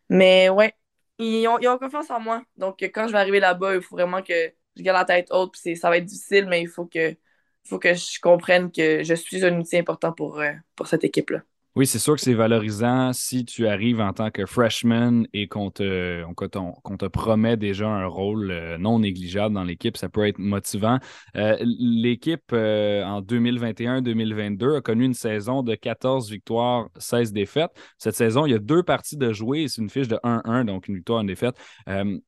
Mais 0.09 0.49
ouais, 0.49 0.75
ils 1.19 1.47
ont, 1.49 1.79
confiance 1.79 2.11
en 2.11 2.21
moi. 2.21 2.43
Donc, 2.57 2.83
quand 2.83 3.07
je 3.07 3.13
vais 3.13 3.19
arriver 3.19 3.41
là-bas, 3.41 3.75
il 3.77 3.83
faut 3.83 3.97
vraiment 3.97 4.23
que 4.23 4.53
je 4.77 4.83
garde 4.83 4.99
la 4.99 5.05
tête 5.05 5.29
haute. 5.31 5.53
Puis 5.53 5.77
ça 5.77 5.91
va 5.91 5.99
être 5.99 6.05
difficile, 6.05 6.47
mais 6.49 6.63
il 6.63 6.69
faut 6.69 6.87
que, 6.87 7.17
faut 7.65 7.79
que 7.79 7.95
je 7.95 8.21
comprenne 8.21 8.73
que 8.73 9.03
je 9.05 9.15
suis 9.15 9.45
un 9.45 9.59
outil 9.59 9.79
important 9.79 10.13
pour, 10.13 10.43
pour 10.77 10.87
cette 10.87 11.05
équipe-là. 11.05 11.43
Oui, 11.75 11.87
c'est 11.87 11.99
sûr 11.99 12.17
que 12.17 12.21
c'est 12.21 12.35
valorisant 12.35 13.15
si 13.15 13.47
tu 13.47 13.67
arrives 13.67 14.01
en 14.03 14.13
tant 14.13 14.31
que 14.31 14.45
freshman 14.45 15.25
et 15.33 15.49
qu'on 15.49 15.71
te, 15.71 16.23
te 16.23 17.07
promet 17.07 17.57
déjà 17.57 17.89
un 17.89 18.05
rôle 18.05 18.51
euh, 18.51 18.77
non 18.77 18.99
négligeable 18.99 19.55
dans 19.55 19.65
l'équipe. 19.65 19.97
Ça 19.97 20.11
peut 20.11 20.27
être 20.27 20.39
motivant. 20.39 20.99
Euh, 21.35 21.57
l'équipe 21.63 22.53
euh, 22.53 23.03
en 23.05 23.23
2021-2022 23.23 24.77
a 24.77 24.81
connu 24.83 25.07
une 25.07 25.15
saison 25.15 25.63
de 25.63 25.75
14 25.75 26.31
victoires, 26.31 26.91
16 26.99 27.33
défaites. 27.33 27.71
Cette 27.97 28.17
saison, 28.17 28.45
il 28.45 28.51
y 28.51 28.55
a 28.55 28.59
deux 28.59 28.83
parties 28.83 29.17
de 29.17 29.33
jouer. 29.33 29.67
C'est 29.69 29.81
une 29.81 29.89
fiche 29.89 30.09
de 30.09 30.19
1-1, 30.23 30.67
donc 30.67 30.89
une 30.89 30.97
victoire, 30.97 31.23
une 31.23 31.29
défaite. 31.29 31.57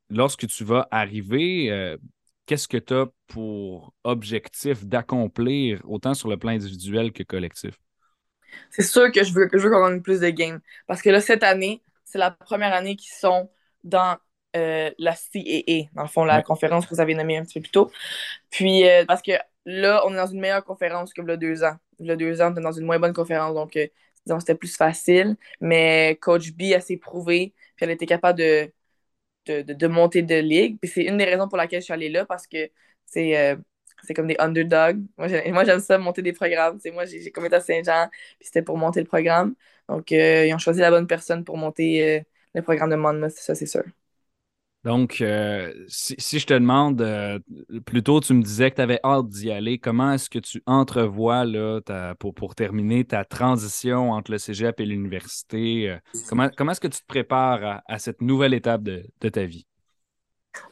lorsque 0.08 0.46
tu 0.46 0.64
vas 0.64 0.88
arriver, 0.90 1.96
qu'est-ce 2.46 2.66
que 2.66 2.78
tu 2.78 2.94
as 2.94 3.08
pour 3.26 3.92
objectif 4.04 4.86
d'accomplir 4.86 5.82
autant 5.84 6.14
sur 6.14 6.30
le 6.30 6.38
plan 6.38 6.52
individuel 6.52 7.12
que 7.12 7.22
collectif? 7.22 7.74
C'est 8.70 8.82
sûr 8.82 9.10
que 9.12 9.24
je 9.24 9.32
veux, 9.32 9.48
que 9.48 9.58
je 9.58 9.64
veux 9.64 9.70
qu'on 9.70 9.88
gagne 9.88 10.00
plus 10.02 10.20
de 10.20 10.28
games. 10.30 10.60
Parce 10.86 11.02
que 11.02 11.10
là, 11.10 11.20
cette 11.20 11.42
année, 11.42 11.82
c'est 12.04 12.18
la 12.18 12.30
première 12.30 12.72
année 12.74 12.96
qu'ils 12.96 13.12
sont 13.12 13.50
dans 13.84 14.16
euh, 14.56 14.90
la 14.98 15.14
CAA, 15.14 15.88
dans 15.94 16.02
le 16.02 16.08
fond, 16.08 16.24
la 16.24 16.42
conférence 16.42 16.86
que 16.86 16.94
vous 16.94 17.00
avez 17.00 17.14
nommée 17.14 17.36
un 17.36 17.44
petit 17.44 17.54
peu 17.54 17.62
plus 17.62 17.70
tôt. 17.72 17.90
Puis, 18.50 18.88
euh, 18.88 19.04
parce 19.06 19.22
que 19.22 19.32
là, 19.66 20.02
on 20.06 20.12
est 20.12 20.16
dans 20.16 20.26
une 20.26 20.40
meilleure 20.40 20.64
conférence 20.64 21.12
que 21.12 21.22
le 21.22 21.36
deux 21.36 21.64
ans. 21.64 21.76
Le 22.00 22.16
deux 22.16 22.40
ans, 22.40 22.52
on 22.54 22.56
est 22.58 22.62
dans 22.62 22.72
une 22.72 22.86
moins 22.86 22.98
bonne 22.98 23.12
conférence, 23.12 23.54
donc 23.54 23.76
euh, 23.76 23.86
disons, 24.26 24.40
c'était 24.40 24.54
plus 24.54 24.76
facile. 24.76 25.36
Mais 25.60 26.18
Coach 26.20 26.52
B, 26.52 26.62
elle 26.74 26.82
s'est 26.82 26.96
prouvée, 26.96 27.54
puis 27.76 27.84
elle 27.84 27.90
était 27.90 28.06
capable 28.06 28.38
de, 28.38 28.72
de, 29.46 29.62
de, 29.62 29.86
monter 29.88 30.22
de 30.22 30.36
ligue. 30.36 30.78
Puis 30.80 30.90
c'est 30.94 31.04
une 31.04 31.18
des 31.18 31.24
raisons 31.24 31.48
pour 31.48 31.58
laquelle 31.58 31.80
je 31.80 31.84
suis 31.84 31.92
allée 31.94 32.08
là, 32.10 32.24
parce 32.26 32.46
que 32.46 32.70
c'est 33.06 33.56
c'est 34.06 34.14
comme 34.14 34.26
des 34.26 34.36
underdogs. 34.38 35.02
Moi, 35.18 35.28
j'aime 35.64 35.80
ça, 35.80 35.98
monter 35.98 36.22
des 36.22 36.32
programmes. 36.32 36.78
moi, 36.92 37.04
j'ai 37.04 37.26
été 37.26 37.54
à 37.54 37.60
Saint-Jean, 37.60 38.08
puis 38.38 38.46
c'était 38.46 38.62
pour 38.62 38.78
monter 38.78 39.00
le 39.00 39.06
programme. 39.06 39.54
Donc, 39.88 40.12
euh, 40.12 40.46
ils 40.46 40.54
ont 40.54 40.58
choisi 40.58 40.80
la 40.80 40.90
bonne 40.90 41.06
personne 41.06 41.44
pour 41.44 41.56
monter 41.56 42.18
euh, 42.18 42.20
le 42.54 42.62
programme 42.62 42.90
de 42.90 42.96
Monmouth, 42.96 43.32
ça, 43.32 43.54
c'est 43.54 43.66
sûr. 43.66 43.84
Donc, 44.84 45.22
euh, 45.22 45.72
si, 45.88 46.38
je 46.38 46.46
te 46.46 46.52
demande, 46.52 47.02
plus 47.86 48.02
tôt, 48.02 48.20
tu 48.20 48.34
me 48.34 48.42
disais 48.42 48.70
que 48.70 48.76
tu 48.76 48.82
avais 48.82 49.00
hâte 49.02 49.28
d'y 49.28 49.50
aller. 49.50 49.78
Comment 49.78 50.12
est-ce 50.12 50.28
que 50.28 50.38
tu 50.38 50.62
entrevois, 50.66 51.46
là, 51.46 51.80
pour, 52.18 52.34
pour 52.34 52.54
terminer, 52.54 53.04
ta 53.06 53.24
transition 53.24 54.12
entre 54.12 54.30
le 54.30 54.38
cégep 54.38 54.78
et 54.80 54.84
l'université? 54.84 55.96
comment 56.28 56.50
comment 56.54 56.72
est-ce 56.72 56.82
que 56.82 56.88
tu 56.88 57.00
te 57.00 57.06
prépares 57.06 57.82
à, 57.88 57.98
cette 57.98 58.20
nouvelle 58.20 58.52
étape 58.52 58.82
de, 58.82 59.06
de 59.22 59.28
ta 59.30 59.44
vie? 59.44 59.66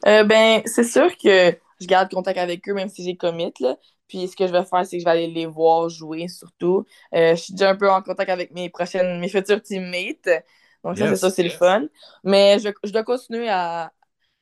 ben, 0.03 0.61
c'est 0.65 0.83
sûr 0.83 1.09
que 1.17 1.57
je 1.79 1.87
garde 1.87 2.11
contact 2.11 2.37
avec 2.37 2.67
eux, 2.69 2.73
même 2.73 2.89
si 2.89 3.03
j'ai 3.03 3.15
commit. 3.15 3.53
Là. 3.59 3.77
Puis 4.07 4.27
ce 4.27 4.35
que 4.35 4.47
je 4.47 4.51
vais 4.51 4.63
faire, 4.63 4.85
c'est 4.85 4.97
que 4.97 4.99
je 4.99 5.05
vais 5.05 5.11
aller 5.11 5.27
les 5.27 5.45
voir 5.45 5.89
jouer 5.89 6.27
surtout. 6.27 6.85
Euh, 7.15 7.35
je 7.35 7.41
suis 7.41 7.53
déjà 7.53 7.71
un 7.71 7.75
peu 7.75 7.89
en 7.89 8.01
contact 8.01 8.29
avec 8.29 8.51
mes 8.51 8.69
prochaines, 8.69 9.19
mes 9.19 9.29
futurs 9.29 9.61
teammates. 9.61 10.29
Donc 10.83 10.97
ça, 10.97 11.07
c'est 11.07 11.15
ça, 11.15 11.29
c'est 11.29 11.43
le 11.43 11.49
fun. 11.49 11.85
Mais 12.23 12.59
je, 12.59 12.69
je, 12.83 12.91
dois 12.91 13.03
continuer 13.03 13.49
à, 13.49 13.91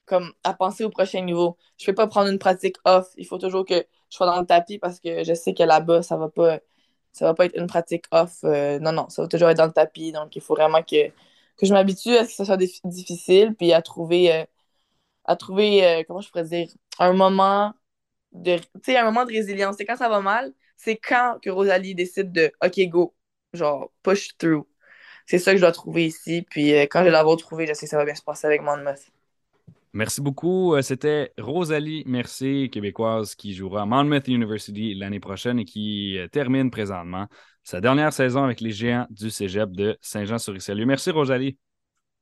comme, 0.05 0.33
à 0.43 0.53
penser 0.53 0.83
au 0.83 0.89
prochain 0.89 1.21
niveau. 1.21 1.57
Je 1.77 1.85
ne 1.85 1.87
peux 1.87 1.95
pas 1.95 2.07
prendre 2.07 2.29
une 2.29 2.39
pratique 2.39 2.77
off. 2.85 3.07
Il 3.17 3.25
faut 3.25 3.37
toujours 3.37 3.65
que 3.65 3.75
je 3.75 4.15
sois 4.15 4.25
dans 4.25 4.39
le 4.39 4.45
tapis 4.45 4.79
parce 4.79 4.99
que 4.99 5.23
je 5.23 5.33
sais 5.33 5.53
que 5.53 5.63
là-bas, 5.63 6.01
ça 6.03 6.17
va 6.17 6.29
pas. 6.29 6.59
Ça 7.13 7.25
va 7.25 7.33
pas 7.33 7.45
être 7.45 7.57
une 7.57 7.67
pratique 7.67 8.05
off. 8.11 8.37
Euh, 8.45 8.79
non, 8.79 8.93
non, 8.93 9.09
ça 9.09 9.21
va 9.21 9.27
toujours 9.27 9.49
être 9.49 9.57
dans 9.57 9.65
le 9.65 9.73
tapis. 9.73 10.13
Donc, 10.13 10.35
il 10.35 10.41
faut 10.41 10.55
vraiment 10.55 10.81
que, 10.81 11.09
que 11.57 11.65
je 11.65 11.73
m'habitue 11.73 12.15
à 12.15 12.23
ce 12.23 12.29
que 12.29 12.35
ça 12.35 12.45
soit 12.45 12.57
difficile, 12.57 13.53
puis 13.55 13.73
à 13.73 13.81
trouver, 13.81 14.33
euh, 14.33 14.45
à 15.31 15.35
trouver 15.35 16.03
comment 16.07 16.21
je 16.21 16.29
pourrais 16.29 16.43
dire, 16.45 16.67
un 16.99 17.13
moment 17.13 17.73
de, 18.31 18.57
un 18.87 19.03
moment 19.05 19.25
de 19.25 19.31
résilience. 19.31 19.75
C'est 19.77 19.85
quand 19.85 19.97
ça 19.97 20.09
va 20.09 20.21
mal, 20.21 20.53
c'est 20.77 20.97
quand 20.97 21.37
que 21.41 21.49
Rosalie 21.49 21.95
décide 21.95 22.31
de 22.31 22.51
OK, 22.63 22.79
go, 22.89 23.15
genre 23.53 23.91
push 24.03 24.35
through. 24.37 24.65
C'est 25.25 25.39
ça 25.39 25.51
que 25.51 25.57
je 25.57 25.61
dois 25.61 25.71
trouver 25.71 26.07
ici. 26.07 26.45
Puis 26.49 26.73
euh, 26.73 26.83
quand 26.83 26.99
je 26.99 27.05
vais 27.05 27.11
l'avoir 27.11 27.37
trouvé, 27.37 27.67
je 27.67 27.73
sais 27.73 27.85
que 27.85 27.89
ça 27.89 27.97
va 27.97 28.05
bien 28.05 28.15
se 28.15 28.23
passer 28.23 28.47
avec 28.47 28.61
Monmouth. 28.61 29.11
Merci 29.93 30.21
beaucoup. 30.21 30.75
Euh, 30.75 30.81
c'était 30.81 31.33
Rosalie 31.37 32.03
Mercier, 32.05 32.69
québécoise, 32.69 33.35
qui 33.35 33.53
jouera 33.53 33.83
à 33.83 33.85
Monmouth 33.85 34.27
University 34.27 34.93
l'année 34.95 35.19
prochaine 35.19 35.59
et 35.59 35.65
qui 35.65 36.17
euh, 36.17 36.27
termine 36.27 36.71
présentement 36.71 37.27
sa 37.63 37.81
dernière 37.81 38.13
saison 38.13 38.43
avec 38.43 38.61
les 38.61 38.71
géants 38.71 39.05
du 39.09 39.29
cégep 39.29 39.71
de 39.71 39.97
Saint-Jean-sur-Richelieu. 40.01 40.85
Merci, 40.85 41.11
Rosalie. 41.11 41.57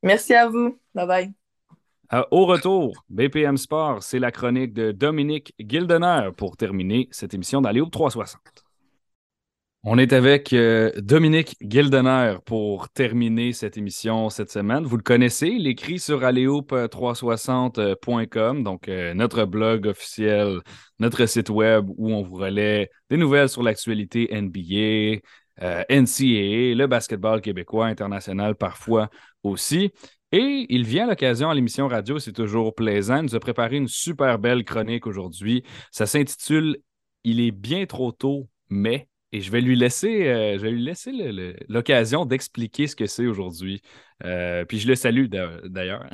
Merci 0.04 0.34
à 0.34 0.48
vous. 0.48 0.80
Bye 0.94 1.08
bye. 1.08 1.39
Euh, 2.12 2.24
au 2.32 2.48
retour, 2.48 3.06
BPM 3.10 3.58
Sport, 3.58 4.02
c'est 4.02 4.18
la 4.18 4.32
chronique 4.32 4.74
de 4.74 4.92
Dominique 4.92 5.54
Gildener 5.60 6.32
pour 6.36 6.58
terminer 6.58 7.08
cette 7.12 7.36
émission 7.36 7.62
d'Aléo 7.62 7.86
360. 7.86 8.42
On 9.84 10.00
est 10.00 10.12
avec 10.12 10.52
euh, 10.52 10.92
Dominique 10.98 11.56
Gildener 11.62 12.38
pour 12.46 12.90
terminer 12.90 13.54
cette 13.54 13.78
émission 13.78 14.32
cette 14.32 14.52
semaine. 14.52 14.86
Vous 14.86 14.98
le 14.98 15.04
connaissez, 15.04 15.50
il 15.50 15.68
écrit 15.68 16.00
sur 16.00 16.24
aléoup360.com, 16.24 18.64
donc 18.64 18.90
euh, 18.90 19.14
notre 19.14 19.46
blog 19.46 19.86
officiel, 19.86 20.62
notre 20.98 21.28
site 21.28 21.52
web 21.52 21.86
où 21.96 22.12
on 22.12 22.24
vous 22.24 22.38
relaie 22.38 22.90
des 23.12 23.18
nouvelles 23.18 23.50
sur 23.50 23.62
l'actualité 23.62 24.30
NBA, 24.32 25.20
NCAA, 25.62 26.74
le 26.76 26.88
basketball 26.88 27.42
québécois 27.42 27.86
international 27.86 28.56
parfois 28.56 29.10
aussi. 29.44 29.92
Et 30.32 30.68
il 30.70 30.86
vient 30.86 31.06
à 31.06 31.10
l'occasion 31.10 31.50
à 31.50 31.56
l'émission 31.56 31.88
radio, 31.88 32.20
c'est 32.20 32.34
toujours 32.34 32.76
plaisant. 32.76 33.18
Il 33.18 33.24
nous 33.24 33.36
a 33.36 33.40
préparé 33.40 33.78
une 33.78 33.88
super 33.88 34.38
belle 34.38 34.64
chronique 34.64 35.08
aujourd'hui. 35.08 35.64
Ça 35.92 36.06
s'intitule 36.06 36.78
Il 37.24 37.40
est 37.40 37.52
bien 37.52 37.86
trop 37.86 38.12
tôt, 38.12 38.48
mais. 38.70 39.08
Et 39.32 39.42
je 39.42 39.52
vais 39.52 39.62
lui 39.62 39.76
laisser, 39.76 40.28
euh, 40.28 40.58
je 40.58 40.64
vais 40.64 40.72
lui 40.72 40.84
laisser 40.84 41.12
l'occasion 41.68 42.26
d'expliquer 42.26 42.88
ce 42.88 42.96
que 42.96 43.06
c'est 43.06 43.28
aujourd'hui. 43.28 43.82
Euh, 44.24 44.66
puis 44.66 44.80
je 44.80 44.88
le 44.88 44.96
salue 44.96 45.28
d'ailleurs. 45.66 46.10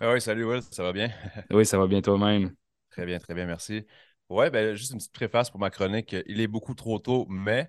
ah 0.00 0.12
oui, 0.12 0.20
salut 0.20 0.44
Will, 0.44 0.62
ça 0.62 0.82
va 0.82 0.92
bien? 0.94 1.10
oui, 1.50 1.66
ça 1.66 1.76
va 1.76 1.86
bien 1.86 2.00
toi-même. 2.00 2.54
Très 2.90 3.04
bien, 3.04 3.18
très 3.18 3.34
bien, 3.34 3.44
merci. 3.44 3.84
Ouais, 4.30 4.50
ben, 4.50 4.74
juste 4.74 4.92
une 4.92 4.98
petite 4.98 5.12
préface 5.12 5.50
pour 5.50 5.60
ma 5.60 5.68
chronique. 5.68 6.16
Il 6.26 6.40
est 6.40 6.46
beaucoup 6.46 6.74
trop 6.74 6.98
tôt, 6.98 7.26
mais 7.28 7.68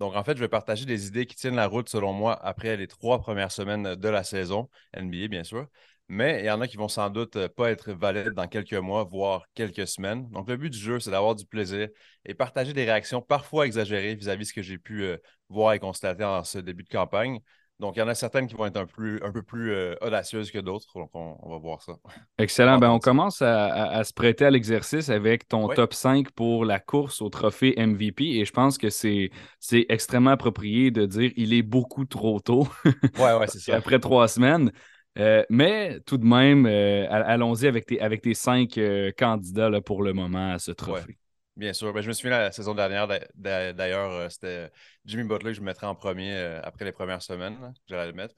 Donc, 0.00 0.16
en 0.16 0.24
fait, 0.24 0.34
je 0.36 0.40
vais 0.40 0.48
partager 0.48 0.86
des 0.86 1.06
idées 1.08 1.26
qui 1.26 1.36
tiennent 1.36 1.56
la 1.56 1.66
route, 1.68 1.88
selon 1.88 2.12
moi, 2.14 2.34
après 2.44 2.76
les 2.76 2.88
trois 2.88 3.20
premières 3.20 3.52
semaines 3.52 3.94
de 3.96 4.08
la 4.08 4.24
saison, 4.24 4.68
NBA, 4.94 5.28
bien 5.28 5.44
sûr. 5.44 5.66
Mais 6.08 6.40
il 6.40 6.46
y 6.46 6.50
en 6.50 6.60
a 6.60 6.66
qui 6.66 6.76
vont 6.78 6.88
sans 6.88 7.10
doute 7.10 7.36
euh, 7.36 7.48
pas 7.48 7.70
être 7.70 7.92
valides 7.92 8.30
dans 8.32 8.48
quelques 8.48 8.72
mois, 8.74 9.04
voire 9.04 9.44
quelques 9.54 9.86
semaines. 9.86 10.28
Donc, 10.30 10.48
le 10.48 10.56
but 10.56 10.70
du 10.70 10.78
jeu, 10.78 10.98
c'est 11.00 11.10
d'avoir 11.12 11.36
du 11.36 11.46
plaisir 11.46 11.88
et 12.24 12.34
partager 12.34 12.72
des 12.72 12.84
réactions 12.84 13.22
parfois 13.22 13.66
exagérées 13.66 14.14
vis-à-vis 14.16 14.44
de 14.44 14.48
ce 14.48 14.52
que 14.54 14.62
j'ai 14.62 14.78
pu 14.78 15.02
euh, 15.04 15.18
voir 15.48 15.74
et 15.74 15.78
constater 15.78 16.24
en 16.24 16.42
ce 16.44 16.58
début 16.58 16.82
de 16.82 16.88
campagne. 16.88 17.40
Donc, 17.80 17.96
il 17.96 18.00
y 18.00 18.02
en 18.02 18.08
a 18.08 18.14
certaines 18.14 18.46
qui 18.46 18.54
vont 18.54 18.66
être 18.66 18.76
un, 18.76 18.84
peu 18.84 19.42
plus 19.42 19.72
euh, 19.72 19.94
audacieuses 20.02 20.50
que 20.50 20.58
d'autres. 20.58 20.86
Donc, 20.94 21.08
on, 21.14 21.48
va 21.48 21.56
voir 21.56 21.80
ça. 21.80 21.94
Excellent. 22.38 22.78
Ben, 22.78 22.90
on 22.90 22.98
commence 22.98 23.40
à, 23.40 24.04
se 24.04 24.12
prêter 24.12 24.44
à 24.44 24.50
l'exercice 24.50 25.08
avec 25.08 25.48
ton 25.48 25.66
top 25.68 25.94
5 25.94 26.30
pour 26.32 26.66
la 26.66 26.78
course 26.78 27.22
au 27.22 27.30
trophée 27.30 27.74
MVP. 27.78 28.24
Et 28.38 28.44
je 28.44 28.52
pense 28.52 28.76
que 28.76 28.90
c'est 28.90 29.30
extrêmement 29.70 30.32
approprié 30.32 30.90
de 30.90 31.06
dire 31.06 31.32
il 31.36 31.54
est 31.54 31.62
beaucoup 31.62 32.04
trop 32.04 32.38
tôt. 32.38 32.68
Ouais, 33.18 33.34
ouais, 33.34 33.46
c'est 33.46 33.58
ça. 33.60 33.76
Après 33.76 33.98
trois 33.98 34.28
semaines. 34.28 34.70
Euh, 35.18 35.42
mais 35.48 36.00
tout 36.00 36.18
de 36.18 36.24
même, 36.24 36.66
euh, 36.66 37.06
allons-y 37.10 37.66
avec 37.66 37.86
tes, 37.86 38.00
avec 38.00 38.20
tes 38.20 38.34
cinq 38.34 38.78
candidats 39.16 39.80
pour 39.80 40.02
le 40.02 40.12
moment 40.12 40.52
à 40.52 40.58
ce 40.58 40.70
trophée. 40.70 41.16
Bien 41.60 41.72
sûr. 41.72 41.92
Ben, 41.92 42.00
je 42.00 42.08
me 42.08 42.12
souviens 42.12 42.30
la 42.30 42.52
saison 42.52 42.74
dernière, 42.74 43.06
d'ailleurs, 43.34 44.30
c'était 44.32 44.70
Jimmy 45.04 45.24
Butler 45.24 45.50
que 45.50 45.56
je 45.56 45.60
mettrais 45.60 45.86
en 45.86 45.94
premier 45.94 46.34
après 46.64 46.84
les 46.84 46.92
premières 46.92 47.22
semaines. 47.22 47.72
J'allais 47.86 48.06
le 48.06 48.12
mettre. 48.12 48.34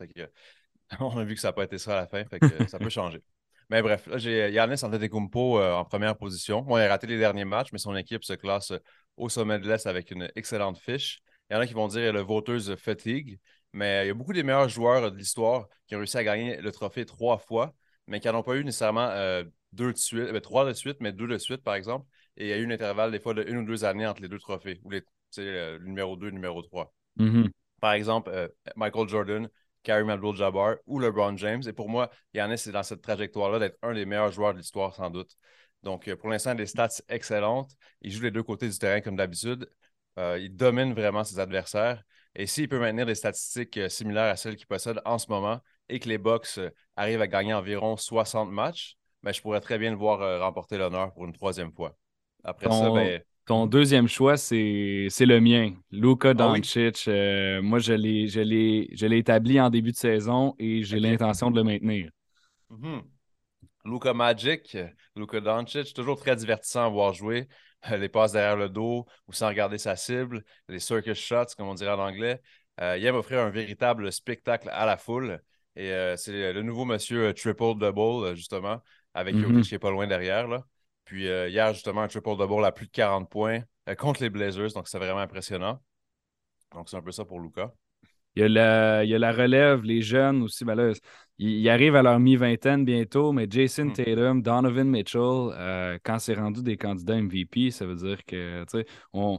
on 1.00 1.16
a 1.18 1.24
vu 1.24 1.34
que 1.34 1.40
ça 1.40 1.48
n'a 1.48 1.52
pas 1.52 1.64
été 1.64 1.78
ça 1.78 1.92
à 1.92 2.00
la 2.02 2.06
fin, 2.06 2.24
ça 2.68 2.78
peut 2.78 2.88
changer. 2.90 3.22
Mais 3.70 3.80
bref, 3.80 4.06
là, 4.06 4.18
j'ai 4.18 4.50
Yannis 4.50 4.84
Antetokounmpo 4.84 5.62
en 5.62 5.84
première 5.84 6.18
position. 6.18 6.60
Bon, 6.60 6.76
il 6.76 6.82
a 6.82 6.88
raté 6.88 7.06
les 7.06 7.18
derniers 7.18 7.46
matchs, 7.46 7.68
mais 7.72 7.78
son 7.78 7.96
équipe 7.96 8.24
se 8.24 8.34
classe 8.34 8.72
au 9.16 9.28
sommet 9.28 9.58
de 9.58 9.68
l'Est 9.68 9.86
avec 9.86 10.10
une 10.10 10.28
excellente 10.34 10.78
fiche. 10.78 11.20
Il 11.48 11.54
y 11.54 11.56
en 11.56 11.60
a 11.60 11.66
qui 11.66 11.74
vont 11.74 11.88
dire 11.88 12.12
le 12.12 12.20
voteuse 12.20 12.74
fatigue. 12.76 13.38
Mais 13.72 14.04
il 14.04 14.08
y 14.08 14.10
a 14.10 14.14
beaucoup 14.14 14.34
des 14.34 14.42
meilleurs 14.42 14.68
joueurs 14.68 15.10
de 15.10 15.16
l'histoire 15.16 15.66
qui 15.86 15.94
ont 15.94 15.98
réussi 15.98 16.18
à 16.18 16.24
gagner 16.24 16.56
le 16.60 16.72
trophée 16.72 17.06
trois 17.06 17.38
fois, 17.38 17.74
mais 18.06 18.20
qui 18.20 18.28
n'en 18.28 18.40
ont 18.40 18.42
pas 18.42 18.56
eu 18.56 18.64
nécessairement 18.64 19.08
euh, 19.08 19.44
deux 19.72 19.92
de 19.92 19.98
suite, 19.98 20.30
ben, 20.30 20.40
trois 20.40 20.66
de 20.66 20.74
suite, 20.74 20.98
mais 21.00 21.12
deux 21.12 21.26
de 21.26 21.38
suite, 21.38 21.62
par 21.62 21.74
exemple. 21.74 22.06
Et 22.36 22.46
il 22.46 22.48
y 22.48 22.52
a 22.52 22.58
eu 22.58 22.66
un 22.66 22.70
intervalle 22.70 23.10
des 23.10 23.20
fois 23.20 23.34
de 23.34 23.44
une 23.48 23.58
ou 23.58 23.64
deux 23.64 23.84
années 23.84 24.06
entre 24.06 24.22
les 24.22 24.28
deux 24.28 24.38
trophées, 24.38 24.80
ou 24.84 24.90
les, 24.90 25.02
le 25.36 25.78
numéro 25.78 26.16
2 26.16 26.26
et 26.26 26.30
le 26.30 26.34
numéro 26.34 26.62
3. 26.62 26.92
Mm-hmm. 27.18 27.50
Par 27.80 27.92
exemple, 27.92 28.30
euh, 28.32 28.48
Michael 28.76 29.08
Jordan, 29.08 29.48
Karim 29.82 30.10
Abdul-Jabbar 30.10 30.76
ou 30.86 30.98
LeBron 30.98 31.36
James. 31.36 31.62
Et 31.66 31.72
pour 31.72 31.88
moi, 31.88 32.10
Yannis 32.34 32.54
est 32.54 32.72
dans 32.72 32.82
cette 32.82 33.02
trajectoire-là 33.02 33.58
d'être 33.58 33.78
un 33.82 33.94
des 33.94 34.06
meilleurs 34.06 34.30
joueurs 34.30 34.52
de 34.52 34.58
l'histoire, 34.58 34.94
sans 34.94 35.10
doute. 35.10 35.32
Donc, 35.82 36.08
euh, 36.08 36.16
pour 36.16 36.28
l'instant, 36.28 36.54
des 36.54 36.66
stats 36.66 37.02
excellentes. 37.08 37.72
Il 38.00 38.12
joue 38.12 38.22
les 38.22 38.30
deux 38.30 38.42
côtés 38.42 38.68
du 38.68 38.78
terrain 38.78 39.00
comme 39.00 39.16
d'habitude. 39.16 39.68
il 40.16 40.54
domine 40.54 40.94
vraiment 40.94 41.24
ses 41.24 41.38
adversaires. 41.38 42.02
Et 42.34 42.46
s'il 42.46 42.68
peut 42.68 42.78
maintenir 42.78 43.06
des 43.06 43.14
statistiques 43.14 43.76
euh, 43.76 43.88
similaires 43.88 44.30
à 44.32 44.36
celles 44.36 44.56
qu'il 44.56 44.66
possède 44.66 45.00
en 45.04 45.18
ce 45.18 45.26
moment 45.28 45.60
et 45.88 46.00
que 46.00 46.08
les 46.08 46.18
Bucks 46.18 46.58
euh, 46.58 46.70
arrivent 46.96 47.20
à 47.20 47.26
gagner 47.26 47.52
environ 47.52 47.96
60 47.96 48.50
matchs, 48.50 48.96
ben, 49.22 49.32
je 49.32 49.42
pourrais 49.42 49.60
très 49.60 49.78
bien 49.78 49.90
le 49.90 49.96
voir 49.96 50.22
euh, 50.22 50.40
remporter 50.40 50.78
l'honneur 50.78 51.12
pour 51.12 51.26
une 51.26 51.32
troisième 51.32 51.72
fois. 51.72 51.96
Après 52.44 52.66
ton, 52.66 52.82
ça, 52.82 52.90
ben... 52.90 53.22
ton 53.46 53.66
deuxième 53.66 54.08
choix, 54.08 54.36
c'est 54.36 55.08
le 55.20 55.40
mien. 55.40 55.74
Luka 55.90 56.30
ah 56.30 56.34
Doncic. 56.34 57.06
moi, 57.62 57.78
je 57.78 57.92
l'ai 57.92 59.18
établi 59.18 59.60
en 59.60 59.70
début 59.70 59.92
de 59.92 59.96
saison 59.96 60.54
et 60.58 60.82
j'ai 60.82 61.00
l'intention 61.00 61.50
de 61.50 61.56
le 61.56 61.64
maintenir. 61.64 62.10
Mm-hmm. 62.70 63.02
Luka 63.84 64.14
Magic, 64.14 64.76
Luka 65.16 65.40
Doncic, 65.40 65.92
toujours 65.92 66.18
très 66.18 66.36
divertissant 66.36 66.86
à 66.86 66.88
voir 66.88 67.12
jouer. 67.12 67.48
les 67.90 68.08
passes 68.08 68.32
derrière 68.32 68.56
le 68.56 68.68
dos 68.68 69.06
ou 69.26 69.32
sans 69.32 69.48
regarder 69.48 69.78
sa 69.78 69.96
cible, 69.96 70.44
les 70.68 70.78
circus 70.78 71.18
shots, 71.18 71.54
comme 71.56 71.68
on 71.68 71.74
dirait 71.74 71.92
en 71.92 71.98
anglais. 71.98 72.40
Euh, 72.80 72.96
il 72.96 73.04
aime 73.04 73.16
offrir 73.16 73.40
un 73.40 73.50
véritable 73.50 74.12
spectacle 74.12 74.68
à 74.72 74.86
la 74.86 74.96
foule. 74.96 75.40
Et 75.76 75.90
euh, 75.90 76.16
c'est 76.16 76.52
le 76.52 76.62
nouveau 76.62 76.84
monsieur 76.84 77.28
euh, 77.28 77.32
triple-double, 77.32 78.34
justement, 78.34 78.82
avec 79.14 79.34
mm 79.34 79.62
qui 79.62 79.74
est 79.74 79.78
pas 79.78 79.90
loin 79.90 80.06
derrière. 80.06 80.48
Là. 80.48 80.64
Puis 81.04 81.24
hier, 81.24 81.72
justement, 81.72 82.02
un 82.02 82.08
triple-double 82.08 82.64
à 82.64 82.72
plus 82.72 82.86
de 82.86 82.92
40 82.92 83.28
points 83.28 83.60
contre 83.98 84.22
les 84.22 84.30
Blazers. 84.30 84.72
Donc, 84.72 84.88
c'est 84.88 84.98
vraiment 84.98 85.20
impressionnant. 85.20 85.80
Donc, 86.74 86.88
c'est 86.88 86.96
un 86.96 87.02
peu 87.02 87.12
ça 87.12 87.24
pour 87.24 87.40
Luca. 87.40 87.72
Il 88.34 88.40
y, 88.40 88.44
a 88.44 88.48
la, 88.48 89.04
il 89.04 89.10
y 89.10 89.14
a 89.14 89.18
la 89.18 89.32
relève, 89.32 89.82
les 89.82 90.00
jeunes 90.00 90.42
aussi. 90.42 90.64
Ben 90.64 90.74
là, 90.74 90.92
ils, 91.38 91.68
arrivent 91.68 91.96
à 91.96 92.02
leur 92.02 92.18
mi-vingtaine 92.18 92.82
bientôt, 92.84 93.32
mais 93.32 93.46
Jason 93.48 93.86
hmm. 93.86 93.92
Tatum, 93.92 94.42
Donovan 94.42 94.88
Mitchell, 94.88 95.20
euh, 95.20 95.98
quand 96.02 96.18
c'est 96.18 96.34
rendu 96.34 96.62
des 96.62 96.78
candidats 96.78 97.20
MVP, 97.20 97.70
ça 97.70 97.84
veut 97.84 97.96
dire 97.96 98.24
que, 98.24 98.64
tu 98.64 98.78
sais, 98.78 98.86
on, 99.12 99.38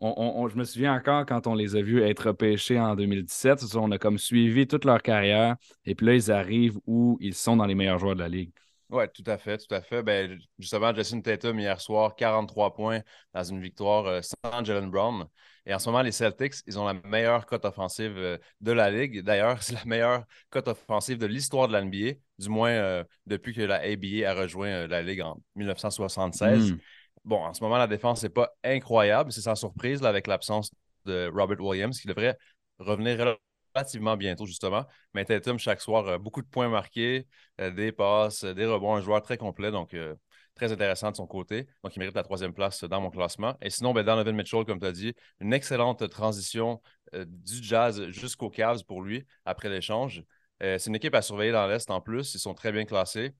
je 0.00 0.56
me 0.56 0.62
souviens 0.62 0.94
encore 0.94 1.26
quand 1.26 1.48
on 1.48 1.54
les 1.54 1.74
a 1.74 1.82
vus 1.82 2.00
être 2.02 2.28
repêchés 2.28 2.78
en 2.78 2.94
2017. 2.94 3.64
On 3.74 3.90
a 3.90 3.98
comme 3.98 4.18
suivi 4.18 4.68
toute 4.68 4.84
leur 4.84 5.02
carrière 5.02 5.56
et 5.84 5.96
puis 5.96 6.06
là, 6.06 6.14
ils 6.14 6.30
arrivent 6.30 6.78
où 6.86 7.18
ils 7.20 7.34
sont 7.34 7.56
dans 7.56 7.66
les 7.66 7.74
meilleurs 7.74 7.98
joueurs 7.98 8.14
de 8.14 8.20
la 8.20 8.28
ligue. 8.28 8.52
Oui, 8.90 9.04
tout 9.12 9.24
à 9.26 9.36
fait, 9.36 9.58
tout 9.58 9.74
à 9.74 9.82
fait. 9.82 10.02
Ben, 10.02 10.38
justement, 10.58 10.94
Jason 10.94 11.20
Tatum, 11.20 11.58
hier 11.58 11.78
soir, 11.78 12.16
43 12.16 12.74
points 12.74 13.02
dans 13.34 13.44
une 13.44 13.60
victoire 13.60 14.06
euh, 14.06 14.20
sans 14.22 14.64
Jalen 14.64 14.90
Brown. 14.90 15.26
Et 15.66 15.74
en 15.74 15.78
ce 15.78 15.90
moment, 15.90 16.00
les 16.00 16.12
Celtics, 16.12 16.54
ils 16.66 16.78
ont 16.78 16.86
la 16.86 16.94
meilleure 16.94 17.44
cote 17.44 17.66
offensive 17.66 18.16
euh, 18.16 18.38
de 18.62 18.72
la 18.72 18.90
Ligue. 18.90 19.22
D'ailleurs, 19.22 19.62
c'est 19.62 19.74
la 19.74 19.84
meilleure 19.84 20.24
cote 20.48 20.68
offensive 20.68 21.18
de 21.18 21.26
l'histoire 21.26 21.68
de 21.68 21.76
l'NBA, 21.76 22.18
du 22.38 22.48
moins 22.48 22.70
euh, 22.70 23.04
depuis 23.26 23.52
que 23.52 23.60
la 23.60 23.76
ABA 23.76 24.26
a 24.26 24.32
rejoint 24.34 24.86
la 24.86 25.02
Ligue 25.02 25.20
en 25.20 25.38
1976. 25.56 26.72
Hmm. 26.72 26.78
Bon, 27.24 27.44
en 27.44 27.52
ce 27.52 27.62
moment, 27.62 27.76
la 27.76 27.86
défense 27.88 28.22
n'est 28.22 28.30
pas 28.30 28.54
incroyable. 28.64 29.32
C'est 29.32 29.42
sans 29.42 29.54
surprise 29.54 30.02
avec 30.02 30.26
l'absence 30.26 30.70
de 31.04 31.30
Robert 31.34 31.60
Williams 31.60 32.00
qui 32.00 32.08
devrait 32.08 32.38
revenir 32.78 33.36
relativement 33.78 34.16
bientôt, 34.16 34.46
justement. 34.46 34.84
Mais 35.14 35.24
Tatum, 35.24 35.58
chaque 35.58 35.80
soir, 35.80 36.06
euh, 36.06 36.18
beaucoup 36.18 36.42
de 36.42 36.46
points 36.46 36.68
marqués, 36.68 37.26
euh, 37.60 37.70
des 37.70 37.92
passes, 37.92 38.44
des 38.44 38.66
rebonds, 38.66 38.94
un 38.94 39.00
joueur 39.00 39.22
très 39.22 39.36
complet, 39.36 39.70
donc 39.70 39.94
euh, 39.94 40.14
très 40.54 40.72
intéressant 40.72 41.10
de 41.10 41.16
son 41.16 41.26
côté. 41.26 41.66
Donc, 41.84 41.94
il 41.96 42.00
mérite 42.00 42.16
la 42.16 42.22
troisième 42.22 42.52
place 42.52 42.84
dans 42.84 43.00
mon 43.00 43.10
classement. 43.10 43.56
Et 43.62 43.70
sinon, 43.70 43.92
ben, 43.92 44.04
Donovan 44.04 44.34
Mitchell, 44.34 44.64
comme 44.64 44.80
tu 44.80 44.86
as 44.86 44.92
dit, 44.92 45.14
une 45.40 45.52
excellente 45.52 46.08
transition 46.10 46.80
du 47.14 47.62
jazz 47.62 48.06
jusqu'aux 48.08 48.50
Cavs 48.50 48.84
pour 48.84 49.00
lui 49.00 49.24
après 49.46 49.70
l'échange. 49.70 50.22
c'est 50.60 50.86
une 50.88 50.96
équipe 50.96 51.14
à 51.14 51.22
surveiller 51.22 51.52
dans 51.52 51.66
l'Est 51.66 51.90
en 51.90 52.00
plus. 52.00 52.34
Ils 52.34 52.38
sont 52.38 52.54
très 52.54 52.72
bien 52.72 52.84
classés. 52.84 53.32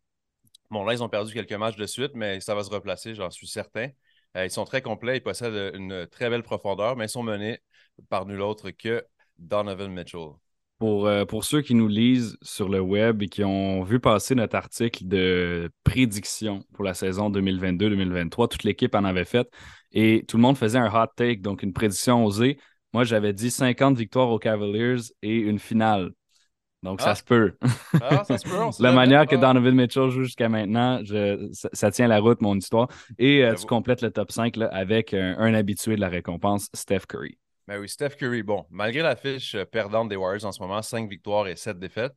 Bon, 0.70 0.84
là, 0.84 0.94
ils 0.94 1.02
ont 1.02 1.08
perdu 1.08 1.34
quelques 1.34 1.52
matchs 1.52 1.76
de 1.76 1.86
suite, 1.86 2.12
mais 2.14 2.40
ça 2.40 2.54
va 2.54 2.62
se 2.62 2.70
replacer, 2.70 3.14
j'en 3.14 3.30
suis 3.30 3.48
certain. 3.48 3.88
ils 4.36 4.50
sont 4.50 4.64
très 4.64 4.80
complets, 4.80 5.18
ils 5.18 5.22
possèdent 5.22 5.74
une 5.74 6.06
très 6.06 6.30
belle 6.30 6.42
profondeur, 6.42 6.96
mais 6.96 7.06
ils 7.06 7.10
sont 7.10 7.22
menés 7.22 7.58
par 8.08 8.26
nul 8.26 8.40
autre 8.40 8.70
que 8.70 9.04
Donovan 9.38 9.92
Mitchell. 9.92 10.30
Pour, 10.78 11.08
euh, 11.08 11.24
pour 11.24 11.44
ceux 11.44 11.60
qui 11.60 11.74
nous 11.74 11.88
lisent 11.88 12.36
sur 12.40 12.68
le 12.68 12.80
web 12.80 13.22
et 13.22 13.28
qui 13.28 13.42
ont 13.42 13.82
vu 13.82 13.98
passer 13.98 14.36
notre 14.36 14.54
article 14.54 15.08
de 15.08 15.70
prédiction 15.82 16.62
pour 16.72 16.84
la 16.84 16.94
saison 16.94 17.30
2022-2023, 17.30 18.48
toute 18.48 18.62
l'équipe 18.62 18.94
en 18.94 19.04
avait 19.04 19.24
fait 19.24 19.50
et 19.92 20.24
tout 20.28 20.36
le 20.36 20.42
monde 20.42 20.56
faisait 20.56 20.78
un 20.78 20.88
hot 20.88 21.08
take, 21.16 21.36
donc 21.40 21.62
une 21.62 21.72
prédiction 21.72 22.24
osée. 22.24 22.58
Moi, 22.92 23.04
j'avais 23.04 23.32
dit 23.32 23.50
50 23.50 23.96
victoires 23.96 24.30
aux 24.30 24.38
Cavaliers 24.38 25.00
et 25.22 25.36
une 25.36 25.58
finale. 25.58 26.12
Donc, 26.84 27.00
ça 27.00 27.10
ah. 27.10 27.14
se 27.16 27.24
peut. 27.24 27.54
Ah, 28.00 28.22
ça 28.24 28.38
se 28.38 28.48
peut 28.48 28.56
la 28.82 28.92
manière 28.92 29.26
que 29.26 29.34
Donovan 29.34 29.74
Mitchell 29.74 30.10
joue 30.10 30.22
jusqu'à 30.22 30.48
maintenant, 30.48 31.00
ça, 31.52 31.90
tient 31.90 32.06
la 32.06 32.20
route, 32.20 32.40
mon 32.40 32.56
histoire. 32.56 32.86
Et 33.18 33.44
euh, 33.44 33.54
tu 33.54 33.66
complètes 33.66 34.00
le 34.00 34.12
top 34.12 34.30
5 34.30 34.56
avec 34.70 35.12
un 35.12 35.54
habitué 35.54 35.96
de 35.96 36.00
la 36.00 36.08
récompense, 36.08 36.68
Steph 36.72 37.06
Curry. 37.08 37.36
Ben 37.68 37.78
oui, 37.78 37.88
Steph 37.90 38.16
Curry, 38.16 38.42
bon, 38.42 38.64
malgré 38.70 39.02
la 39.02 39.14
fiche 39.14 39.54
euh, 39.54 39.66
perdante 39.66 40.08
des 40.08 40.16
Warriors 40.16 40.46
en 40.46 40.52
ce 40.52 40.62
moment, 40.62 40.80
5 40.80 41.06
victoires 41.06 41.46
et 41.48 41.54
7 41.54 41.78
défaites, 41.78 42.14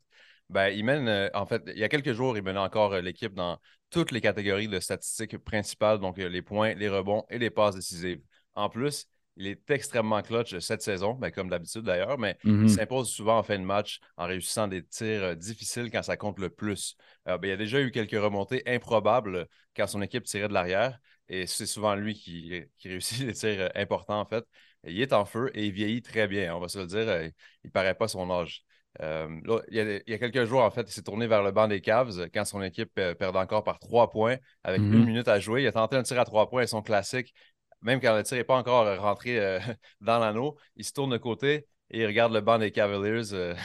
ben, 0.49 0.69
il 0.69 0.85
mène, 0.85 1.09
euh, 1.09 1.29
en 1.33 1.45
fait, 1.45 1.61
il 1.67 1.77
y 1.77 1.83
a 1.83 1.89
quelques 1.89 2.13
jours, 2.13 2.37
il 2.37 2.43
menait 2.43 2.57
encore 2.57 2.93
euh, 2.93 3.01
l'équipe 3.01 3.33
dans 3.33 3.59
toutes 3.89 4.11
les 4.11 4.21
catégories 4.21 4.69
de 4.69 4.79
statistiques 4.79 5.37
principales, 5.39 5.99
donc 5.99 6.15
les 6.15 6.41
points, 6.41 6.73
les 6.75 6.87
rebonds 6.87 7.25
et 7.29 7.37
les 7.37 7.49
passes 7.49 7.75
décisives. 7.75 8.21
En 8.55 8.69
plus, 8.69 9.07
il 9.35 9.45
est 9.45 9.69
extrêmement 9.69 10.21
clutch 10.21 10.57
cette 10.59 10.83
saison, 10.83 11.15
ben, 11.15 11.31
comme 11.31 11.49
d'habitude 11.49 11.81
d'ailleurs, 11.81 12.17
mais 12.17 12.37
il 12.45 12.53
mm-hmm. 12.53 12.67
s'impose 12.69 13.09
souvent 13.09 13.37
en 13.37 13.43
fin 13.43 13.59
de 13.59 13.65
match 13.65 13.99
en 14.15 14.27
réussissant 14.27 14.69
des 14.69 14.85
tirs 14.85 15.35
difficiles 15.35 15.91
quand 15.91 16.03
ça 16.03 16.15
compte 16.15 16.39
le 16.39 16.49
plus. 16.49 16.95
Ben, 17.25 17.37
il 17.43 17.49
y 17.49 17.51
a 17.51 17.57
déjà 17.57 17.81
eu 17.81 17.91
quelques 17.91 18.11
remontées 18.11 18.63
improbables 18.65 19.47
quand 19.75 19.87
son 19.87 20.01
équipe 20.01 20.23
tirait 20.23 20.47
de 20.47 20.53
l'arrière, 20.53 20.97
et 21.27 21.45
c'est 21.45 21.65
souvent 21.65 21.95
lui 21.95 22.13
qui, 22.13 22.63
qui 22.77 22.87
réussit 22.87 23.19
les 23.27 23.33
tirs 23.33 23.69
importants 23.75 24.21
en 24.21 24.25
fait 24.25 24.45
il 24.85 25.01
est 25.01 25.13
en 25.13 25.25
feu 25.25 25.51
et 25.53 25.65
il 25.65 25.71
vieillit 25.71 26.01
très 26.01 26.27
bien, 26.27 26.55
on 26.55 26.59
va 26.59 26.67
se 26.67 26.79
le 26.79 26.85
dire. 26.85 27.07
Euh, 27.07 27.29
il 27.63 27.67
ne 27.67 27.71
paraît 27.71 27.95
pas 27.95 28.07
son 28.07 28.29
âge. 28.31 28.63
Euh, 29.01 29.29
il, 29.69 30.03
y 30.07 30.13
a, 30.13 30.17
quelques 30.17 30.43
jours, 30.45 30.61
en 30.61 30.71
fait, 30.71 30.81
il 30.81 30.91
s'est 30.91 31.03
tourné 31.03 31.27
vers 31.27 31.43
le 31.43 31.51
banc 31.51 31.67
des 31.67 31.81
Cavs 31.81 32.29
quand 32.33 32.43
son 32.43 32.61
équipe 32.61 32.91
euh, 32.99 33.15
perdait 33.15 33.39
encore 33.39 33.63
par 33.63 33.79
trois 33.79 34.09
points 34.09 34.37
avec 34.63 34.81
une 34.81 34.89
mhm. 34.89 35.05
minute 35.05 35.27
à 35.27 35.39
jouer. 35.39 35.63
Il 35.63 35.67
a 35.67 35.71
tenté 35.71 35.95
un 35.95 36.03
tir 36.03 36.19
à 36.19 36.25
trois 36.25 36.49
points 36.49 36.63
et 36.63 36.67
son 36.67 36.81
classique, 36.81 37.33
même 37.81 38.01
quand 38.01 38.15
le 38.15 38.23
tir 38.23 38.37
n'est 38.37 38.43
pas 38.43 38.57
encore 38.57 38.99
rentré 38.99 39.59
dans 40.01 40.19
l'anneau, 40.19 40.57
il 40.75 40.83
se 40.83 40.91
tourne 40.93 41.11
de 41.11 41.17
côté 41.17 41.67
et 41.89 41.99
il 42.01 42.05
regarde 42.05 42.33
le 42.33 42.41
banc 42.41 42.57
des 42.57 42.71
Cavaliers 42.71 43.55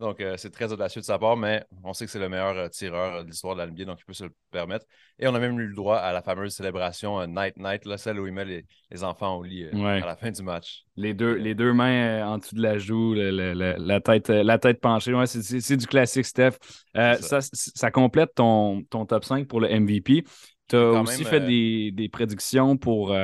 Donc, 0.00 0.20
euh, 0.20 0.34
c'est 0.36 0.50
très 0.50 0.72
audacieux 0.72 1.00
de 1.00 1.06
sa 1.06 1.18
part, 1.18 1.36
mais 1.36 1.64
on 1.82 1.92
sait 1.92 2.04
que 2.04 2.10
c'est 2.10 2.20
le 2.20 2.28
meilleur 2.28 2.56
euh, 2.56 2.68
tireur 2.68 3.24
de 3.24 3.28
l'histoire 3.28 3.56
de 3.56 3.62
la 3.62 3.66
NBA, 3.66 3.84
donc 3.84 3.98
il 4.00 4.04
peut 4.04 4.12
se 4.12 4.24
le 4.24 4.30
permettre. 4.50 4.86
Et 5.18 5.26
on 5.26 5.34
a 5.34 5.40
même 5.40 5.58
eu 5.58 5.66
le 5.66 5.74
droit 5.74 5.96
à 5.96 6.12
la 6.12 6.22
fameuse 6.22 6.54
célébration 6.54 7.26
Night 7.26 7.56
Night, 7.56 7.84
là, 7.84 7.98
celle 7.98 8.20
où 8.20 8.26
il 8.26 8.32
met 8.32 8.44
les, 8.44 8.64
enfants 9.02 9.36
au 9.36 9.42
lit 9.42 9.66
à 9.66 9.98
la 10.00 10.16
fin 10.16 10.30
du 10.30 10.42
match. 10.42 10.84
Les 10.96 11.14
deux, 11.14 11.34
les 11.34 11.54
deux 11.54 11.72
mains 11.72 12.26
en 12.26 12.38
dessous 12.38 12.54
de 12.54 12.62
la 12.62 12.78
joue, 12.78 13.14
la, 13.14 14.00
tête, 14.00 14.28
la 14.28 14.58
tête 14.58 14.80
penchée. 14.80 15.14
Ouais, 15.14 15.26
c'est 15.26 15.76
du 15.76 15.86
classique, 15.86 16.26
Steph. 16.26 16.58
Ça. 16.94 17.40
Ça, 17.40 17.90
complète 17.90 18.34
ton, 18.34 18.82
ton 18.84 19.06
top 19.06 19.24
5 19.24 19.46
pour 19.46 19.60
le 19.60 19.68
MVP. 19.68 20.24
Tu 20.68 20.76
as 20.76 21.00
aussi 21.00 21.24
fait 21.24 21.40
des, 21.40 21.90
des, 21.92 22.08
prédictions 22.08 22.76
pour, 22.76 23.16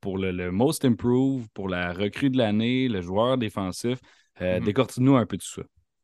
pour 0.00 0.18
le, 0.18 0.30
le, 0.30 0.50
Most 0.50 0.84
Improved, 0.84 1.46
pour 1.54 1.68
la 1.68 1.92
recrue 1.92 2.30
de 2.30 2.38
l'année, 2.38 2.88
le 2.88 3.00
joueur 3.00 3.38
défensif. 3.38 3.98
Euh, 4.40 4.58
mhm. 4.58 4.64
Décortique-nous 4.64 5.16
un 5.16 5.26
peu 5.26 5.36
tout 5.36 5.46
ça. 5.46 5.62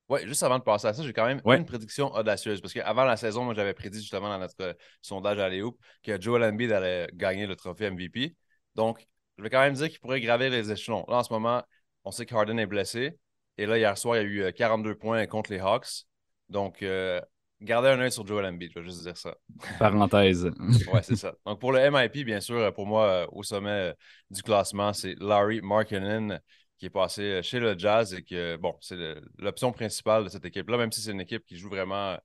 Oui, 0.08 0.20
juste 0.26 0.42
avant 0.42 0.58
de 0.58 0.64
passer 0.64 0.86
à 0.86 0.94
ça, 0.94 1.02
j'ai 1.02 1.12
quand 1.12 1.26
même 1.26 1.42
une 1.44 1.66
prédiction 1.66 2.12
audacieuse. 2.14 2.60
Parce 2.62 2.72
qu'avant 2.72 3.04
la 3.04 3.16
saison, 3.16 3.44
moi, 3.44 3.54
j'avais 3.54 3.74
prédit 3.74 4.00
justement 4.00 4.28
dans 4.28 4.38
notre 4.38 4.76
sondage 5.02 5.38
à 5.38 5.48
Léo 5.48 5.76
que 6.02 6.18
Joel 6.20 6.44
Embiid 6.44 6.72
allait 6.72 7.08
gagner 7.12 7.46
le 7.46 7.56
trophée 7.56 7.90
MVP. 7.90 8.34
Donc, 8.74 9.06
je 9.36 9.42
vais 9.42 9.50
quand 9.50 9.60
même 9.60 9.74
dire 9.74 9.90
qu'il 9.90 10.00
pourrait 10.00 10.20
gravir 10.20 10.50
les 10.50 10.72
échelons. 10.72 11.04
Là, 11.08 11.18
en 11.18 11.22
ce 11.22 11.32
moment, 11.32 11.62
on 12.04 12.10
sait 12.10 12.24
que 12.24 12.34
Harden 12.34 12.58
est 12.58 12.66
blessé. 12.66 13.18
Et 13.58 13.66
là, 13.66 13.76
hier 13.76 13.98
soir, 13.98 14.16
il 14.16 14.32
y 14.32 14.42
a 14.42 14.48
eu 14.48 14.52
42 14.52 14.90
euh, 14.90 14.94
points 14.94 15.26
contre 15.26 15.52
les 15.52 15.58
Hawks. 15.58 16.04
Donc, 16.48 16.82
euh, 16.82 17.20
gardez 17.60 17.88
un 17.88 18.00
œil 18.00 18.10
sur 18.10 18.26
Joel 18.26 18.46
Embiid, 18.46 18.72
je 18.74 18.80
vais 18.80 18.86
juste 18.86 19.02
dire 19.02 19.16
ça. 19.16 19.36
Parenthèse. 19.78 20.46
ouais, 20.92 21.02
c'est 21.02 21.16
ça. 21.16 21.34
Donc, 21.44 21.60
pour 21.60 21.72
le 21.72 21.80
MIP, 21.80 22.24
bien 22.24 22.40
sûr, 22.40 22.72
pour 22.72 22.86
moi, 22.86 23.28
au 23.32 23.42
sommet 23.42 23.92
du 24.30 24.42
classement, 24.42 24.94
c'est 24.94 25.16
Larry 25.20 25.60
Markkinen 25.60 26.40
qui 26.78 26.86
est 26.86 26.90
passé 26.90 27.22
euh, 27.22 27.42
chez 27.42 27.60
le 27.60 27.76
Jazz 27.76 28.14
et 28.14 28.22
que, 28.22 28.56
bon, 28.56 28.76
c'est 28.80 28.96
l'option 29.38 29.72
principale 29.72 30.24
de 30.24 30.28
cette 30.28 30.44
équipe-là, 30.44 30.76
même 30.78 30.92
si 30.92 31.00
c'est 31.00 31.12
une 31.12 31.20
équipe 31.20 31.44
qui 31.44 31.56
joue 31.56 31.68
vraiment 31.68 32.16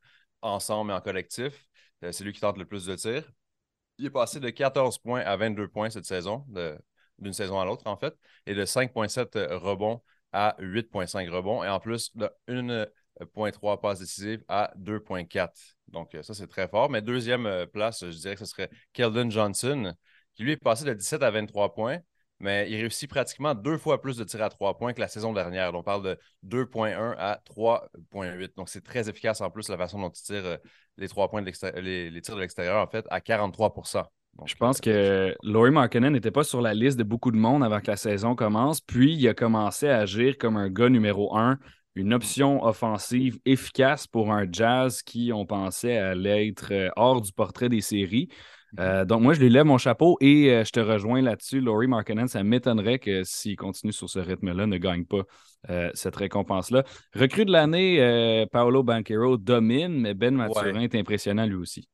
ensemble 0.41 0.91
et 0.91 0.93
en 0.93 1.01
collectif. 1.01 1.68
Euh, 2.04 2.12
c'est 2.12 2.24
lui 2.24 2.34
qui 2.34 2.39
tente 2.39 2.58
le 2.58 2.66
plus 2.66 2.86
de 2.86 2.95
tirs. 2.95 3.30
Il 3.97 4.06
est 4.06 4.10
passé 4.10 4.39
de 4.39 4.49
14 4.49 4.99
points 4.99 5.22
à 5.22 5.36
22 5.38 5.68
points 5.68 5.89
cette 5.89 6.06
saison, 6.06 6.45
d'une 7.20 7.34
saison 7.34 7.60
à 7.60 7.66
l'autre, 7.66 7.86
en 7.88 7.97
fait, 7.97 8.16
et 8.45 8.56
de 8.56 8.66
5,7 8.66 9.54
rebonds 9.54 10.01
à 10.32 10.56
8,5 10.60 11.30
rebonds, 11.30 11.64
et 11.64 11.70
en 11.70 11.80
plus 11.80 12.16
de 12.16 12.30
1,3 12.47 13.80
passes 13.80 13.99
décisives 13.99 14.43
à 14.47 14.74
2,4. 14.78 15.76
Donc, 15.89 16.16
euh, 16.16 16.24
ça, 16.24 16.34
c'est 16.34 16.47
très 16.47 16.68
fort. 16.68 16.89
Mais 16.89 17.01
deuxième 17.01 17.68
place, 17.72 18.04
je 18.04 18.18
dirais 18.18 18.34
que 18.34 18.39
ce 18.39 18.51
serait 18.51 18.70
Keldon 18.93 19.30
Johnson, 19.30 19.93
qui 20.34 20.43
lui 20.43 20.54
est 20.54 20.58
passé 20.58 20.86
de 20.86 20.93
17 20.93 21.22
à 21.22 21.30
23 21.30 21.76
points, 21.76 21.99
mais 22.39 22.69
il 22.69 22.75
réussit 22.75 23.09
pratiquement 23.09 23.55
deux 23.55 23.77
fois 23.77 24.01
plus 24.01 24.17
de 24.17 24.23
tirs 24.23 24.43
à 24.43 24.49
trois 24.49 24.77
points 24.77 24.93
que 24.93 24.99
la 24.99 25.07
saison 25.07 25.34
dernière. 25.34 25.73
on 25.73 25.84
parle 25.84 26.03
de 26.03 26.17
2,1 26.43 27.15
à 27.17 27.39
3,8. 27.45 28.55
Donc, 28.57 28.69
c'est 28.69 28.84
très 28.84 29.09
efficace 29.09 29.41
en 29.41 29.49
plus 29.49 29.69
la 29.69 29.77
façon 29.77 29.99
dont 29.99 30.09
il 30.09 30.21
tire 30.21 30.45
euh, 30.45 30.57
les 30.97 31.07
trois 31.07 31.29
points 31.29 31.41
de 31.41 31.51
les, 31.79 32.09
les, 32.09 32.21
tirs 32.21 32.36
de 32.36 32.41
l'extérieur, 32.41 32.81
en 32.81 32.88
fait, 32.88 33.05
à 33.09 33.19
43% 33.19 34.03
je 34.45 34.55
pense 34.55 34.81
que 34.81 35.36
Laurie 35.43 35.71
Markkinen 35.71 36.11
n'était 36.11 36.31
pas 36.31 36.43
sur 36.43 36.61
la 36.61 36.73
liste 36.73 36.97
de 36.97 37.03
beaucoup 37.03 37.31
de 37.31 37.38
monde 37.38 37.63
avant 37.63 37.79
que 37.79 37.88
la 37.88 37.97
saison 37.97 38.36
commence. 38.36 38.81
Puis, 38.81 39.13
il 39.13 39.27
a 39.27 39.34
commencé 39.34 39.88
à 39.88 39.99
agir 39.99 40.38
comme 40.38 40.57
un 40.57 40.69
gars 40.69 40.89
numéro 40.89 41.38
un, 41.38 41.59
une 41.95 42.13
option 42.13 42.63
offensive 42.63 43.38
efficace 43.45 44.07
pour 44.07 44.34
un 44.34 44.47
Jazz 44.51 45.01
qui, 45.03 45.31
on 45.34 45.45
pensait, 45.45 45.97
allait 45.97 46.47
être 46.47 46.73
euh, 46.73 46.89
hors 46.95 47.21
du 47.21 47.31
portrait 47.31 47.69
des 47.69 47.81
séries. 47.81 48.29
Euh, 48.80 49.05
donc, 49.05 49.21
moi, 49.21 49.34
je 49.34 49.39
lui 49.39 49.49
lève 49.49 49.65
mon 49.65 49.78
chapeau 49.78 50.17
et 50.19 50.49
euh, 50.49 50.63
je 50.63 50.71
te 50.71 50.80
rejoins 50.80 51.21
là-dessus. 51.21 51.61
Laurie 51.61 51.88
Markkinen, 51.88 52.28
ça 52.28 52.43
m'étonnerait 52.43 52.99
que 52.99 53.24
s'il 53.24 53.55
continue 53.55 53.93
sur 53.93 54.09
ce 54.09 54.19
rythme-là, 54.19 54.65
ne 54.65 54.78
gagne 54.78 55.05
pas 55.05 55.21
euh, 55.69 55.91
cette 55.93 56.15
récompense-là. 56.15 56.84
Recrue 57.13 57.45
de 57.45 57.51
l'année, 57.51 58.45
Paolo 58.51 58.84
Banquero 58.84 59.38
domine, 59.38 59.99
mais 59.99 60.13
Ben 60.13 60.36
Mathurin 60.36 60.82
est 60.82 60.95
impressionnant 60.95 61.45
lui 61.45 61.55
aussi. 61.55 61.88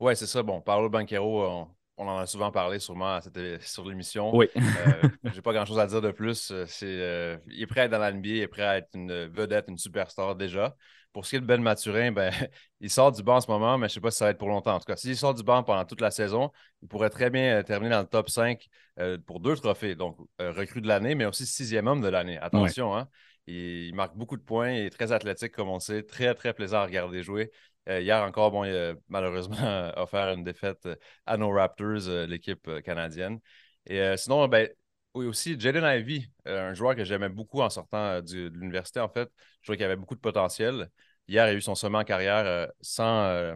Oui, 0.00 0.16
c'est 0.16 0.26
ça. 0.26 0.42
Bon, 0.42 0.60
Paolo 0.60 0.90
Banquero, 0.90 1.68
on, 1.96 2.08
en 2.08 2.18
a 2.18 2.26
souvent 2.26 2.50
parlé 2.50 2.80
sûrement 2.80 3.20
sur 3.60 3.88
l'émission. 3.88 4.34
Oui. 4.34 4.46
J'ai 5.32 5.42
pas 5.42 5.52
grand-chose 5.52 5.78
à 5.78 5.86
dire 5.86 6.02
de 6.02 6.10
plus. 6.10 6.52
C'est, 6.66 7.38
il 7.46 7.62
est 7.62 7.66
prêt 7.66 7.82
à 7.82 7.84
être 7.84 7.92
dans 7.92 7.98
la 7.98 8.12
NBA, 8.12 8.28
il 8.28 8.40
est 8.40 8.48
prêt 8.48 8.64
à 8.64 8.78
être 8.78 8.88
une 8.94 9.26
vedette, 9.26 9.66
une 9.68 9.78
superstar 9.78 10.34
déjà. 10.34 10.74
Pour 11.14 11.24
ce 11.24 11.30
qui 11.30 11.36
est 11.36 11.40
de 11.40 11.46
Ben 11.46 11.62
Maturin, 11.62 12.12
ben, 12.12 12.30
il 12.80 12.90
sort 12.90 13.12
du 13.12 13.22
banc 13.22 13.36
en 13.36 13.40
ce 13.40 13.50
moment, 13.50 13.78
mais 13.78 13.88
je 13.88 13.92
ne 13.92 13.94
sais 13.94 14.00
pas 14.00 14.10
si 14.10 14.18
ça 14.18 14.26
va 14.26 14.32
être 14.32 14.38
pour 14.38 14.48
longtemps. 14.48 14.74
En 14.74 14.80
tout 14.80 14.84
cas, 14.84 14.96
s'il 14.96 15.16
sort 15.16 15.32
du 15.32 15.44
banc 15.44 15.62
pendant 15.62 15.84
toute 15.84 16.00
la 16.00 16.10
saison, 16.10 16.50
il 16.82 16.88
pourrait 16.88 17.08
très 17.08 17.30
bien 17.30 17.60
euh, 17.60 17.62
terminer 17.62 17.92
dans 17.92 18.00
le 18.00 18.06
top 18.06 18.28
5 18.28 18.66
euh, 18.98 19.16
pour 19.24 19.38
deux 19.40 19.54
trophées. 19.56 19.94
Donc, 19.94 20.18
euh, 20.40 20.52
recrue 20.52 20.80
de 20.80 20.88
l'année, 20.88 21.14
mais 21.14 21.24
aussi 21.24 21.46
sixième 21.46 21.86
homme 21.86 22.00
de 22.02 22.08
l'année. 22.08 22.36
Attention, 22.38 22.96
hein? 22.96 23.08
il, 23.46 23.94
marque 23.94 24.16
beaucoup 24.16 24.36
de 24.36 24.42
points, 24.42 24.72
il 24.72 24.86
est 24.86 24.90
très 24.90 25.12
athlétique, 25.12 25.52
comme 25.52 25.68
on 25.68 25.78
sait, 25.78 26.02
très, 26.02 26.34
très 26.34 26.52
plaisant 26.52 26.78
à 26.78 26.84
regarder 26.84 27.22
jouer. 27.22 27.52
hier 27.88 28.22
encore, 28.22 28.50
bon, 28.50 28.64
il 28.64 28.74
a 28.74 28.94
malheureusement 29.08 29.92
offert 29.96 30.34
une 30.34 30.42
défaite 30.44 30.88
à 31.26 31.36
nos 31.36 31.50
Raptors, 31.50 32.26
l'équipe 32.26 32.68
canadienne. 32.82 33.38
Et 33.86 34.16
sinon, 34.16 34.48
ben, 34.48 34.68
oui, 35.14 35.26
aussi, 35.26 35.58
Jaden 35.58 35.84
Ivey, 35.84 36.26
euh, 36.48 36.70
un 36.70 36.74
joueur 36.74 36.96
que 36.96 37.04
j'aimais 37.04 37.28
beaucoup 37.28 37.60
en 37.60 37.70
sortant 37.70 37.98
euh, 37.98 38.20
de 38.20 38.48
l'université, 38.48 38.98
en 38.98 39.08
fait. 39.08 39.30
Je 39.60 39.66
trouvais 39.66 39.76
qu'il 39.76 39.86
avait 39.86 39.96
beaucoup 39.96 40.16
de 40.16 40.20
potentiel. 40.20 40.90
Hier, 41.28 41.46
il 41.46 41.50
a 41.50 41.54
eu 41.54 41.60
son 41.60 41.76
sommet 41.76 41.98
en 41.98 42.04
carrière 42.04 42.44
euh, 42.46 42.66
sans 42.80 43.54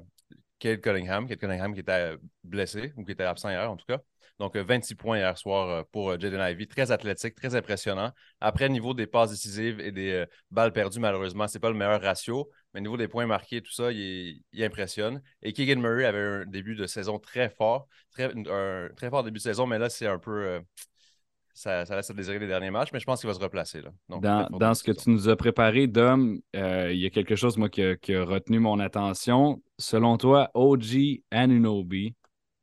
Cade 0.60 0.80
Cunningham. 0.80 1.26
Cade 1.26 1.38
Cunningham 1.38 1.74
qui 1.74 1.80
était 1.80 2.16
blessé 2.44 2.92
ou 2.96 3.04
qui 3.04 3.12
était 3.12 3.24
absent 3.24 3.50
hier, 3.50 3.70
en 3.70 3.76
tout 3.76 3.86
cas. 3.86 3.98
Donc, 4.38 4.56
26 4.56 4.94
points 4.94 5.18
hier 5.18 5.36
soir 5.36 5.84
pour 5.88 6.12
Jaden 6.18 6.40
Ivey. 6.40 6.66
Très 6.66 6.92
athlétique, 6.92 7.34
très 7.34 7.56
impressionnant. 7.56 8.12
Après, 8.40 8.68
niveau 8.68 8.94
des 8.94 9.08
passes 9.08 9.30
décisives 9.30 9.80
et 9.80 9.90
des 9.90 10.24
balles 10.52 10.72
perdues, 10.72 11.00
malheureusement, 11.00 11.48
ce 11.48 11.58
n'est 11.58 11.60
pas 11.60 11.70
le 11.70 11.76
meilleur 11.76 12.00
ratio. 12.00 12.48
Mais 12.72 12.78
au 12.80 12.82
niveau 12.82 12.96
des 12.96 13.08
points 13.08 13.26
marqués, 13.26 13.62
tout 13.62 13.72
ça, 13.72 13.90
il, 13.90 14.40
impressionne. 14.60 15.20
Et 15.42 15.52
Keegan 15.52 15.80
Murray 15.80 16.04
avait 16.04 16.42
un 16.42 16.46
début 16.46 16.76
de 16.76 16.86
saison 16.86 17.18
très 17.18 17.50
fort. 17.50 17.88
Très, 18.12 18.32
un 18.32 18.88
très 18.96 19.10
fort 19.10 19.24
début 19.24 19.38
de 19.38 19.42
saison, 19.42 19.66
mais 19.66 19.80
là, 19.80 19.90
c'est 19.90 20.06
un 20.06 20.20
peu 20.20 20.62
ça, 21.58 21.84
laisse 21.96 22.10
à 22.10 22.14
désirer 22.14 22.38
les 22.38 22.46
derniers 22.46 22.70
matchs, 22.70 22.90
mais 22.92 23.00
je 23.00 23.04
pense 23.04 23.20
qu'il 23.20 23.26
va 23.26 23.34
se 23.34 23.40
replacer. 23.40 23.82
Là. 23.82 23.90
dans, 24.08 24.74
ce 24.74 24.84
que 24.84 24.92
tu 24.92 25.10
nous 25.10 25.28
as 25.28 25.36
préparé, 25.36 25.88
Dom, 25.88 26.40
euh, 26.54 26.92
il 26.92 27.00
y 27.00 27.06
a 27.06 27.10
quelque 27.10 27.34
chose 27.34 27.56
moi, 27.56 27.68
qui, 27.68 27.82
a, 27.82 27.96
retenu 28.24 28.60
mon 28.60 28.78
attention. 28.78 29.60
Selon 29.76 30.18
toi, 30.18 30.50
OG 30.54 31.22
Anunobi 31.32 32.14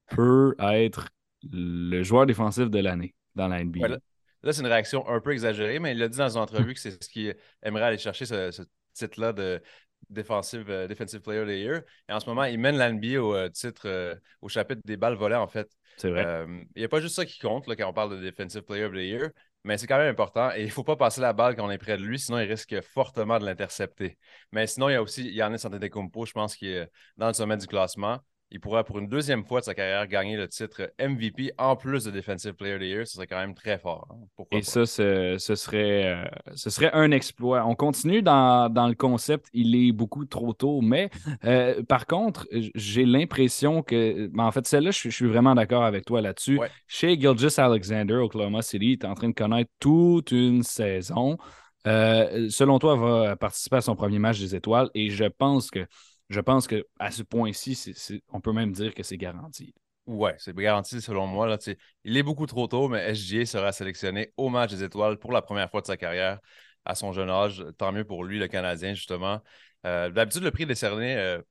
peut 0.08 0.56
être 0.60 1.10
le 1.52 2.04
joueur 2.04 2.26
défensif 2.26 2.70
de 2.70 2.80
l'année 2.80 3.14
dans 3.36 3.50
la 3.50 3.64
NBA? 3.64 3.88
là, 3.88 4.54
c'est 4.54 4.62
une 4.62 4.68
réaction 4.68 5.08
un 5.10 5.20
peu 5.20 5.34
exagérée, 5.34 5.80
mais 5.80 5.91
il 5.91 6.02
a 6.02 6.08
dit 6.08 6.18
dans 6.18 6.38
une 6.38 6.41
entrevue 6.41 6.74
que 6.74 6.80
c'est 6.80 7.04
ce 7.04 7.10
qu'il 7.10 7.36
aimerait 7.64 7.84
aller 7.84 7.98
chercher, 7.98 8.26
ce, 8.26 8.64
titre-là 8.93 9.34
de 9.34 9.62
Defensive, 10.10 10.70
euh, 10.70 10.88
defensive 10.88 11.20
Player 11.22 11.41
of 11.41 11.48
the 11.48 11.52
Year. 11.52 11.82
Et 12.08 12.14
en 12.14 12.20
ce 12.20 12.30
moment, 12.30 12.43
il 12.43 12.60
mène 12.60 12.78
la 12.78 12.91
NBA 12.91 13.22
au 13.22 13.34
euh, 13.34 13.50
titre, 13.50 14.20
au 14.39 14.48
chapitre 14.48 14.82
des 14.86 14.98
balles 14.98 15.16
volées, 15.16 15.36
en 15.36 15.48
fait. 15.48 15.68
C'est 15.98 16.10
vrai. 16.10 16.26
Euh, 16.26 16.64
il 16.76 16.80
n'y 16.80 16.86
a 16.86 16.89
pas 16.89 17.00
juste 17.00 17.16
ça 17.16 17.26
qui 17.26 17.39
compte 17.39 17.68
là, 17.68 17.76
quand 17.76 17.88
on 17.89 17.93
parle 17.93 18.18
de 18.18 18.24
Defensive 18.24 18.64
Player 18.64 18.86
of 18.86 18.93
the 18.93 18.98
Year, 18.98 19.30
mais 19.64 19.78
c'est 19.78 19.88
quand 19.88 19.98
même 19.98 20.12
important. 20.12 20.52
Et 20.54 20.62
il 20.62 20.66
ne 20.66 20.72
faut 20.72 20.84
pas 20.84 20.96
passer 20.96 21.22
la 21.22 21.34
balle 21.34 21.56
quand 21.56 21.66
on 21.66 21.72
est 21.72 21.78
près 21.78 21.98
de 21.98 22.04
lui, 22.04 22.20
sinon 22.20 22.39
il 22.39 22.48
risque 22.48 22.80
fortement 22.82 23.39
de 23.39 23.46
l'intercepter. 23.46 24.18
Mais 24.52 24.68
sinon, 24.68 24.89
il 24.89 24.93
y 24.93 24.96
a 24.96 25.02
aussi 25.02 25.30
Yannis 25.32 25.66
Antetokounmpo, 25.66 26.26
je 26.26 26.34
pense, 26.34 26.56
qui 26.56 26.70
est 26.70 26.89
dans 27.18 27.28
le 27.28 27.34
sommet 27.34 27.58
du 27.58 27.68
classement 27.68 28.20
il 28.52 28.60
pourrait 28.60 28.84
pour 28.84 29.00
une 29.00 29.08
deuxième 29.08 29.43
fois 29.43 29.60
de 29.60 29.66
sa 29.66 29.74
carrière 29.74 30.08
gagner 30.08 30.38
le 30.38 30.48
titre 30.48 30.91
MVP 31.00 31.52
en 31.58 31.76
plus 31.76 32.06
de 32.06 32.12
Defensive 32.12 32.54
Player 32.54 32.76
of 32.76 32.80
the 32.80 32.84
Year. 32.84 33.08
Ce 33.08 33.16
serait 33.16 33.28
quand 33.28 33.39
même 33.39 33.56
très 33.56 33.78
fort. 33.78 34.08
Hein. 34.12 34.43
Et 34.52 34.62
ça, 34.62 34.86
ce, 34.86 35.38
serait, 35.38 36.06
euh, 36.06 36.26
ce 36.54 36.70
serait 36.70 36.91
un 36.93 37.12
exploit. 37.12 37.66
On 37.66 37.76
continue 37.76 38.22
dans, 38.22 38.70
le 38.88 38.93
concept, 38.93 39.48
il 39.54 39.76
est 39.76 39.91
beaucoup 39.91 40.26
trop 40.26 40.54
tôt, 40.54 40.82
mais 40.82 41.10
euh, 41.43 41.84
par 41.84 42.06
contre, 42.06 42.48
j'ai 42.76 43.06
l'impression 43.06 43.82
que, 43.82 44.28
ben, 44.28 44.46
en 44.46 44.52
fait, 44.52 44.66
celle-là, 44.66 44.91
je, 44.91 45.10
suis 45.10 45.28
vraiment 45.28 45.56
d'accord 45.56 45.84
avec 45.84 46.06
toi 46.06 46.22
là-dessus. 46.22 46.60
Chez 46.88 47.20
Gilgis 47.20 47.56
Alexander, 47.58 48.16
Oklahoma 48.16 48.62
City, 48.62 48.93
est 48.93 49.06
en 49.06 49.16
train 49.16 49.30
de 49.30 49.34
connaître 49.34 49.72
toute 49.80 50.32
une 50.32 50.64
saison. 50.64 51.38
Euh, 51.88 52.48
selon 52.50 52.80
toi, 52.80 52.96
va 52.96 53.36
participer 53.36 53.78
à 53.78 53.82
son 53.82 53.96
premier 53.96 54.20
match 54.20 54.39
des 54.39 54.56
étoiles 54.56 54.89
et 54.93 55.10
je 55.10 55.26
pense 55.26 55.70
que 55.70 55.86
je 56.30 56.39
pense 56.39 56.67
qu'à 56.67 57.11
ce 57.11 57.23
point-ci, 57.23 58.21
on 58.30 58.41
peut 58.41 58.51
même 58.53 58.71
dire 58.71 58.93
que 58.93 59.03
c'est 59.03 59.17
garanti. 59.17 59.73
Oui, 60.07 60.32
c'est 60.38 60.55
garanti 60.55 61.01
selon 61.01 61.26
moi. 61.28 61.57
Il 62.03 62.17
est 62.17 62.23
beaucoup 62.23 62.45
trop 62.45 62.67
tôt, 62.67 62.88
mais 62.88 63.13
SGA 63.13 63.45
sera 63.45 63.71
sélectionné 63.71 64.32
au 64.38 64.49
match 64.49 64.71
des 64.71 64.84
étoiles 64.84 65.17
pour 65.17 65.32
la 65.32 65.41
première 65.41 65.69
fois 65.69 65.82
de 65.82 65.88
sa 65.88 65.97
carrière 65.97 66.39
à 66.86 66.93
son 66.95 67.11
jeune 67.11 67.30
âge. 67.30 67.65
Tant 67.78 67.91
mieux 67.91 68.05
pour 68.05 68.23
lui, 68.23 68.38
le 68.39 68.47
Canadien, 68.47 68.93
justement. 68.93 69.41
Euh, 69.86 70.09
d'habitude, 70.11 70.43
le 70.43 70.51
prix 70.51 70.65
décerné, 70.65 71.15
euh, 71.17 71.41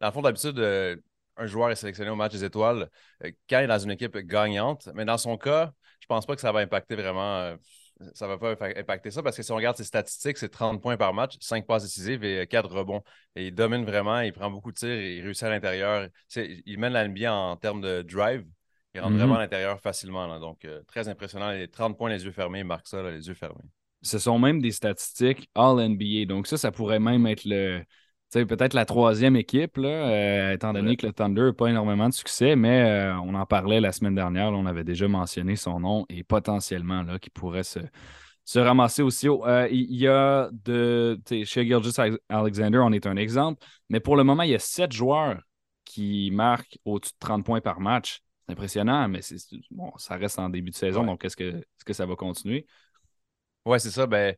dans 0.00 0.08
le 0.08 0.12
fond, 0.12 0.22
d'habitude, 0.22 0.58
euh, 0.58 0.96
un 1.36 1.46
joueur 1.46 1.70
est 1.70 1.76
sélectionné 1.76 2.10
au 2.10 2.16
match 2.16 2.32
des 2.32 2.44
étoiles 2.44 2.88
quand 3.20 3.58
il 3.58 3.64
est 3.64 3.66
dans 3.66 3.78
une 3.78 3.90
équipe 3.90 4.16
gagnante. 4.18 4.88
Mais 4.94 5.04
dans 5.04 5.18
son 5.18 5.36
cas, 5.36 5.72
je 6.00 6.06
ne 6.06 6.08
pense 6.08 6.26
pas 6.26 6.36
que 6.36 6.40
ça 6.40 6.52
va 6.52 6.60
impacter 6.60 6.94
vraiment 6.94 7.56
ça 8.14 8.26
ne 8.26 8.34
va 8.34 8.56
pas 8.56 8.68
impacter 8.76 9.10
ça 9.10 9.22
parce 9.22 9.36
que 9.36 9.42
si 9.42 9.52
on 9.52 9.56
regarde 9.56 9.76
ses 9.76 9.84
statistiques, 9.84 10.38
c'est 10.38 10.48
30 10.48 10.82
points 10.82 10.96
par 10.96 11.14
match, 11.14 11.36
5 11.40 11.66
passes 11.66 11.84
décisives 11.84 12.24
et 12.24 12.46
4 12.46 12.70
rebonds. 12.70 13.02
Et 13.36 13.48
il 13.48 13.54
domine 13.54 13.84
vraiment, 13.84 14.20
il 14.20 14.32
prend 14.32 14.50
beaucoup 14.50 14.72
de 14.72 14.76
tirs, 14.76 15.00
il 15.00 15.22
réussit 15.22 15.44
à 15.44 15.50
l'intérieur. 15.50 16.08
Il 16.36 16.78
mène 16.78 16.92
la 16.92 17.08
NBA 17.08 17.32
en 17.32 17.56
termes 17.56 17.80
de 17.80 18.02
drive. 18.02 18.44
Il 18.94 19.00
rentre 19.00 19.16
vraiment 19.16 19.34
à 19.34 19.38
mhm. 19.38 19.42
l'intérieur 19.42 19.80
facilement. 19.80 20.38
Donc, 20.38 20.64
euh, 20.64 20.82
très 20.86 21.08
impressionnant. 21.08 21.50
Les 21.50 21.68
30 21.68 21.98
points 21.98 22.10
les 22.10 22.24
yeux 22.24 22.30
fermés, 22.32 22.60
il 22.60 22.64
marque 22.64 22.86
ça, 22.86 23.02
les 23.10 23.26
yeux 23.26 23.34
fermés. 23.34 23.64
ce 24.02 24.18
sont 24.18 24.38
même 24.38 24.60
des 24.60 24.70
statistiques 24.70 25.50
All-NBA. 25.54 26.26
Donc 26.26 26.46
ça, 26.46 26.56
ça 26.56 26.70
pourrait 26.70 27.00
même 27.00 27.26
être 27.26 27.44
le 27.44 27.82
peut-être 28.42 28.74
la 28.74 28.84
troisième 28.84 29.36
équipe, 29.36 29.76
là, 29.76 29.88
euh, 29.88 30.52
étant 30.52 30.72
donné 30.72 30.96
que 30.96 31.06
le 31.06 31.12
Thunder 31.12 31.42
n'a 31.42 31.52
pas 31.52 31.68
énormément 31.68 32.08
de 32.08 32.14
succès, 32.14 32.56
mais 32.56 32.82
euh, 32.82 33.16
on 33.20 33.34
en 33.34 33.46
parlait 33.46 33.80
la 33.80 33.92
semaine 33.92 34.14
dernière, 34.14 34.50
on 34.52 34.66
avait 34.66 34.84
déjà 34.84 35.06
mentionné 35.08 35.56
son 35.56 35.80
nom 35.80 36.06
et 36.08 36.24
potentiellement 36.24 37.02
là, 37.02 37.18
qui 37.18 37.30
pourrait 37.30 37.62
se, 37.62 37.78
se 38.44 38.58
ramasser 38.58 39.02
aussi 39.02 39.28
haut. 39.28 39.46
Euh, 39.46 39.68
il 39.70 39.94
y 39.94 40.08
a 40.08 40.50
de. 40.52 41.20
Chez 41.28 41.66
Gilgis 41.66 41.94
Alexander, 42.28 42.78
on 42.78 42.92
est 42.92 43.06
un 43.06 43.16
exemple, 43.16 43.64
mais 43.88 44.00
pour 44.00 44.16
le 44.16 44.24
moment, 44.24 44.42
il 44.42 44.50
y 44.50 44.54
a 44.54 44.58
sept 44.58 44.92
joueurs 44.92 45.40
qui 45.84 46.30
marquent 46.32 46.78
au-dessus 46.84 47.12
de 47.12 47.18
30 47.18 47.44
points 47.44 47.60
par 47.60 47.80
match. 47.80 48.20
C'est 48.46 48.52
impressionnant, 48.52 49.08
mais 49.08 49.20
bon, 49.70 49.92
ça 49.96 50.16
reste 50.16 50.38
en 50.38 50.50
début 50.50 50.70
de 50.70 50.76
saison, 50.76 51.04
donc 51.04 51.24
est-ce 51.24 51.36
que, 51.36 51.44
est 51.44 51.84
que 51.84 51.92
ça 51.92 52.04
va 52.04 52.16
continuer? 52.16 52.66
Oui, 53.64 53.80
c'est 53.80 53.90
ça. 53.90 54.06
Ben, 54.06 54.34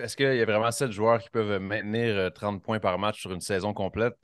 est-ce 0.00 0.16
qu'il 0.16 0.34
y 0.34 0.40
a 0.40 0.44
vraiment 0.44 0.70
sept 0.70 0.92
joueurs 0.92 1.20
qui 1.20 1.30
peuvent 1.30 1.60
maintenir 1.60 2.32
30 2.32 2.56
euh, 2.56 2.58
points 2.60 2.80
par 2.80 2.98
match 2.98 3.20
sur 3.20 3.32
une 3.32 3.40
saison 3.40 3.72
complète? 3.72 4.14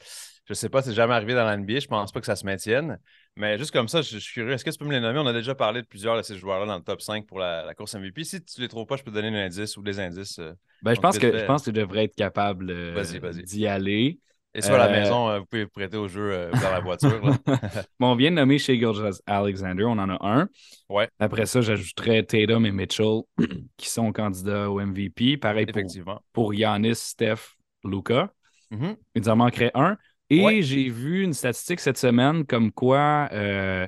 Je 0.46 0.52
ne 0.52 0.54
sais 0.54 0.70
pas, 0.70 0.80
c'est 0.80 0.94
jamais 0.94 1.12
arrivé 1.12 1.34
dans 1.34 1.44
l'NBA. 1.44 1.80
Je 1.80 1.84
ne 1.84 1.88
pense 1.88 2.10
pas 2.10 2.20
que 2.20 2.26
ça 2.26 2.36
se 2.36 2.46
maintienne. 2.46 2.98
Mais 3.36 3.58
juste 3.58 3.70
comme 3.70 3.86
ça, 3.86 4.00
je, 4.00 4.16
suis 4.16 4.32
curieux. 4.32 4.52
Est-ce 4.52 4.64
que 4.64 4.70
tu 4.70 4.78
peux 4.78 4.86
me 4.86 4.92
les 4.92 5.00
nommer? 5.00 5.18
On 5.18 5.26
a 5.26 5.32
déjà 5.32 5.54
parlé 5.54 5.82
de 5.82 5.86
plusieurs 5.86 6.16
de 6.16 6.22
ces 6.22 6.36
joueurs-là 6.38 6.64
dans 6.64 6.76
le 6.76 6.82
top 6.82 7.02
5 7.02 7.26
pour 7.26 7.38
la, 7.38 7.72
course 7.74 7.94
MVP. 7.94 8.24
Si 8.24 8.42
tu 8.42 8.60
ne 8.60 8.64
les 8.64 8.68
trouves 8.68 8.86
pas, 8.86 8.96
je 8.96 9.02
peux 9.02 9.10
te 9.10 9.16
donner 9.16 9.28
un 9.28 9.44
indice 9.44 9.76
ou 9.76 9.82
des 9.82 10.00
indices. 10.00 10.38
Euh, 10.38 10.54
ben, 10.82 10.94
je, 10.94 11.00
pense 11.00 11.18
que, 11.18 11.38
je 11.38 11.44
pense 11.44 11.64
que 11.64 11.70
tu 11.70 11.72
devrais 11.72 12.04
être 12.04 12.16
capable 12.16 12.70
euh, 12.70 13.04
d'y 13.44 13.66
aller. 13.66 14.18
Et 14.58 14.62
sur 14.62 14.76
la 14.76 14.88
maison, 14.88 15.38
vous 15.38 15.46
pouvez 15.46 15.64
vous 15.64 15.70
prêter 15.70 15.96
au 15.96 16.08
jeu 16.08 16.50
dans 16.52 16.70
la 16.70 16.80
voiture. 16.80 17.20
bon, 18.00 18.12
on 18.12 18.16
vient 18.16 18.30
de 18.30 18.36
nommer 18.36 18.58
chez 18.58 18.80
Alexander, 19.26 19.84
on 19.84 19.92
en 19.92 20.08
a 20.10 20.18
un. 20.20 20.48
Ouais. 20.88 21.08
Après 21.20 21.46
ça, 21.46 21.60
j'ajouterais 21.60 22.24
Tatum 22.24 22.66
et 22.66 22.72
Mitchell 22.72 23.20
qui 23.76 23.88
sont 23.88 24.12
candidats 24.12 24.68
au 24.68 24.80
MVP. 24.80 25.36
Pareil 25.36 25.66
pour, 25.66 26.22
pour 26.32 26.52
Giannis, 26.52 26.96
Steph, 26.96 27.54
Luca. 27.84 28.32
Mm-hmm. 28.72 28.96
Il 29.14 29.30
en 29.30 29.36
manquerait 29.36 29.70
un. 29.74 29.96
Et 30.30 30.62
j'ai 30.62 30.88
vu 30.88 31.22
une 31.22 31.32
statistique 31.32 31.80
cette 31.80 31.96
semaine 31.96 32.44
comme 32.44 32.70
quoi, 32.70 33.28
euh, 33.32 33.86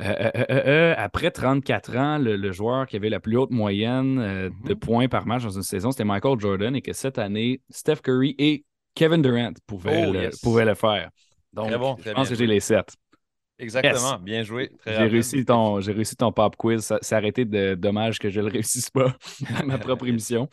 euh, 0.00 0.30
euh, 0.50 0.94
après 0.96 1.30
34 1.30 1.96
ans, 1.96 2.18
le, 2.18 2.50
joueur 2.52 2.86
qui 2.86 2.96
avait 2.96 3.10
la 3.10 3.20
plus 3.20 3.36
haute 3.36 3.50
moyenne 3.50 4.16
de 4.16 4.74
mm-hmm. 4.74 4.78
points 4.78 5.08
par 5.08 5.26
match 5.26 5.44
dans 5.44 5.50
une 5.50 5.62
saison, 5.62 5.92
c'était 5.92 6.04
Michael 6.04 6.40
Jordan 6.40 6.74
et 6.74 6.82
que 6.82 6.92
cette 6.92 7.18
année, 7.18 7.60
Steph 7.70 7.96
Curry 8.02 8.34
et 8.38 8.64
Kevin 9.00 9.22
Durant 9.22 9.54
pouvaient, 9.66 10.04
oh, 10.06 10.12
le, 10.12 10.64
le, 10.64 10.74
faire. 10.74 11.08
Donc, 11.54 11.70
je 11.70 12.12
pense 12.12 12.28
que 12.28 12.34
j'ai 12.34 12.46
les 12.46 12.60
sept. 12.60 12.94
Exactement, 13.58 14.18
bien 14.18 14.42
joué. 14.42 14.70
J'ai 14.84 15.06
réussi, 15.06 15.42
ton, 15.46 15.76
réussi 15.76 16.16
ton 16.16 16.32
pop 16.32 16.54
quiz. 16.54 16.92
C'est 17.00 17.14
arrêté 17.14 17.46
de 17.46 17.74
dommage 17.76 18.18
que 18.18 18.28
je 18.28 18.40
ne 18.40 18.46
le 18.46 18.52
réussisse 18.52 18.90
pas 18.90 19.16
à 19.56 19.62
ma 19.62 19.78
propre 19.78 20.06
émission. 20.06 20.50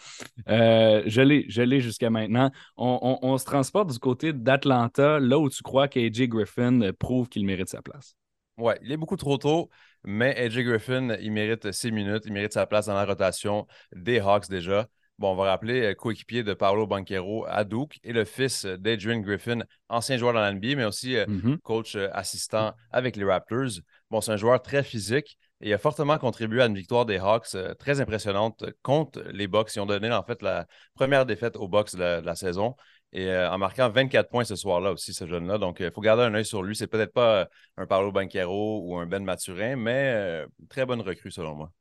Euh, 0.48 1.04
je 1.08 1.22
l'ai 1.62 1.82
jusqu'à 1.82 2.10
maintenant. 2.10 2.50
On, 2.78 3.38
se 3.38 3.44
transporte 3.44 3.92
du 3.92 4.00
côté 4.00 4.32
d'Atlanta, 4.32 5.20
là 5.20 5.38
où 5.38 5.50
tu 5.50 5.62
crois 5.62 5.90
qu'AJ 5.90 6.30
Griffin 6.30 6.94
prouve 6.98 7.28
qu'il 7.28 7.46
mérite 7.46 7.68
sa 7.68 7.82
place. 7.82 8.16
Oui, 8.58 8.76
il 8.82 8.94
est 8.94 8.98
beaucoup 8.98 9.18
trop 9.18 9.38
tôt, 9.38 9.70
mais 10.06 10.38
AJ 10.38 10.60
Griffin, 10.60 11.18
il 11.20 11.34
mérite 11.34 11.74
six 11.74 11.92
minutes. 11.92 12.24
Il 12.26 12.32
mérite 12.32 12.54
sa 12.54 12.66
place 12.66 12.86
dans 12.86 12.96
la 12.96 13.04
rotation 13.04 13.68
des 13.94 14.20
Hawks 14.20 14.48
déjà. 14.48 14.88
Bon, 15.20 15.32
on 15.32 15.36
va 15.36 15.46
rappeler 15.46 15.82
euh, 15.82 15.94
coéquipier 15.96 16.44
de 16.44 16.54
Paolo 16.54 16.86
Banquero 16.86 17.44
à 17.48 17.64
Duke 17.64 18.00
et 18.04 18.14
le 18.14 18.24
fils 18.24 18.66
d'Adrian 18.66 19.20
Griffin, 19.20 19.62
ancien 19.90 20.16
joueur 20.16 20.34
dans 20.34 20.42
l'NBA, 20.42 20.76
mais 20.76 20.86
aussi 20.86 21.18
euh, 21.18 21.26
mm-hmm. 21.26 21.58
coach 21.62 21.96
euh, 21.96 22.08
assistant 22.14 22.76
avec 22.92 23.16
les 23.16 23.24
Raptors. 23.24 23.82
Bon, 24.12 24.22
c'est 24.22 24.32
un 24.32 24.38
joueur 24.38 24.62
très 24.62 24.84
physique 24.84 25.40
et 25.60 25.74
a 25.74 25.80
fortement 25.80 26.20
contribué 26.20 26.62
à 26.62 26.68
une 26.68 26.76
victoire 26.76 27.08
des 27.08 27.18
Hawks 27.18 27.58
très 27.80 28.00
impressionnante 28.00 28.64
contre 28.84 29.24
les 29.32 29.48
Bucks. 29.48 29.76
Ils 29.76 29.80
ont 29.80 29.88
donné 29.88 30.12
en 30.12 30.22
fait 30.22 30.44
la 30.44 30.68
première 30.94 31.26
défaite 31.26 31.56
aux 31.56 31.68
Bucks 31.68 31.96
de 31.96 32.22
la, 32.24 32.36
saison 32.36 32.76
et 33.12 33.36
en 33.36 33.58
marquant 33.58 33.90
24 33.90 34.30
points 34.30 34.44
ce 34.44 34.56
soir-là 34.56 34.92
aussi, 34.92 35.16
ce 35.16 35.26
jeune-là. 35.26 35.58
Donc, 35.58 35.78
il 35.80 35.90
faut 35.90 36.02
garder 36.02 36.22
un 36.22 36.34
œil 36.36 36.46
sur 36.46 36.62
lui. 36.62 36.76
C'est 36.76 36.86
peut-être 36.86 37.12
pas 37.12 37.48
un 37.76 37.88
Paolo 37.88 38.12
Banquero 38.12 38.82
ou 38.84 38.98
un 39.00 39.08
Ben 39.08 39.24
Maturin, 39.24 39.78
mais 39.78 40.46
très 40.70 40.86
bonne 40.86 41.02
recrue 41.02 41.32
selon 41.32 41.56
moi. 41.56 41.72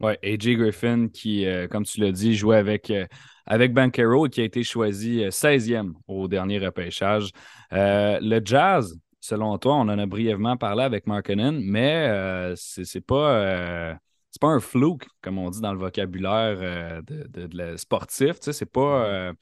Oui, 0.00 0.14
AJ 0.22 0.56
Griffin, 0.56 1.08
qui, 1.08 1.44
euh, 1.44 1.68
comme 1.68 1.84
tu 1.84 2.00
l'as 2.00 2.10
dit, 2.10 2.34
jouait 2.34 2.56
avec, 2.56 2.90
euh, 2.90 3.06
avec 3.44 3.74
Bankero 3.74 4.26
et 4.26 4.30
qui 4.30 4.40
a 4.40 4.44
été 4.44 4.62
choisi 4.62 5.22
16e 5.30 5.90
euh, 5.90 5.92
au 6.08 6.26
dernier 6.26 6.58
repêchage. 6.58 7.30
le 7.70 8.40
Jazz, 8.42 8.98
selon 9.20 9.58
toi, 9.58 9.74
on 9.74 9.80
en 9.80 9.98
a 9.98 10.06
brièvement 10.06 10.56
parlé 10.56 10.84
avec 10.84 11.06
Markinen, 11.06 11.60
mais 11.62 12.54
c'est 12.56 13.02
pas. 13.02 13.98
c'est 14.30 14.40
pas 14.40 14.48
un 14.48 14.60
flou, 14.60 14.96
comme 15.20 15.38
on 15.38 15.50
dit 15.50 15.60
dans 15.60 15.72
le 15.72 15.78
vocabulaire 15.78 17.02
de, 17.02 17.26
de, 17.46 17.76
sportif. 17.76 18.36
C'est 18.40 18.64
pas, 18.64 19.32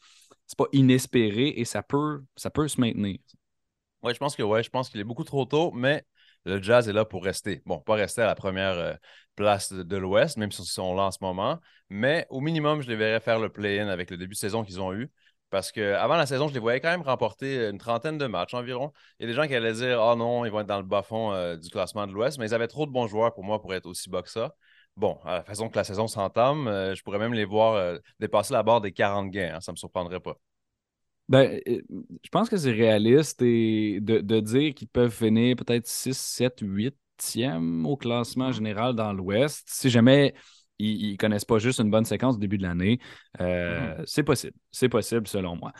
pas 0.56 0.66
inespéré 0.72 1.54
et 1.56 1.64
ça 1.64 1.84
peut, 1.84 2.24
ça 2.34 2.50
peut 2.50 2.66
se 2.66 2.80
maintenir. 2.80 3.18
Oui, 4.02 4.12
je 4.12 4.18
pense 4.18 4.34
que 4.34 4.42
ouais, 4.42 4.64
je 4.64 4.70
pense 4.70 4.88
qu'il 4.88 5.00
est 5.00 5.04
beaucoup 5.04 5.24
trop 5.24 5.44
tôt, 5.44 5.70
mais 5.70 6.04
le 6.48 6.62
Jazz 6.62 6.88
est 6.88 6.92
là 6.92 7.04
pour 7.04 7.24
rester. 7.24 7.62
Bon, 7.66 7.80
pas 7.80 7.94
rester 7.94 8.22
à 8.22 8.26
la 8.26 8.34
première 8.34 8.98
place 9.36 9.72
de, 9.72 9.96
l'Ouest, 9.96 10.36
même 10.36 10.50
si 10.50 10.62
ils 10.62 10.66
sont 10.66 10.94
là 10.94 11.04
en 11.04 11.10
ce 11.10 11.18
moment. 11.20 11.58
Mais 11.90 12.26
au 12.30 12.40
minimum, 12.40 12.82
je 12.82 12.88
les 12.88 12.96
verrais 12.96 13.20
faire 13.20 13.38
le 13.38 13.48
play-in 13.48 13.88
avec 13.88 14.10
le 14.10 14.16
début 14.16 14.34
de 14.34 14.38
saison 14.38 14.64
qu'ils 14.64 14.80
ont 14.80 14.92
eu. 14.92 15.10
Parce 15.50 15.72
qu'avant 15.72 16.16
la 16.16 16.26
saison, 16.26 16.48
je 16.48 16.54
les 16.54 16.60
voyais 16.60 16.80
quand 16.80 16.90
même 16.90 17.02
remporter 17.02 17.68
une 17.68 17.78
trentaine 17.78 18.18
de 18.18 18.26
matchs 18.26 18.52
environ. 18.54 18.92
Il 19.18 19.22
y 19.22 19.26
a 19.26 19.28
des 19.28 19.34
gens 19.34 19.46
qui 19.48 19.54
allaient 19.54 19.72
dire 19.72 19.98
Oh 20.02 20.14
non, 20.14 20.44
ils 20.44 20.50
vont 20.50 20.60
être 20.60 20.66
dans 20.66 20.78
le 20.78 20.82
bas-fond 20.82 21.32
euh, 21.32 21.56
du 21.56 21.70
classement 21.70 22.06
de 22.06 22.12
l'Ouest, 22.12 22.38
mais 22.38 22.48
ils 22.48 22.54
avaient 22.54 22.68
trop 22.68 22.84
de 22.86 22.90
bons 22.90 23.06
joueurs 23.06 23.32
pour 23.32 23.44
moi 23.44 23.60
pour 23.60 23.72
être 23.74 23.86
aussi 23.86 24.10
bas 24.10 24.22
que 24.22 24.30
ça. 24.30 24.54
Bon, 24.96 25.18
à 25.24 25.36
la 25.36 25.44
façon 25.44 25.68
que 25.68 25.76
la 25.76 25.84
saison 25.84 26.06
s'entame, 26.08 26.68
euh, 26.68 26.94
je 26.94 27.02
pourrais 27.02 27.18
même 27.18 27.32
les 27.32 27.44
voir 27.44 27.74
euh, 27.74 27.98
dépasser 28.20 28.52
la 28.52 28.62
barre 28.62 28.80
des 28.80 28.92
40 28.92 29.30
gains. 29.30 29.54
Hein, 29.54 29.60
ça 29.60 29.72
ne 29.72 29.74
me 29.74 29.78
surprendrait 29.78 30.20
pas. 30.20 30.34
Ben, 31.28 31.60
je 31.66 32.28
pense 32.30 32.48
que 32.48 32.56
c'est 32.56 32.72
réaliste 32.72 33.42
et 33.42 34.00
de, 34.00 34.20
de 34.20 34.40
dire 34.40 34.74
qu'ils 34.74 34.88
peuvent 34.88 35.12
finir 35.12 35.56
peut-être 35.56 35.86
6, 35.86 36.16
7, 36.16 36.58
8 36.62 36.94
au 37.84 37.96
classement 37.96 38.52
général 38.52 38.94
dans 38.94 39.12
l'Ouest. 39.12 39.64
Si 39.66 39.90
jamais 39.90 40.34
ils 40.78 41.12
ne 41.12 41.16
connaissent 41.16 41.44
pas 41.44 41.58
juste 41.58 41.80
une 41.80 41.90
bonne 41.90 42.04
séquence 42.04 42.36
au 42.36 42.38
début 42.38 42.56
de 42.56 42.62
l'année, 42.62 43.00
euh, 43.40 43.96
mm-hmm. 43.96 44.02
c'est 44.06 44.22
possible. 44.22 44.54
C'est 44.70 44.88
possible 44.88 45.26
selon 45.26 45.56
moi. 45.56 45.72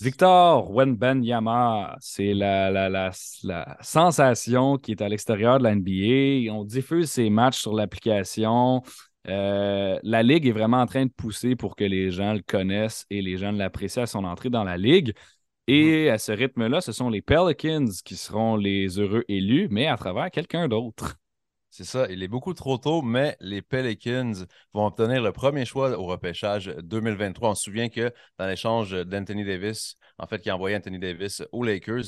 Victor 0.00 0.70
Wenbanyama, 0.70 1.96
c'est 2.00 2.32
la, 2.32 2.70
la, 2.70 2.88
la, 2.88 3.76
sensation 3.82 4.78
qui 4.78 4.92
est 4.92 5.02
à 5.02 5.08
l'extérieur 5.08 5.58
de 5.58 5.64
la 5.64 5.74
NBA. 5.74 6.50
On 6.52 6.64
diffuse 6.64 7.10
ses 7.10 7.28
matchs 7.28 7.58
sur 7.58 7.74
l'application. 7.74 8.82
Euh, 9.26 9.98
la 10.02 10.22
Ligue 10.22 10.46
est 10.46 10.52
vraiment 10.52 10.80
en 10.80 10.86
train 10.86 11.04
de 11.06 11.10
pousser 11.10 11.56
pour 11.56 11.76
que 11.76 11.84
les 11.84 12.10
gens 12.10 12.32
le 12.32 12.42
connaissent 12.42 13.04
et 13.10 13.20
les 13.20 13.36
gens 13.36 13.52
l'apprécient 13.52 14.02
à 14.02 14.06
son 14.06 14.24
entrée 14.24 14.50
dans 14.50 14.64
la 14.64 14.76
Ligue. 14.76 15.12
Et 15.66 16.08
à 16.08 16.18
ce 16.18 16.32
rythme-là, 16.32 16.80
ce 16.80 16.92
sont 16.92 17.10
les 17.10 17.20
Pelicans 17.20 17.88
qui 18.04 18.16
seront 18.16 18.56
les 18.56 18.98
heureux 18.98 19.24
élus, 19.28 19.68
mais 19.70 19.86
à 19.86 19.96
travers 19.96 20.30
quelqu'un 20.30 20.66
d'autre. 20.66 21.16
C'est 21.70 21.84
ça, 21.84 22.06
il 22.08 22.22
est 22.22 22.28
beaucoup 22.28 22.54
trop 22.54 22.78
tôt, 22.78 23.02
mais 23.02 23.36
les 23.40 23.60
Pelicans 23.60 24.32
vont 24.72 24.86
obtenir 24.86 25.22
le 25.22 25.32
premier 25.32 25.66
choix 25.66 25.90
au 25.98 26.06
repêchage 26.06 26.74
2023. 26.82 27.50
On 27.50 27.54
se 27.54 27.64
souvient 27.64 27.90
que 27.90 28.10
dans 28.38 28.46
l'échange 28.46 28.92
d'Anthony 29.04 29.44
Davis, 29.44 29.96
en 30.18 30.26
fait, 30.26 30.40
qui 30.40 30.48
a 30.48 30.54
envoyé 30.56 30.74
Anthony 30.76 30.98
Davis 30.98 31.42
aux 31.52 31.62
Lakers, 31.62 32.04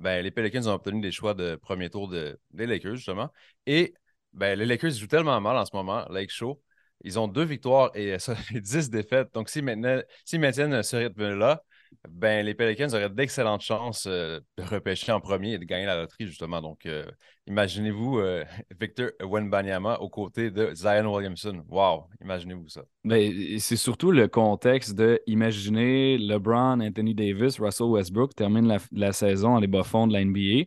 ben, 0.00 0.22
les 0.22 0.32
Pelicans 0.32 0.66
ont 0.66 0.74
obtenu 0.74 1.00
des 1.00 1.12
choix 1.12 1.34
de 1.34 1.54
premier 1.54 1.88
tour 1.90 2.08
de, 2.08 2.38
des 2.50 2.66
Lakers, 2.66 2.96
justement. 2.96 3.30
Et 3.66 3.94
ben, 4.34 4.58
les 4.58 4.66
Lakers 4.66 4.90
jouent 4.92 5.06
tellement 5.06 5.40
mal 5.40 5.56
en 5.56 5.64
ce 5.64 5.74
moment, 5.74 6.04
Lake 6.10 6.30
Show. 6.30 6.60
Ils 7.02 7.18
ont 7.18 7.28
deux 7.28 7.44
victoires 7.44 7.90
et, 7.94 8.16
et 8.54 8.60
dix 8.60 8.90
défaites. 8.90 9.32
Donc, 9.34 9.48
s'ils 9.48 9.64
maintiennent 9.64 10.82
ce 10.82 10.96
rythme-là, 10.96 11.62
ben, 12.08 12.44
les 12.44 12.54
Pelicans 12.54 12.88
auraient 12.92 13.10
d'excellentes 13.10 13.62
chances 13.62 14.06
euh, 14.06 14.40
de 14.58 14.62
repêcher 14.62 15.12
en 15.12 15.20
premier 15.20 15.54
et 15.54 15.58
de 15.58 15.64
gagner 15.64 15.86
la 15.86 15.96
loterie, 15.96 16.26
justement. 16.26 16.60
Donc, 16.60 16.86
euh, 16.86 17.04
imaginez-vous 17.46 18.18
euh, 18.18 18.44
Victor 18.80 19.10
Wenbanyama 19.22 19.98
aux 20.00 20.08
côtés 20.08 20.50
de 20.50 20.74
Zion 20.74 21.14
Williamson. 21.14 21.62
Wow, 21.68 22.04
imaginez-vous 22.22 22.68
ça. 22.68 22.82
Ben, 23.04 23.58
c'est 23.58 23.76
surtout 23.76 24.10
le 24.10 24.28
contexte 24.28 24.94
de 24.94 25.20
imaginer 25.26 26.18
LeBron, 26.18 26.80
Anthony 26.80 27.14
Davis, 27.14 27.58
Russell 27.58 27.86
Westbrook 27.86 28.34
terminent 28.34 28.76
la, 28.92 29.12
saison 29.12 29.56
à 29.56 29.60
les 29.60 29.66
bas-fonds 29.66 30.06
de 30.06 30.12
la 30.12 30.24
NBA 30.24 30.64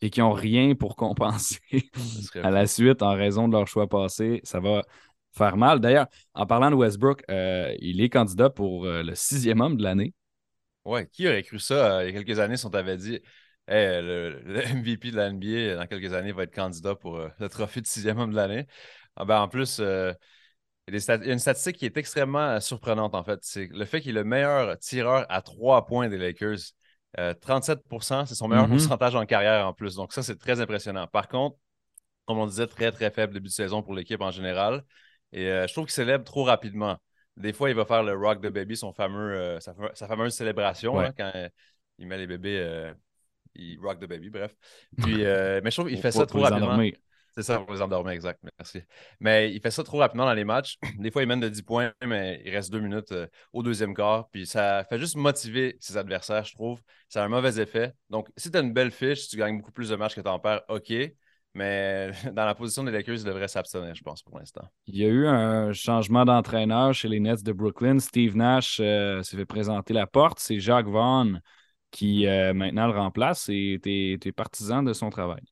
et 0.00 0.10
qui 0.10 0.20
n'ont 0.20 0.32
rien 0.32 0.74
pour 0.74 0.96
compenser 0.96 1.60
à 2.42 2.50
la 2.50 2.66
suite 2.66 3.02
en 3.02 3.14
raison 3.14 3.48
de 3.48 3.52
leur 3.52 3.66
choix 3.66 3.88
passé. 3.88 4.40
Ça 4.44 4.60
va 4.60 4.82
faire 5.32 5.56
mal. 5.56 5.80
D'ailleurs, 5.80 6.06
en 6.34 6.46
parlant 6.46 6.70
de 6.70 6.76
Westbrook, 6.76 7.22
il 7.28 8.00
est 8.00 8.08
candidat 8.08 8.50
pour 8.50 8.86
le 8.86 9.14
sixième 9.14 9.60
homme 9.60 9.76
de 9.76 9.82
l'année. 9.82 10.14
Ouais, 10.84 11.06
qui 11.06 11.28
aurait 11.28 11.42
cru 11.42 11.58
ça 11.58 11.98
euh, 11.98 12.04
il 12.08 12.14
y 12.14 12.16
a 12.16 12.22
quelques 12.22 12.38
années 12.38 12.56
si 12.56 12.64
on 12.64 12.70
t'avait 12.70 12.96
dit 12.96 13.20
le, 13.68 14.40
MVP 14.74 15.10
de 15.10 15.16
la 15.16 15.30
NBA 15.30 15.76
dans 15.76 15.86
quelques 15.86 16.12
années 16.14 16.32
va 16.32 16.44
être 16.44 16.54
candidat 16.54 16.94
pour 16.94 17.16
euh, 17.18 17.28
le 17.38 17.48
trophée 17.48 17.80
de 17.80 17.86
sixième 17.86 18.18
homme 18.18 18.30
de 18.30 18.36
l'année? 18.36 18.66
Ah 19.16 19.24
ben, 19.24 19.40
en 19.40 19.48
plus, 19.48 19.78
euh, 19.80 20.12
il, 20.88 20.94
y 20.96 21.10
a 21.10 21.16
une 21.32 21.38
statistique 21.38 21.76
qui 21.76 21.86
est 21.86 21.96
extrêmement 21.96 22.60
surprenante 22.60 23.14
en 23.14 23.24
fait. 23.24 23.40
C'est 23.42 23.68
le 23.72 23.84
fait 23.84 24.00
qu'il 24.00 24.12
est 24.12 24.20
le 24.20 24.24
meilleur 24.24 24.78
tireur 24.78 25.26
à 25.28 25.42
trois 25.42 25.86
points 25.86 26.08
des 26.08 26.18
Lakers. 26.18 26.58
37% 27.16 28.26
c'est 28.26 28.34
son 28.34 28.48
meilleur 28.48 28.66
mm-hmm. 28.66 28.70
pourcentage 28.70 29.14
en 29.14 29.26
carrière 29.26 29.66
en 29.66 29.72
plus. 29.72 29.96
Donc, 29.96 30.12
ça, 30.12 30.22
c'est 30.22 30.38
très 30.38 30.60
impressionnant. 30.60 31.06
Par 31.06 31.28
contre, 31.28 31.56
comme 32.26 32.38
on 32.38 32.46
disait, 32.46 32.66
très, 32.66 32.92
très 32.92 33.10
faible 33.10 33.34
début 33.34 33.48
de 33.48 33.52
saison 33.52 33.82
pour 33.82 33.94
l'équipe 33.94 34.20
en 34.20 34.30
général. 34.30 34.84
Et 35.32 35.46
je 35.46 35.72
trouve 35.72 35.86
qu'il 35.86 35.92
célèbre 35.92 36.24
trop 36.24 36.44
rapidement 36.44 36.96
Des 37.36 37.52
fois, 37.52 37.70
il 37.70 37.76
va 37.76 37.84
faire 37.84 38.02
le 38.02 38.14
rock 38.14 38.40
de 38.40 38.48
baby, 38.48 38.76
son 38.76 38.92
fameux, 38.92 39.58
sa, 39.60 39.74
fameuse 40.06 40.34
célébration 40.34 40.98
hein, 40.98 41.12
quand 41.16 41.32
il 41.98 42.06
met 42.06 42.18
les 42.18 42.26
bébés, 42.26 42.92
il 43.54 43.78
rock 43.80 44.00
de 44.00 44.06
baby, 44.06 44.30
bref. 44.30 44.54
Puis, 44.98 45.18
mais 45.18 45.62
je 45.64 45.70
trouve 45.70 45.88
qu'il 45.88 46.00
fait 46.00 46.12
ça 46.12 46.26
trop 46.26 46.40
rapidement. 46.40 46.78
C'est 47.32 47.42
ça, 47.42 47.58
pour 47.58 47.72
les 47.72 47.82
endormir, 47.82 48.12
exact. 48.12 48.40
Merci. 48.58 48.82
Mais 49.20 49.52
il 49.52 49.60
fait 49.60 49.70
ça 49.70 49.84
trop 49.84 49.98
rapidement 49.98 50.24
dans 50.24 50.34
les 50.34 50.44
matchs. 50.44 50.78
Des 50.98 51.10
fois, 51.10 51.22
il 51.22 51.28
mène 51.28 51.40
de 51.40 51.48
10 51.48 51.62
points, 51.62 51.92
mais 52.04 52.42
il 52.44 52.50
reste 52.50 52.72
deux 52.72 52.80
minutes 52.80 53.12
euh, 53.12 53.26
au 53.52 53.62
deuxième 53.62 53.94
quart. 53.94 54.28
Puis 54.30 54.46
ça 54.46 54.84
fait 54.88 54.98
juste 54.98 55.16
motiver 55.16 55.76
ses 55.80 55.96
adversaires, 55.96 56.44
je 56.44 56.54
trouve. 56.54 56.80
Ça 57.08 57.22
a 57.22 57.26
un 57.26 57.28
mauvais 57.28 57.60
effet. 57.60 57.92
Donc, 58.08 58.28
si 58.36 58.50
tu 58.50 58.58
as 58.58 58.60
une 58.60 58.72
belle 58.72 58.90
fiche, 58.90 59.28
tu 59.28 59.36
gagnes 59.36 59.58
beaucoup 59.58 59.72
plus 59.72 59.90
de 59.90 59.96
matchs 59.96 60.16
que 60.16 60.20
tu 60.20 60.28
en 60.28 60.38
perds, 60.38 60.62
OK. 60.68 60.92
Mais 61.54 62.10
dans 62.32 62.44
la 62.44 62.54
position 62.54 62.84
des 62.84 62.92
Lakers, 62.92 63.16
il 63.16 63.24
devrait 63.24 63.48
s'abstenir, 63.48 63.94
je 63.94 64.02
pense, 64.02 64.22
pour 64.22 64.38
l'instant. 64.38 64.68
Il 64.86 64.96
y 64.96 65.04
a 65.04 65.08
eu 65.08 65.26
un 65.26 65.72
changement 65.72 66.24
d'entraîneur 66.24 66.94
chez 66.94 67.08
les 67.08 67.20
Nets 67.20 67.42
de 67.42 67.52
Brooklyn. 67.52 67.98
Steve 67.98 68.36
Nash 68.36 68.78
euh, 68.80 69.22
s'est 69.22 69.36
fait 69.36 69.46
présenter 69.46 69.94
la 69.94 70.06
porte. 70.06 70.38
C'est 70.40 70.60
Jacques 70.60 70.88
Vaughn 70.88 71.40
qui 71.90 72.26
euh, 72.26 72.54
maintenant 72.54 72.86
le 72.86 72.92
remplace 72.92 73.48
et 73.48 73.80
tu 73.82 74.28
es 74.28 74.32
partisan 74.32 74.82
de 74.82 74.92
son 74.92 75.10
travail. 75.10 75.42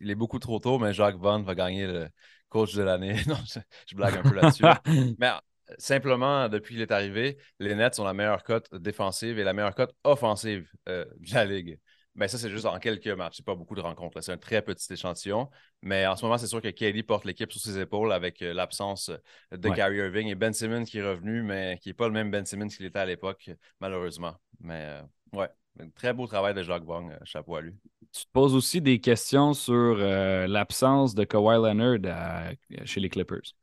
Il 0.00 0.10
est 0.10 0.14
beaucoup 0.14 0.38
trop 0.38 0.58
tôt, 0.58 0.78
mais 0.78 0.92
Jacques 0.92 1.16
Vaughn 1.16 1.42
va 1.42 1.54
gagner 1.54 1.86
le 1.86 2.08
coach 2.50 2.74
de 2.74 2.82
l'année. 2.82 3.14
non, 3.26 3.38
je, 3.86 3.96
blague 3.96 4.16
un 4.16 4.22
peu 4.22 4.34
là-dessus. 4.34 4.64
mais 5.18 5.28
euh, 5.28 5.74
simplement, 5.78 6.48
depuis 6.48 6.74
qu'il 6.74 6.82
est 6.82 6.90
arrivé, 6.90 7.38
les 7.58 7.74
Nets 7.74 7.98
ont 7.98 8.04
la 8.04 8.12
meilleure 8.12 8.42
cote 8.42 8.74
défensive 8.74 9.38
et 9.38 9.44
la 9.44 9.54
meilleure 9.54 9.74
cote 9.74 9.94
offensive 10.04 10.68
euh, 10.88 11.06
de 11.18 11.34
la 11.34 11.44
Ligue. 11.46 11.78
Mais 12.16 12.26
ça, 12.26 12.38
c'est 12.38 12.50
juste 12.50 12.66
en 12.66 12.78
quelques 12.80 13.06
matchs. 13.06 13.36
C'est 13.36 13.46
pas 13.46 13.54
beaucoup 13.54 13.76
de 13.76 13.80
rencontres. 13.80 14.20
C'est 14.20 14.32
un 14.32 14.36
très 14.36 14.62
petit 14.62 14.92
échantillon. 14.92 15.48
Mais 15.80 16.06
en 16.06 16.16
ce 16.16 16.24
moment, 16.24 16.38
c'est 16.38 16.48
sûr 16.48 16.60
que 16.60 16.68
Kelly 16.68 17.04
porte 17.04 17.24
l'équipe 17.24 17.50
sur 17.52 17.60
ses 17.60 17.78
épaules 17.78 18.12
avec 18.12 18.42
euh, 18.42 18.52
l'absence 18.52 19.10
de 19.52 19.68
Kyrie 19.70 19.98
Irving 19.98 20.26
et 20.26 20.34
Ben 20.34 20.52
Simmons 20.52 20.84
qui 20.84 20.98
est 20.98 21.08
revenu, 21.08 21.42
mais 21.42 21.78
qui 21.80 21.88
n'est 21.88 21.94
pas 21.94 22.08
le 22.08 22.12
même 22.12 22.30
Ben 22.30 22.44
Simmons 22.44 22.66
qu'il 22.66 22.84
était 22.84 22.98
à 22.98 23.06
l'époque, 23.06 23.50
malheureusement. 23.80 24.34
Mais 24.58 25.00
ouais, 25.32 25.48
très 25.94 26.12
beau 26.12 26.26
travail 26.26 26.54
de 26.54 26.62
Jacques 26.62 26.84
Vaughn. 26.84 27.18
Chapeau 27.24 27.56
à 27.56 27.60
lui 27.60 27.74
tu 28.12 28.24
te 28.24 28.30
poses 28.32 28.54
aussi 28.54 28.80
des 28.80 29.00
questions 29.00 29.54
sur 29.54 29.74
euh, 29.74 30.46
l'absence 30.46 31.14
de 31.14 31.24
Kawhi 31.24 31.56
Leonard 31.56 32.52
chez 32.84 33.00
les 33.00 33.08
Clippers. 33.08 33.54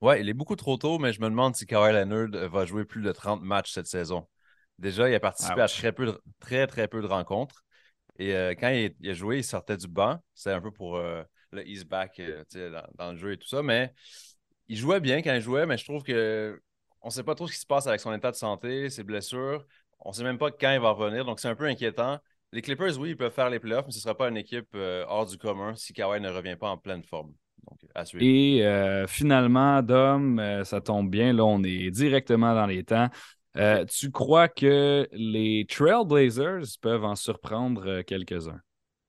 Ouais, 0.00 0.20
il 0.20 0.28
est 0.28 0.34
beaucoup 0.34 0.56
trop 0.56 0.76
tôt, 0.76 0.98
mais 0.98 1.12
je 1.12 1.20
me 1.20 1.28
demande 1.28 1.56
si 1.56 1.66
Kawhi 1.66 1.92
Leonard 1.92 2.48
va 2.48 2.64
jouer 2.64 2.84
plus 2.84 3.02
de 3.02 3.10
30 3.10 3.42
matchs 3.42 3.72
cette 3.72 3.86
saison. 3.86 4.26
Déjà, 4.78 5.08
il 5.08 5.14
a 5.14 5.20
participé 5.20 5.60
à 5.60 5.68
très, 5.68 5.92
peu 5.92 6.06
de, 6.06 6.22
très, 6.38 6.66
très 6.66 6.86
peu 6.86 7.00
de 7.00 7.06
rencontres. 7.06 7.64
Et 8.18 8.34
euh, 8.34 8.50
quand 8.50 8.68
il, 8.68 8.94
a 9.08 9.14
joué, 9.14 9.38
il 9.38 9.44
sortait 9.44 9.76
du 9.76 9.88
banc. 9.88 10.18
C'est 10.34 10.52
un 10.52 10.60
peu 10.60 10.70
pour 10.70 10.96
euh, 10.96 11.22
le 11.50 11.66
ease 11.66 11.84
back 11.84 12.20
dans, 12.54 12.86
dans, 12.94 13.12
le 13.12 13.16
jeu 13.16 13.32
et 13.32 13.38
tout 13.38 13.48
ça. 13.48 13.62
Mais 13.62 13.92
il 14.68 14.76
jouait 14.76 15.00
bien 15.00 15.22
quand 15.22 15.34
il 15.34 15.40
jouait, 15.40 15.66
mais 15.66 15.78
je 15.78 15.84
trouve 15.84 16.02
que 16.02 16.60
on 17.00 17.08
ne 17.08 17.12
sait 17.12 17.22
pas 17.22 17.34
trop 17.34 17.46
ce 17.46 17.52
qui 17.52 17.60
se 17.60 17.66
passe 17.66 17.86
avec 17.86 18.00
son 18.00 18.12
état 18.12 18.30
de 18.30 18.36
santé, 18.36 18.90
ses 18.90 19.02
blessures. 19.02 19.64
On 20.00 20.10
ne 20.10 20.14
sait 20.14 20.24
même 20.24 20.38
pas 20.38 20.50
quand 20.50 20.72
il 20.72 20.80
va 20.80 20.90
revenir. 20.90 21.24
Donc, 21.24 21.40
c'est 21.40 21.48
un 21.48 21.54
peu 21.54 21.64
inquiétant. 21.66 22.18
Les 22.52 22.62
Clippers, 22.62 22.98
oui, 22.98 23.10
ils 23.10 23.16
peuvent 23.16 23.32
faire 23.32 23.50
les 23.50 23.58
playoffs, 23.58 23.86
mais 23.86 23.92
ce 23.92 23.98
ne 23.98 24.02
sera 24.02 24.16
pas 24.16 24.28
une 24.28 24.36
équipe 24.36 24.68
euh, 24.74 25.04
hors 25.08 25.26
du 25.26 25.36
commun 25.36 25.74
si 25.74 25.92
Kawhi 25.92 26.20
ne 26.20 26.30
revient 26.30 26.56
pas 26.58 26.70
en 26.70 26.78
pleine 26.78 27.02
forme. 27.02 27.32
Donc, 27.66 27.80
Et 28.20 28.64
euh, 28.64 29.06
finalement, 29.06 29.82
Dom, 29.82 30.38
euh, 30.38 30.64
ça 30.64 30.80
tombe 30.80 31.10
bien. 31.10 31.32
Là, 31.32 31.44
on 31.44 31.62
est 31.64 31.90
directement 31.90 32.54
dans 32.54 32.66
les 32.66 32.84
temps. 32.84 33.08
tu 33.88 34.10
crois 34.10 34.48
que 34.48 35.08
les 35.12 35.66
Trailblazers 35.68 36.78
peuvent 36.80 37.04
en 37.04 37.16
surprendre 37.16 38.02
quelques-uns? 38.02 38.60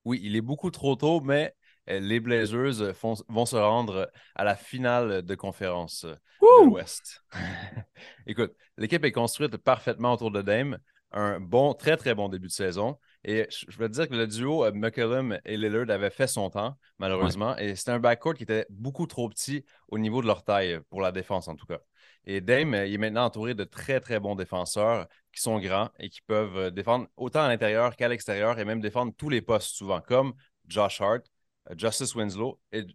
Oui, 0.04 0.20
il 0.22 0.36
est 0.36 0.40
beaucoup 0.40 0.70
trop 0.70 0.96
tôt, 0.96 1.20
mais 1.20 1.54
les 1.88 2.20
Blazers 2.20 2.92
vont 3.28 3.46
se 3.46 3.56
rendre 3.56 4.10
à 4.34 4.44
la 4.44 4.56
finale 4.56 5.22
de 5.22 5.34
conférence 5.34 6.04
de 6.04 6.64
l'Ouest. 6.64 7.22
Écoute, 8.26 8.52
l'équipe 8.76 9.04
est 9.04 9.12
construite 9.12 9.56
parfaitement 9.56 10.12
autour 10.12 10.30
de 10.30 10.42
Dame. 10.42 10.78
Un 11.10 11.40
bon, 11.40 11.72
très, 11.72 11.96
très 11.96 12.14
bon 12.14 12.28
début 12.28 12.48
de 12.48 12.52
saison. 12.52 12.98
Et 13.24 13.46
je 13.50 13.78
veux 13.78 13.88
dire 13.88 14.08
que 14.08 14.14
le 14.14 14.26
duo 14.26 14.64
euh, 14.64 14.72
McCullum 14.72 15.38
et 15.44 15.56
Lillard 15.56 15.90
avait 15.90 16.10
fait 16.10 16.26
son 16.26 16.50
temps, 16.50 16.76
malheureusement. 16.98 17.56
Et 17.56 17.74
c'était 17.74 17.92
un 17.92 17.98
backcourt 17.98 18.34
qui 18.34 18.42
était 18.42 18.66
beaucoup 18.68 19.06
trop 19.06 19.28
petit 19.28 19.64
au 19.88 19.98
niveau 19.98 20.20
de 20.20 20.26
leur 20.26 20.44
taille, 20.44 20.80
pour 20.90 21.00
la 21.00 21.10
défense 21.10 21.48
en 21.48 21.56
tout 21.56 21.66
cas. 21.66 21.78
Et 22.24 22.42
Dame, 22.42 22.74
il 22.74 22.92
est 22.92 22.98
maintenant 22.98 23.24
entouré 23.24 23.54
de 23.54 23.64
très, 23.64 24.00
très 24.00 24.20
bons 24.20 24.34
défenseurs 24.34 25.08
qui 25.34 25.40
sont 25.40 25.58
grands 25.58 25.88
et 25.98 26.10
qui 26.10 26.20
peuvent 26.20 26.56
euh, 26.58 26.70
défendre 26.70 27.06
autant 27.16 27.42
à 27.42 27.48
l'intérieur 27.48 27.96
qu'à 27.96 28.08
l'extérieur 28.08 28.58
et 28.58 28.66
même 28.66 28.80
défendre 28.80 29.12
tous 29.16 29.30
les 29.30 29.40
postes 29.40 29.74
souvent, 29.74 30.02
comme 30.02 30.34
Josh 30.66 31.00
Hart, 31.00 31.22
euh, 31.22 31.37
Justice 31.76 32.14
Winslow 32.14 32.58
et, 32.72 32.86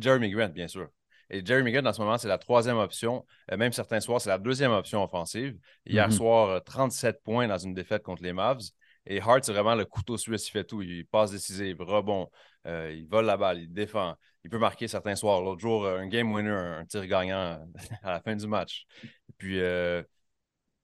Jeremy 0.00 0.30
Grant, 0.30 0.48
bien 0.48 0.68
sûr. 0.68 0.88
Et 1.30 1.44
Jeremy 1.44 1.72
Grant, 1.72 1.86
en 1.86 1.92
ce 1.92 2.00
moment, 2.00 2.18
c'est 2.18 2.28
la 2.28 2.38
troisième 2.38 2.76
option. 2.76 3.24
même 3.56 3.72
certains 3.72 4.00
soirs, 4.00 4.20
c'est 4.20 4.28
la 4.28 4.38
deuxième 4.38 4.72
option 4.72 5.02
offensive. 5.02 5.56
Hier 5.86 6.08
mm-hmm. 6.08 6.12
soir, 6.12 6.64
37 6.64 7.22
points 7.22 7.48
dans 7.48 7.58
une 7.58 7.74
défaite 7.74 8.02
contre 8.02 8.22
les 8.22 8.32
Mavs. 8.32 8.60
Et 9.06 9.20
Hart, 9.20 9.44
c'est 9.44 9.52
vraiment 9.52 9.74
le 9.74 9.84
couteau 9.84 10.16
suisse. 10.16 10.48
Il 10.48 10.50
fait 10.50 10.64
tout. 10.64 10.82
Il 10.82 11.06
passe 11.06 11.30
décisif, 11.30 11.76
rebond, 11.80 12.30
euh, 12.66 12.92
il 12.94 13.06
vole 13.06 13.26
la 13.26 13.36
balle, 13.36 13.60
il 13.60 13.72
défend. 13.72 14.14
Il 14.44 14.50
peut 14.50 14.58
marquer 14.58 14.88
certains 14.88 15.14
soirs. 15.14 15.42
L'autre 15.42 15.60
jour, 15.60 15.86
un 15.86 16.06
game 16.06 16.32
winner, 16.32 16.50
un 16.50 16.84
tir 16.86 17.06
gagnant 17.06 17.66
à 18.02 18.12
la 18.12 18.20
fin 18.20 18.34
du 18.34 18.46
match. 18.46 18.86
Et 19.02 19.32
puis, 19.36 19.60
euh, 19.60 20.02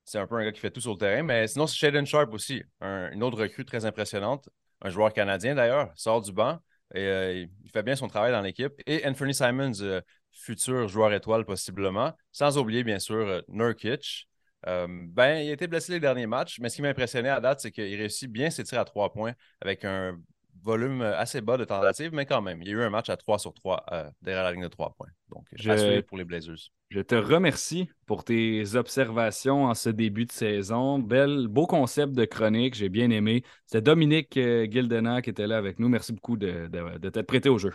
c'est 0.05 0.19
un 0.19 0.27
peu 0.27 0.37
un 0.37 0.45
gars 0.45 0.53
qui 0.53 0.61
fait 0.61 0.71
tout 0.71 0.81
sur 0.81 0.93
le 0.93 0.99
terrain. 0.99 1.23
Mais 1.23 1.47
sinon, 1.47 1.67
c'est 1.67 1.77
Shaden 1.77 2.07
Sharp 2.07 2.33
aussi, 2.33 2.63
une 2.81 3.23
autre 3.23 3.39
recrue 3.39 3.65
très 3.65 3.85
impressionnante. 3.85 4.49
Un 4.83 4.91
joueur 4.91 5.13
canadien 5.13 5.55
d'ailleurs, 5.55 5.93
sort 5.95 6.21
du 6.21 6.33
banc 6.33 6.59
et 6.95 7.07
euh, 7.07 7.47
il 7.65 7.71
fait 7.71 7.83
bien 7.83 7.97
son 7.97 8.09
travail 8.09 8.33
dans 8.33 8.41
l'équipe. 8.41 8.73
Et 8.87 9.07
Anthony 9.07 9.35
Simons, 9.35 10.03
futur 10.33 10.89
joueur 10.89 11.13
étoile 11.13 11.45
possiblement. 11.45 12.13
Sans 12.33 12.59
oublier, 12.59 12.85
bien 12.85 12.99
sûr, 12.99 13.43
Nurkic. 13.49 14.29
Euh, 14.67 14.87
ben, 14.89 15.39
il 15.39 15.51
a 15.51 15.53
été 15.53 15.67
blessé 15.67 15.93
les 15.93 16.01
derniers 16.01 16.27
matchs, 16.27 16.59
mais 16.61 16.69
ce 16.69 16.77
qui 16.77 16.83
m'a 16.83 16.89
impressionné 16.89 17.29
à 17.29 17.41
date, 17.41 17.61
c'est 17.61 17.71
qu'il 17.71 17.97
réussit 17.97 18.31
bien 18.31 18.51
ses 18.51 18.65
tirs 18.65 18.81
à 18.81 18.85
trois 18.85 19.13
points 19.13 19.33
avec 19.61 19.85
un 19.85 20.19
volume 20.63 21.03
assez 21.03 21.41
bas 21.41 21.57
de 21.57 21.65
tentatives, 21.65 22.13
mais 22.13 22.27
quand 22.27 22.43
même, 22.43 22.63
il 22.63 22.69
y 22.69 22.71
a 22.71 22.75
eu 22.75 22.83
un 22.83 22.91
match 22.91 23.09
à 23.09 23.17
3 23.17 23.39
sur 23.39 23.55
3 23.55 23.85
euh, 23.93 24.11
derrière 24.23 24.45
la 24.45 24.53
ligne 24.53 24.63
de 24.63 24.69
3 24.69 24.95
points. 24.97 25.09
Donc, 25.29 25.47
je, 25.53 26.01
pour 26.01 26.19
les 26.19 26.25
Blazers. 26.25 26.71
Je 26.91 27.01
te 27.01 27.15
remercie 27.15 27.89
pour 28.07 28.25
tes 28.25 28.75
observations 28.75 29.65
en 29.65 29.75
ce 29.75 29.91
début 29.91 30.27
de 30.27 30.33
saison. 30.33 30.99
Belle, 30.99 31.47
beau 31.49 31.67
concept 31.67 32.13
de 32.13 32.25
chronique, 32.25 32.75
j'ai 32.75 32.89
bien 32.89 33.11
aimé. 33.11 33.43
C'était 33.67 33.83
Dominique 33.83 34.37
euh, 34.37 34.67
Gildener 34.71 35.21
qui 35.23 35.31
était 35.31 35.47
là 35.47 35.57
avec 35.57 35.79
nous. 35.79 35.89
Merci 35.89 36.13
beaucoup 36.13 36.37
de, 36.37 36.69
de 36.69 37.09
t'être 37.09 37.27
prêté 37.27 37.49
au 37.49 37.59
jeu. 37.59 37.73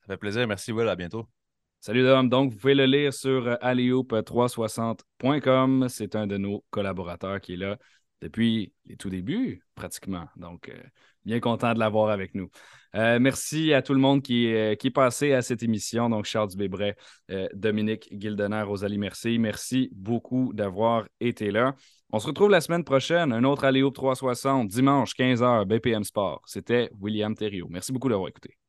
Ça 0.00 0.14
fait 0.14 0.16
plaisir. 0.16 0.48
Merci, 0.48 0.72
Will. 0.72 0.88
À 0.88 0.96
bientôt. 0.96 1.28
Salut 1.80 2.02
Dom. 2.02 2.28
Donc, 2.28 2.52
vous 2.52 2.58
pouvez 2.58 2.74
le 2.74 2.86
lire 2.86 3.14
sur 3.14 3.56
alleyhoop360.com. 3.62 5.88
C'est 5.88 6.14
un 6.14 6.26
de 6.26 6.36
nos 6.36 6.62
collaborateurs 6.70 7.40
qui 7.40 7.54
est 7.54 7.56
là 7.56 7.78
depuis 8.20 8.72
les 8.86 8.96
tout 8.96 9.10
débuts, 9.10 9.62
pratiquement. 9.74 10.26
Donc, 10.36 10.68
euh, 10.68 10.74
bien 11.24 11.40
content 11.40 11.74
de 11.74 11.78
l'avoir 11.78 12.10
avec 12.10 12.34
nous. 12.34 12.50
Euh, 12.94 13.18
merci 13.18 13.72
à 13.72 13.82
tout 13.82 13.94
le 13.94 14.00
monde 14.00 14.22
qui, 14.22 14.52
euh, 14.52 14.74
qui 14.74 14.88
est 14.88 14.92
passé 14.92 15.32
à 15.32 15.42
cette 15.42 15.62
émission. 15.62 16.08
Donc, 16.10 16.24
Charles 16.24 16.48
Dubébret, 16.50 16.96
Dominique 17.54 18.08
Gildener, 18.12 18.62
Rosalie 18.62 18.98
Merci. 18.98 19.38
Merci 19.38 19.90
beaucoup 19.92 20.52
d'avoir 20.52 21.06
été 21.20 21.50
là. 21.50 21.74
On 22.12 22.18
se 22.18 22.26
retrouve 22.26 22.50
la 22.50 22.60
semaine 22.60 22.84
prochaine. 22.84 23.32
Un 23.32 23.44
autre 23.44 23.64
Alleyhoop 23.64 23.94
360, 23.94 24.68
dimanche 24.68 25.12
15h, 25.14 25.64
BPM 25.64 26.04
Sport. 26.04 26.42
C'était 26.46 26.90
William 27.00 27.34
Thériault. 27.34 27.68
Merci 27.70 27.92
beaucoup 27.92 28.08
d'avoir 28.08 28.28
écouté. 28.28 28.59